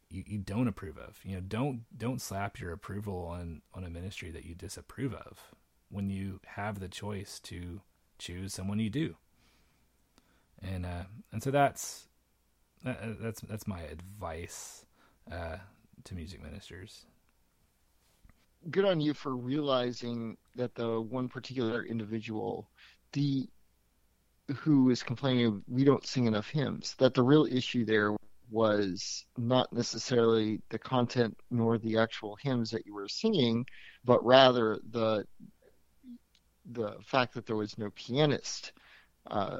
[0.10, 1.20] you, you don't approve of.
[1.24, 5.40] You know, don't don't slap your approval on on a ministry that you disapprove of
[5.90, 7.82] when you have the choice to
[8.18, 9.16] choose someone you do.
[10.62, 12.08] And uh, and so that's
[12.84, 14.86] that, that's that's my advice
[15.32, 15.58] uh,
[16.04, 17.06] to music ministers.
[18.70, 22.70] Good on you for realizing that the one particular individual,
[23.14, 23.50] the
[24.58, 28.16] who is complaining we don't sing enough hymns, that the real issue there
[28.52, 33.66] was not necessarily the content nor the actual hymns that you were singing,
[34.06, 35.26] but rather the
[36.72, 38.74] the fact that there was no pianist
[39.32, 39.60] uh,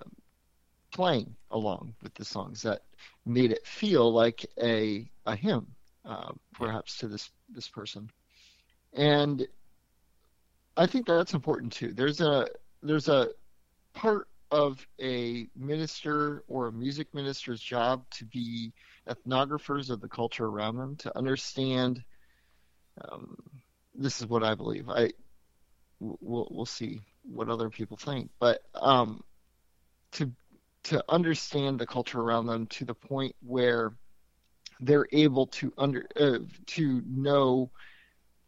[0.94, 2.82] playing along with the songs that
[3.26, 5.66] made it feel like a a hymn,
[6.06, 8.10] uh, perhaps to this this person,
[8.94, 9.48] and
[10.78, 11.94] I think that's important too.
[11.94, 12.48] There's a
[12.82, 13.30] there's a
[13.94, 18.74] part of a minister or a music minister's job to be
[19.08, 22.04] ethnographers of the culture around them, to understand.
[23.10, 23.38] Um,
[23.96, 24.90] this is what I believe.
[24.90, 25.12] I
[26.00, 29.24] we'll we'll see what other people think, but um,
[30.14, 30.32] to
[30.84, 33.94] to understand the culture around them to the point where
[34.80, 37.70] they're able to under uh, to know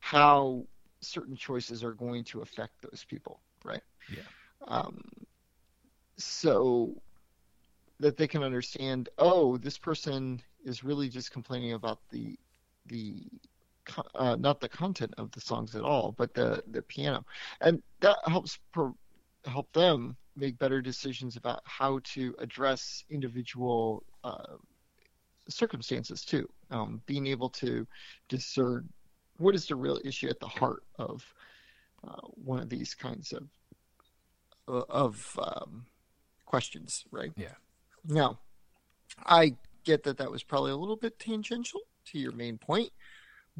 [0.03, 0.61] how
[0.99, 3.81] certain choices are going to affect those people, right?
[4.09, 4.23] Yeah.
[4.67, 5.01] Um,
[6.17, 6.93] so
[8.01, 12.37] that they can understand, oh, this person is really just complaining about the
[12.87, 13.23] the
[14.15, 17.25] uh, not the content of the songs at all, but the the piano,
[17.61, 18.97] and that helps pro-
[19.45, 24.57] help them make better decisions about how to address individual uh,
[25.47, 26.45] circumstances too.
[26.71, 27.87] Um, being able to
[28.27, 28.89] discern
[29.37, 31.23] what is the real issue at the heart of
[32.07, 33.47] uh, one of these kinds of
[34.67, 35.85] uh, of um,
[36.45, 37.31] questions, right?
[37.35, 37.55] Yeah.
[38.05, 38.39] Now,
[39.25, 42.91] I get that that was probably a little bit tangential to your main point,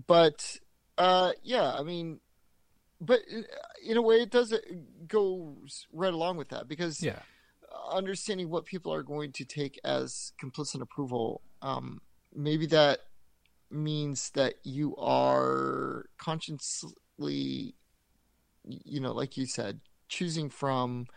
[0.08, 0.58] but
[0.98, 2.20] uh, yeah, I mean,
[3.02, 3.42] but uh,
[3.86, 7.20] in a way, it does it goes right along with that because Yeah.
[7.92, 12.02] understanding what people are going to take as complicit approval, um,
[12.34, 13.00] maybe that
[13.74, 17.76] means that you are consciously,
[18.66, 21.08] you know, like you said, choosing from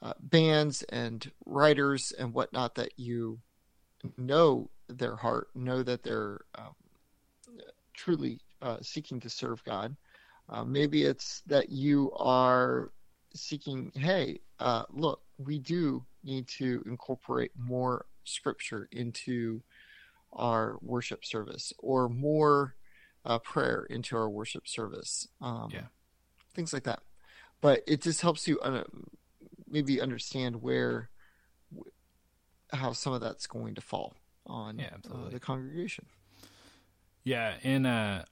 [0.00, 3.38] uh, bands and writers and whatnot that you
[4.16, 6.74] know their heart, know that they're um,
[7.94, 9.96] truly uh, seeking to serve God.
[10.48, 12.92] Uh, maybe it's that you are
[13.34, 19.60] seeking, hey, uh, look, we do need to incorporate more scripture into
[20.38, 22.74] our worship service or more
[23.24, 25.28] uh, prayer into our worship service.
[25.40, 25.86] Um, Yeah.
[26.54, 27.00] Things like that.
[27.60, 28.84] But it just helps you uh,
[29.68, 31.10] maybe understand where,
[32.72, 34.14] how some of that's going to fall
[34.46, 36.06] on Yeah, uh, the congregation.
[37.24, 38.22] Yeah, and uh,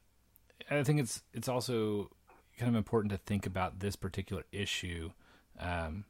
[0.70, 2.10] I think it's it's also
[2.58, 5.10] kind of important to think about this particular issue
[5.58, 6.04] um,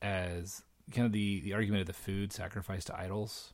[0.00, 0.62] as
[0.92, 3.52] kind of the the argument of the food sacrificed to idols.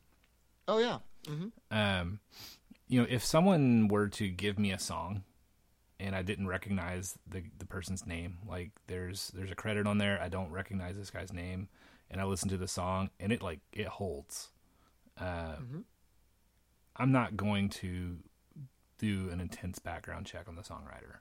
[0.66, 0.98] Oh yeah.
[1.26, 2.20] Hmm Um,
[2.88, 5.24] you know, if someone were to give me a song
[6.00, 10.20] and I didn't recognize the the person's name, like there's there's a credit on there,
[10.22, 11.68] I don't recognize this guy's name,
[12.10, 14.50] and I listen to the song and it like it holds.
[15.18, 15.84] Uh, Mhm.
[16.96, 18.18] I'm not going to
[18.98, 21.18] do an intense background check on the songwriter.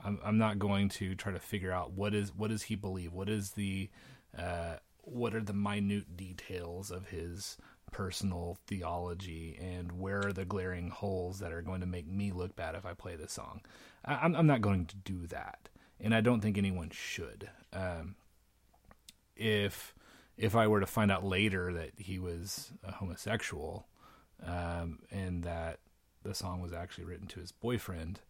[0.00, 3.12] I'm I'm not going to try to figure out what is what does he believe,
[3.12, 3.90] what is the
[4.36, 7.56] uh, what are the minute details of his
[7.90, 12.56] personal theology, and where are the glaring holes that are going to make me look
[12.56, 13.60] bad if I play this song.
[14.04, 15.68] I, I'm I'm not going to do that,
[16.00, 17.50] and I don't think anyone should.
[17.72, 18.16] Um,
[19.36, 19.94] if
[20.36, 23.86] if I were to find out later that he was a homosexual,
[24.44, 25.80] um, and that
[26.22, 28.20] the song was actually written to his boyfriend,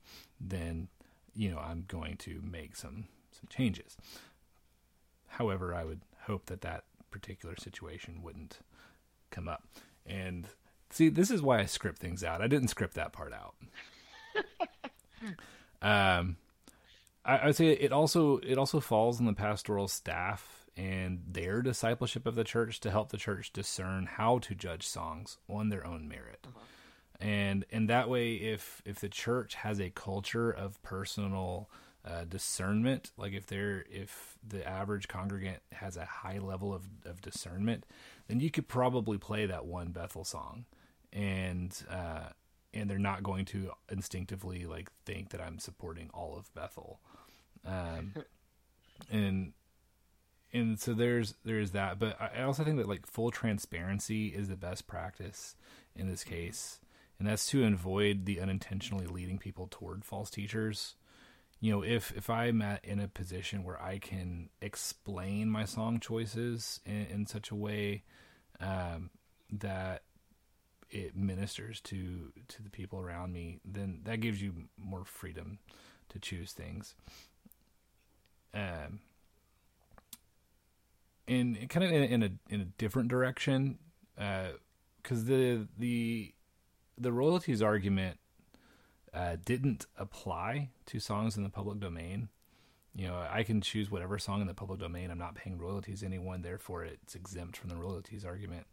[0.40, 0.88] then
[1.34, 3.96] you know I'm going to make some some changes.
[5.26, 8.58] However, I would hope that that particular situation wouldn't
[9.30, 9.64] come up.
[10.06, 10.46] And
[10.90, 12.42] see, this is why I script things out.
[12.42, 13.54] I didn't script that part out.
[15.82, 16.36] um,
[17.24, 21.60] I, I would say it also it also falls on the pastoral staff and their
[21.60, 25.86] discipleship of the church to help the church discern how to judge songs on their
[25.86, 26.46] own merit.
[27.20, 31.68] And and that way, if if the church has a culture of personal
[32.04, 37.20] uh, discernment, like if they're if the average congregant has a high level of, of
[37.20, 37.84] discernment,
[38.28, 40.66] then you could probably play that one Bethel song,
[41.12, 42.28] and uh,
[42.74, 47.00] and they're not going to instinctively like think that I'm supporting all of Bethel,
[47.66, 48.14] um,
[49.10, 49.52] and
[50.52, 51.98] and so there's there's that.
[51.98, 55.56] But I I also think that like full transparency is the best practice
[55.96, 56.80] in this case,
[57.18, 60.94] and that's to avoid the unintentionally leading people toward false teachers
[61.60, 65.98] you know if if i'm at in a position where i can explain my song
[66.00, 68.02] choices in, in such a way
[68.60, 69.10] um,
[69.50, 70.02] that
[70.90, 75.58] it ministers to to the people around me then that gives you more freedom
[76.08, 76.94] to choose things.
[78.54, 79.00] Um
[81.26, 83.78] and kind of in, in a in a different direction
[84.16, 86.32] because the the
[86.96, 88.18] the royalties argument
[89.14, 92.28] uh, didn't apply to songs in the public domain.
[92.94, 95.10] You know, I can choose whatever song in the public domain.
[95.10, 98.66] I'm not paying royalties to anyone, therefore it's exempt from the royalties argument.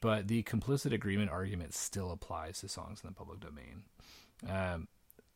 [0.00, 3.84] But the complicit agreement argument still applies to songs in the public domain.
[4.48, 4.88] Um,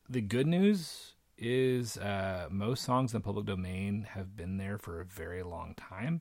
[0.09, 5.01] the good news is uh, most songs in the public domain have been there for
[5.01, 6.21] a very long time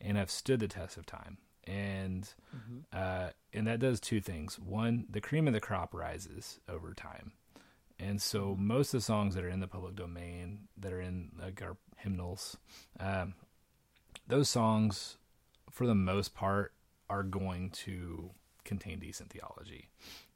[0.00, 1.38] and have stood the test of time.
[1.64, 2.28] And
[2.92, 4.58] uh, and that does two things.
[4.58, 7.32] One, the cream of the crop rises over time.
[7.98, 11.32] And so most of the songs that are in the public domain, that are in
[11.40, 12.56] like our hymnals,
[13.00, 13.34] um,
[14.26, 15.16] those songs,
[15.70, 16.72] for the most part,
[17.10, 18.30] are going to
[18.64, 19.88] contain decent theology.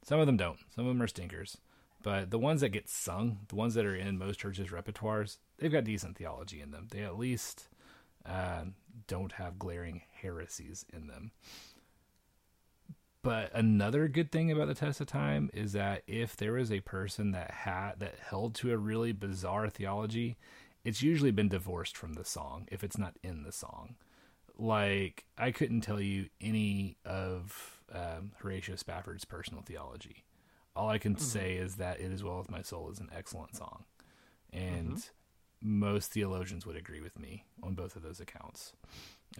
[0.03, 0.59] Some of them don't.
[0.75, 1.57] Some of them are stinkers.
[2.01, 5.71] But the ones that get sung, the ones that are in most churches' repertoires, they've
[5.71, 6.87] got decent theology in them.
[6.91, 7.69] They at least
[8.25, 8.75] um,
[9.07, 11.31] don't have glaring heresies in them.
[13.23, 16.81] But another good thing about the test of time is that if there is a
[16.81, 20.37] person that had that held to a really bizarre theology,
[20.83, 23.95] it's usually been divorced from the song if it's not in the song.
[24.57, 30.25] Like I couldn't tell you any of um, Horatio Spafford's personal theology.
[30.75, 33.55] All I can say is that "It Is Well with My Soul" is an excellent
[33.55, 33.85] song,
[34.51, 35.07] and
[35.61, 38.73] most theologians would agree with me on both of those accounts.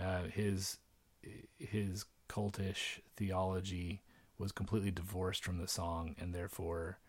[0.02, 0.78] Uh, his
[1.60, 4.02] his cultish theology
[4.38, 7.00] was completely divorced from the song, and therefore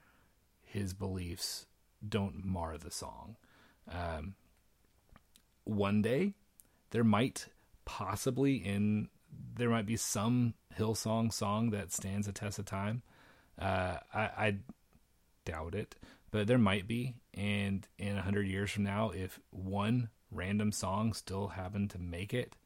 [0.62, 1.66] his beliefs
[2.06, 3.36] don't mar the song.
[3.90, 4.34] Um,
[5.64, 6.34] one day,
[6.90, 7.48] there might
[7.84, 9.08] possibly in
[9.56, 13.02] there might be some Hillsong song that stands a test of time.
[13.58, 14.56] Uh, I, I
[15.44, 15.94] doubt it,
[16.30, 17.14] but there might be.
[17.32, 22.34] And in a hundred years from now, if one random song still happened to make
[22.34, 22.56] it,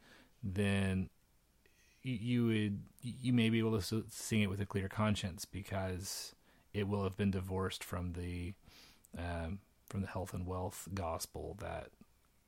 [0.42, 1.10] then
[2.02, 6.34] you would you may be able to sing it with a clear conscience because
[6.72, 8.54] it will have been divorced from the
[9.16, 11.88] um, from the health and wealth gospel that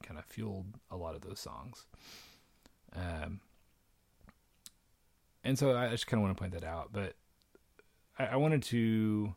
[0.03, 1.87] kind of fueled a lot of those songs.
[2.95, 3.41] Um,
[5.45, 7.15] and so I just kind of want to point that out, but
[8.19, 9.35] I, I wanted to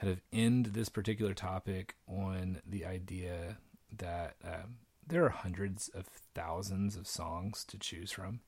[0.00, 3.58] kind of end this particular topic on the idea
[3.96, 4.76] that um,
[5.06, 8.40] there are hundreds of thousands of songs to choose from.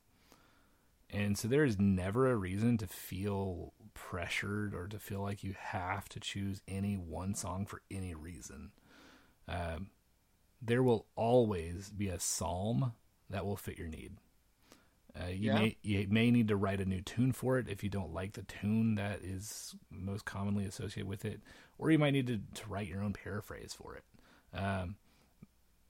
[1.13, 5.55] And so there is never a reason to feel pressured or to feel like you
[5.59, 8.71] have to choose any one song for any reason.
[9.49, 9.91] Um,
[10.63, 12.93] there will always be a psalm
[13.29, 14.19] that will fit your need.
[15.21, 15.55] Uh, you Yeah.
[15.55, 18.35] may you may need to write a new tune for it if you don't like
[18.35, 21.41] the tune that is most commonly associated with it,
[21.79, 24.05] or you might need to, to write your own paraphrase for it.
[24.57, 24.97] Um,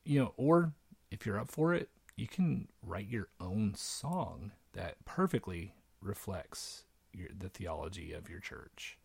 [0.05, 0.73] you know, or
[1.11, 7.29] if you're up for it, you can write your own song that perfectly reflects your,
[7.37, 8.99] the theology of your church.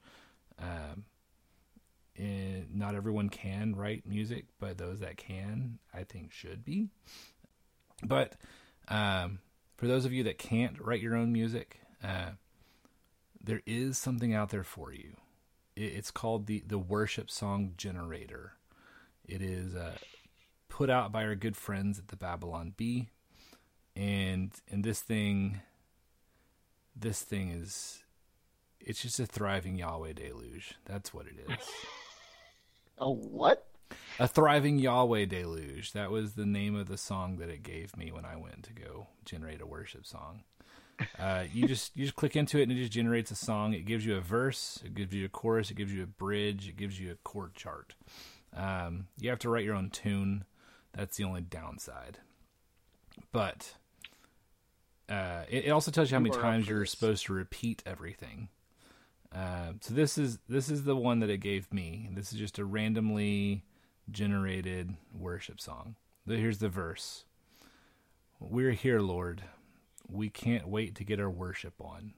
[0.60, 1.06] Um,
[2.18, 6.90] not everyone can write music, but those that can, I think, should be.
[8.04, 8.34] But
[8.88, 9.40] um,
[9.78, 12.32] for those of you that can't write your own music, uh,
[13.44, 15.16] there is something out there for you.
[15.76, 18.54] It, it's called the the worship song generator.
[19.28, 19.96] It is uh,
[20.70, 23.10] put out by our good friends at the Babylon Bee,
[23.96, 25.62] and and this thing,
[26.96, 28.04] this thing is,
[28.80, 30.76] it's just a thriving Yahweh deluge.
[30.86, 31.68] That's what it is.
[32.98, 33.68] Oh, what?
[34.20, 35.92] A thriving Yahweh deluge.
[35.92, 38.74] That was the name of the song that it gave me when I went to
[38.74, 40.44] go generate a worship song.
[41.20, 43.74] Uh, you just you just click into it and it just generates a song.
[43.74, 46.70] It gives you a verse, it gives you a chorus, it gives you a bridge,
[46.70, 47.96] it gives you a chord chart.
[48.56, 50.46] Um, you have to write your own tune.
[50.94, 52.20] That's the only downside.
[53.34, 53.74] But
[55.10, 58.49] uh, it, it also tells you how many times you're supposed to repeat everything.
[59.34, 62.10] Uh, so this is this is the one that it gave me.
[62.14, 63.64] This is just a randomly
[64.10, 65.95] generated worship song.
[66.27, 67.26] Here's the verse.
[68.40, 69.44] We're here, Lord.
[70.07, 72.14] We can't wait to get our worship on.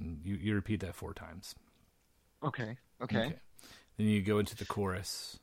[0.00, 1.54] And You you repeat that four times.
[2.42, 2.76] Okay.
[3.02, 3.34] Okay.
[3.96, 5.38] Then you go into the chorus.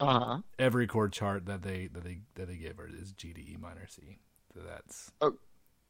[0.00, 0.42] Uh huh.
[0.58, 3.56] every chord chart that they that they that they give are is G, D, E
[3.60, 4.18] minor, C.
[4.54, 5.12] So that's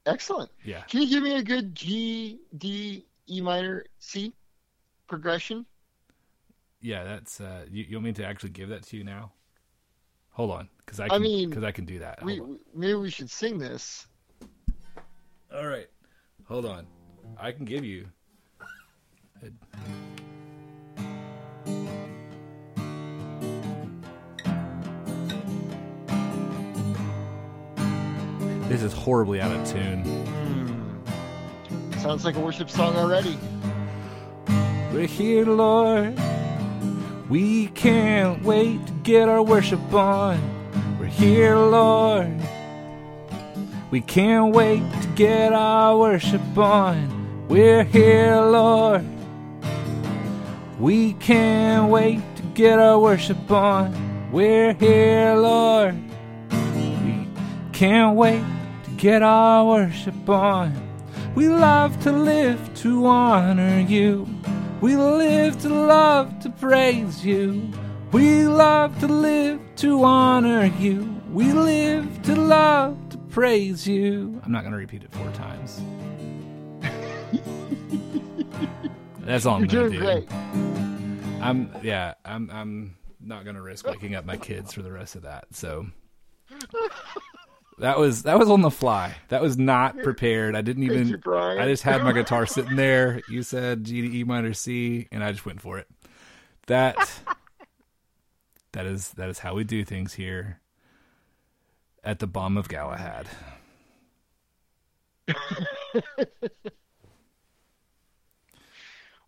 [0.06, 0.50] Excellent.
[0.62, 0.82] yeah.
[0.82, 4.34] Can you give me a good G, D, E minor, C
[5.08, 5.66] progression?
[6.80, 9.32] Yeah, that's uh you, you want me to actually give that to you now?
[10.30, 12.20] Hold on, because I I mean, because I can do that.
[12.20, 12.48] Hold We, on.
[12.50, 14.06] we maybe we should sing this.
[15.54, 15.88] All right,
[16.48, 16.86] hold on.
[17.38, 18.06] I can give you.
[28.68, 30.04] This is horribly out of tune.
[30.04, 31.98] Hmm.
[31.98, 33.38] Sounds like a worship song already.
[34.90, 36.18] We're here, Lord.
[37.28, 40.40] We can't wait to get our worship on.
[40.98, 42.40] We're here, Lord.
[43.92, 47.46] We can't wait to get our worship on.
[47.46, 49.04] We're here, Lord.
[50.78, 54.32] We can't wait to get our worship on.
[54.32, 55.94] We're here, Lord.
[56.74, 57.28] We
[57.74, 58.42] can't wait
[58.84, 60.72] to get our worship on.
[61.34, 64.26] We love to live to honor you.
[64.80, 67.70] We live to love to praise you.
[68.10, 71.14] We love to live to honor you.
[71.30, 72.96] We live to love
[73.32, 74.40] praise you.
[74.44, 75.80] I'm not going to repeat it four times.
[79.20, 80.00] That's all I'm You're going to doing do.
[80.00, 80.32] great.
[81.42, 85.16] I'm yeah, I'm I'm not going to risk waking up my kids for the rest
[85.16, 85.46] of that.
[85.52, 85.86] So
[87.78, 89.14] that was that was on the fly.
[89.28, 90.54] That was not prepared.
[90.54, 91.58] I didn't Thank even you, Brian.
[91.58, 93.20] I just had my guitar sitting there.
[93.28, 95.88] You said G to E minor C, and I just went for it.
[96.66, 97.10] That
[98.72, 100.60] that is that is how we do things here
[102.04, 103.26] at the Balm of Gilead.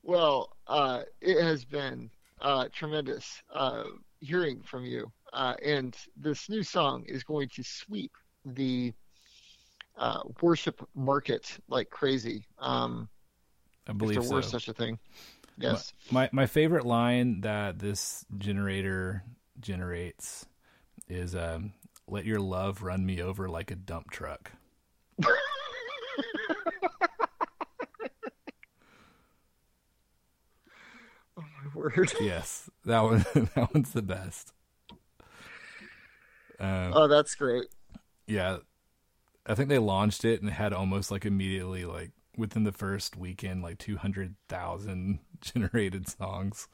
[0.04, 2.10] Well, uh, it has been
[2.40, 3.84] uh, tremendous uh,
[4.20, 8.12] hearing from you, uh, and this new song is going to sweep
[8.44, 8.92] the
[9.96, 12.44] uh, worship market like crazy.
[12.58, 13.08] Um,
[13.88, 14.34] I if believe there so.
[14.34, 14.98] were such a thing.
[15.56, 15.94] Yes.
[16.10, 19.22] My my favorite line that this generator
[19.58, 20.44] generates
[21.08, 21.72] is um,
[22.08, 24.52] "Let your love run me over like a dump truck."
[31.36, 32.12] Oh my word.
[32.20, 33.24] Yes, that one.
[33.54, 34.52] that one's the best.
[36.60, 37.64] Um, Oh, that's great.
[38.26, 38.58] yeah,
[39.46, 43.62] I think they launched it and had almost like immediately, like within the first weekend,
[43.62, 46.68] like two hundred thousand generated songs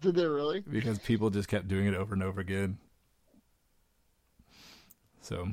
[0.00, 0.60] Did they really?
[0.60, 2.78] because people just kept doing it over and over again.
[5.26, 5.48] So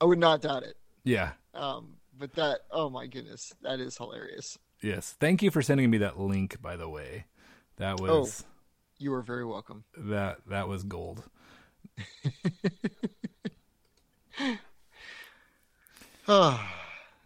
[0.00, 0.76] I would not doubt it.
[1.02, 4.56] yeah, Um, but that, oh my goodness, that is hilarious.
[4.82, 5.16] yes.
[5.18, 6.62] Thank you for sending me that link.
[6.62, 7.24] By the way,
[7.76, 8.44] that was
[8.98, 9.82] You are very welcome.
[9.98, 11.24] that that was gold.
[16.28, 16.58] All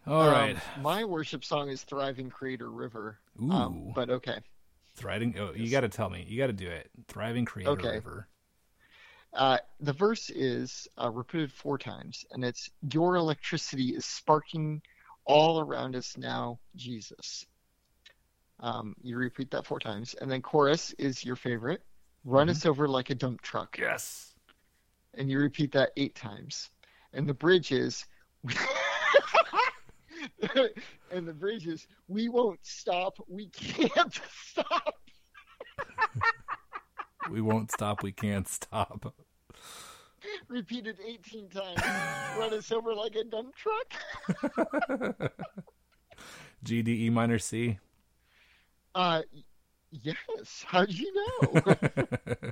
[0.07, 3.51] All right, Um, my worship song is "Thriving Creator River." Ooh.
[3.51, 4.39] Um, but okay.
[4.95, 5.35] thriving.
[5.39, 6.25] Oh, you got to tell me.
[6.27, 6.89] You got to do it.
[7.07, 7.93] Thriving Creator Okay.
[7.95, 8.27] River.
[9.33, 14.81] Uh, the verse is uh, repeated four times, and it's "Your electricity is sparking
[15.25, 17.45] all around us now, Jesus."
[18.59, 21.85] Um, you repeat that four times, and then chorus is your favorite.
[22.25, 22.51] Run Mhm.
[22.51, 24.33] us over like a dump truck, Yes.
[25.13, 26.69] and you repeat that eight times.
[27.13, 28.05] And the bridge is,
[31.11, 34.95] and the bridge is, we won't stop, we can't stop.
[37.29, 38.03] We won't stop.
[38.03, 39.13] We can't stop.
[40.47, 41.81] Repeated 18 times.
[42.37, 43.93] Run us over like a dump truck.
[46.63, 47.79] G D E minor C.
[48.93, 49.21] Uh,
[49.91, 50.65] yes.
[50.67, 51.63] How'd you know?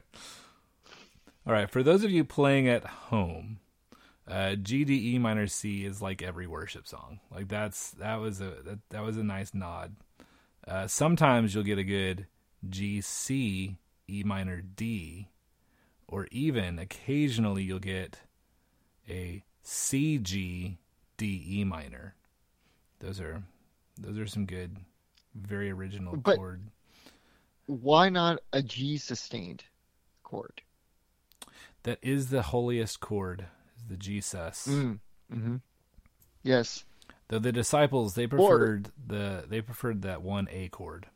[1.45, 1.70] All right.
[1.70, 3.60] For those of you playing at home,
[4.28, 7.20] uh, G D E minor C is like every worship song.
[7.30, 9.98] Like that's that was a that, that was a nice nod.
[10.66, 12.28] Uh, sometimes you'll get a good
[12.70, 13.78] G C
[14.09, 15.27] E minor D,
[16.07, 18.21] or even occasionally you'll get
[19.09, 20.77] a C G
[21.17, 22.15] D E minor.
[22.99, 23.43] Those are
[23.99, 24.77] those are some good,
[25.35, 26.61] very original But- chord.
[27.65, 29.65] Why not a G sustained
[30.23, 30.61] chord?
[31.84, 33.45] That is the holiest chord,
[33.77, 34.67] is the G sus.
[34.67, 34.99] Mm.
[35.29, 35.55] hmm
[36.43, 36.85] Yes.
[37.27, 41.07] Though the disciples they preferred the they preferred that one A chord.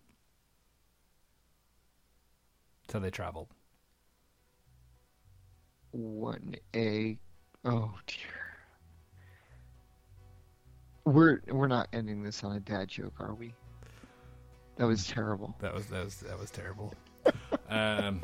[2.91, 3.47] How they traveled.
[5.91, 7.17] One A.
[7.65, 8.17] Oh dear.
[11.05, 13.53] We're we're not ending this on a dad joke, are we?
[14.77, 15.55] That was terrible.
[15.59, 16.93] That was that was that was terrible.
[17.69, 18.21] um,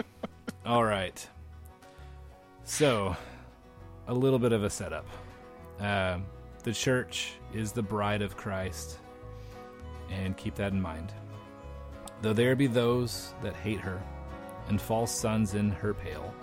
[0.66, 1.28] all right.
[2.64, 3.16] So,
[4.08, 5.08] a little bit of a setup.
[5.80, 6.26] Um,
[6.64, 8.98] the church is the bride of Christ,
[10.10, 11.14] and keep that in mind.
[12.22, 14.02] Though there be those that hate her,
[14.70, 16.34] and false sons in her pale,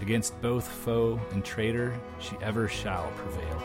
[0.00, 3.62] against both foe and traitor she ever shall prevail.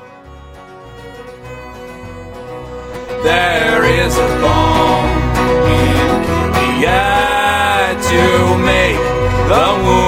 [3.24, 5.06] There is a balm
[5.68, 8.98] in Gilead to make
[9.48, 10.01] the wounded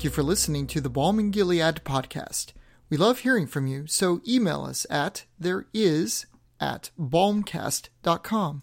[0.00, 2.54] Thank you for listening to the Balm Gilead podcast.
[2.88, 6.24] We love hearing from you, so email us at there is
[6.58, 8.62] at balmcast.com.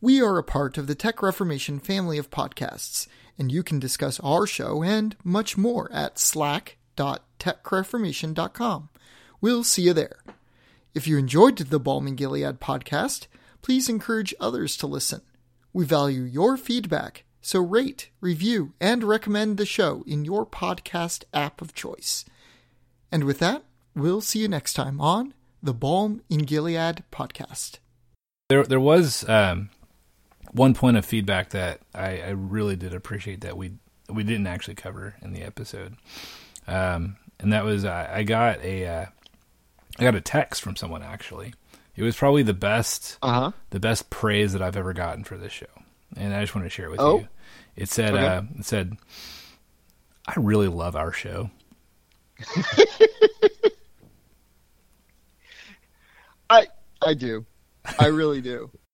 [0.00, 3.06] We are a part of the Tech Reformation family of podcasts,
[3.38, 8.88] and you can discuss our show and much more at slack.techreformation.com.
[9.40, 10.16] We'll see you there.
[10.92, 13.28] If you enjoyed the Balm Gilead podcast,
[13.62, 15.20] please encourage others to listen.
[15.72, 21.62] We value your feedback, so rate, review, and recommend the show in your podcast app
[21.62, 22.26] of choice.
[23.10, 23.62] And with that,
[23.94, 27.78] we'll see you next time on the Balm in Gilead podcast.
[28.50, 29.70] There, there was um,
[30.52, 33.72] one point of feedback that I, I really did appreciate that we
[34.10, 35.96] we didn't actually cover in the episode,
[36.66, 39.06] um, and that was I, I got a uh,
[39.98, 41.54] I got a text from someone actually,
[41.96, 43.50] It was probably the best Uh huh.
[43.70, 45.66] the best praise that I've ever gotten for this show,
[46.14, 47.20] and I just want to share it with Oh.
[47.20, 47.28] you.
[47.78, 48.26] It said, Okay.
[48.26, 48.96] uh, "It said,
[50.26, 51.50] I really love our show."
[56.50, 56.66] I
[57.02, 57.46] I do.
[57.98, 58.70] I really do.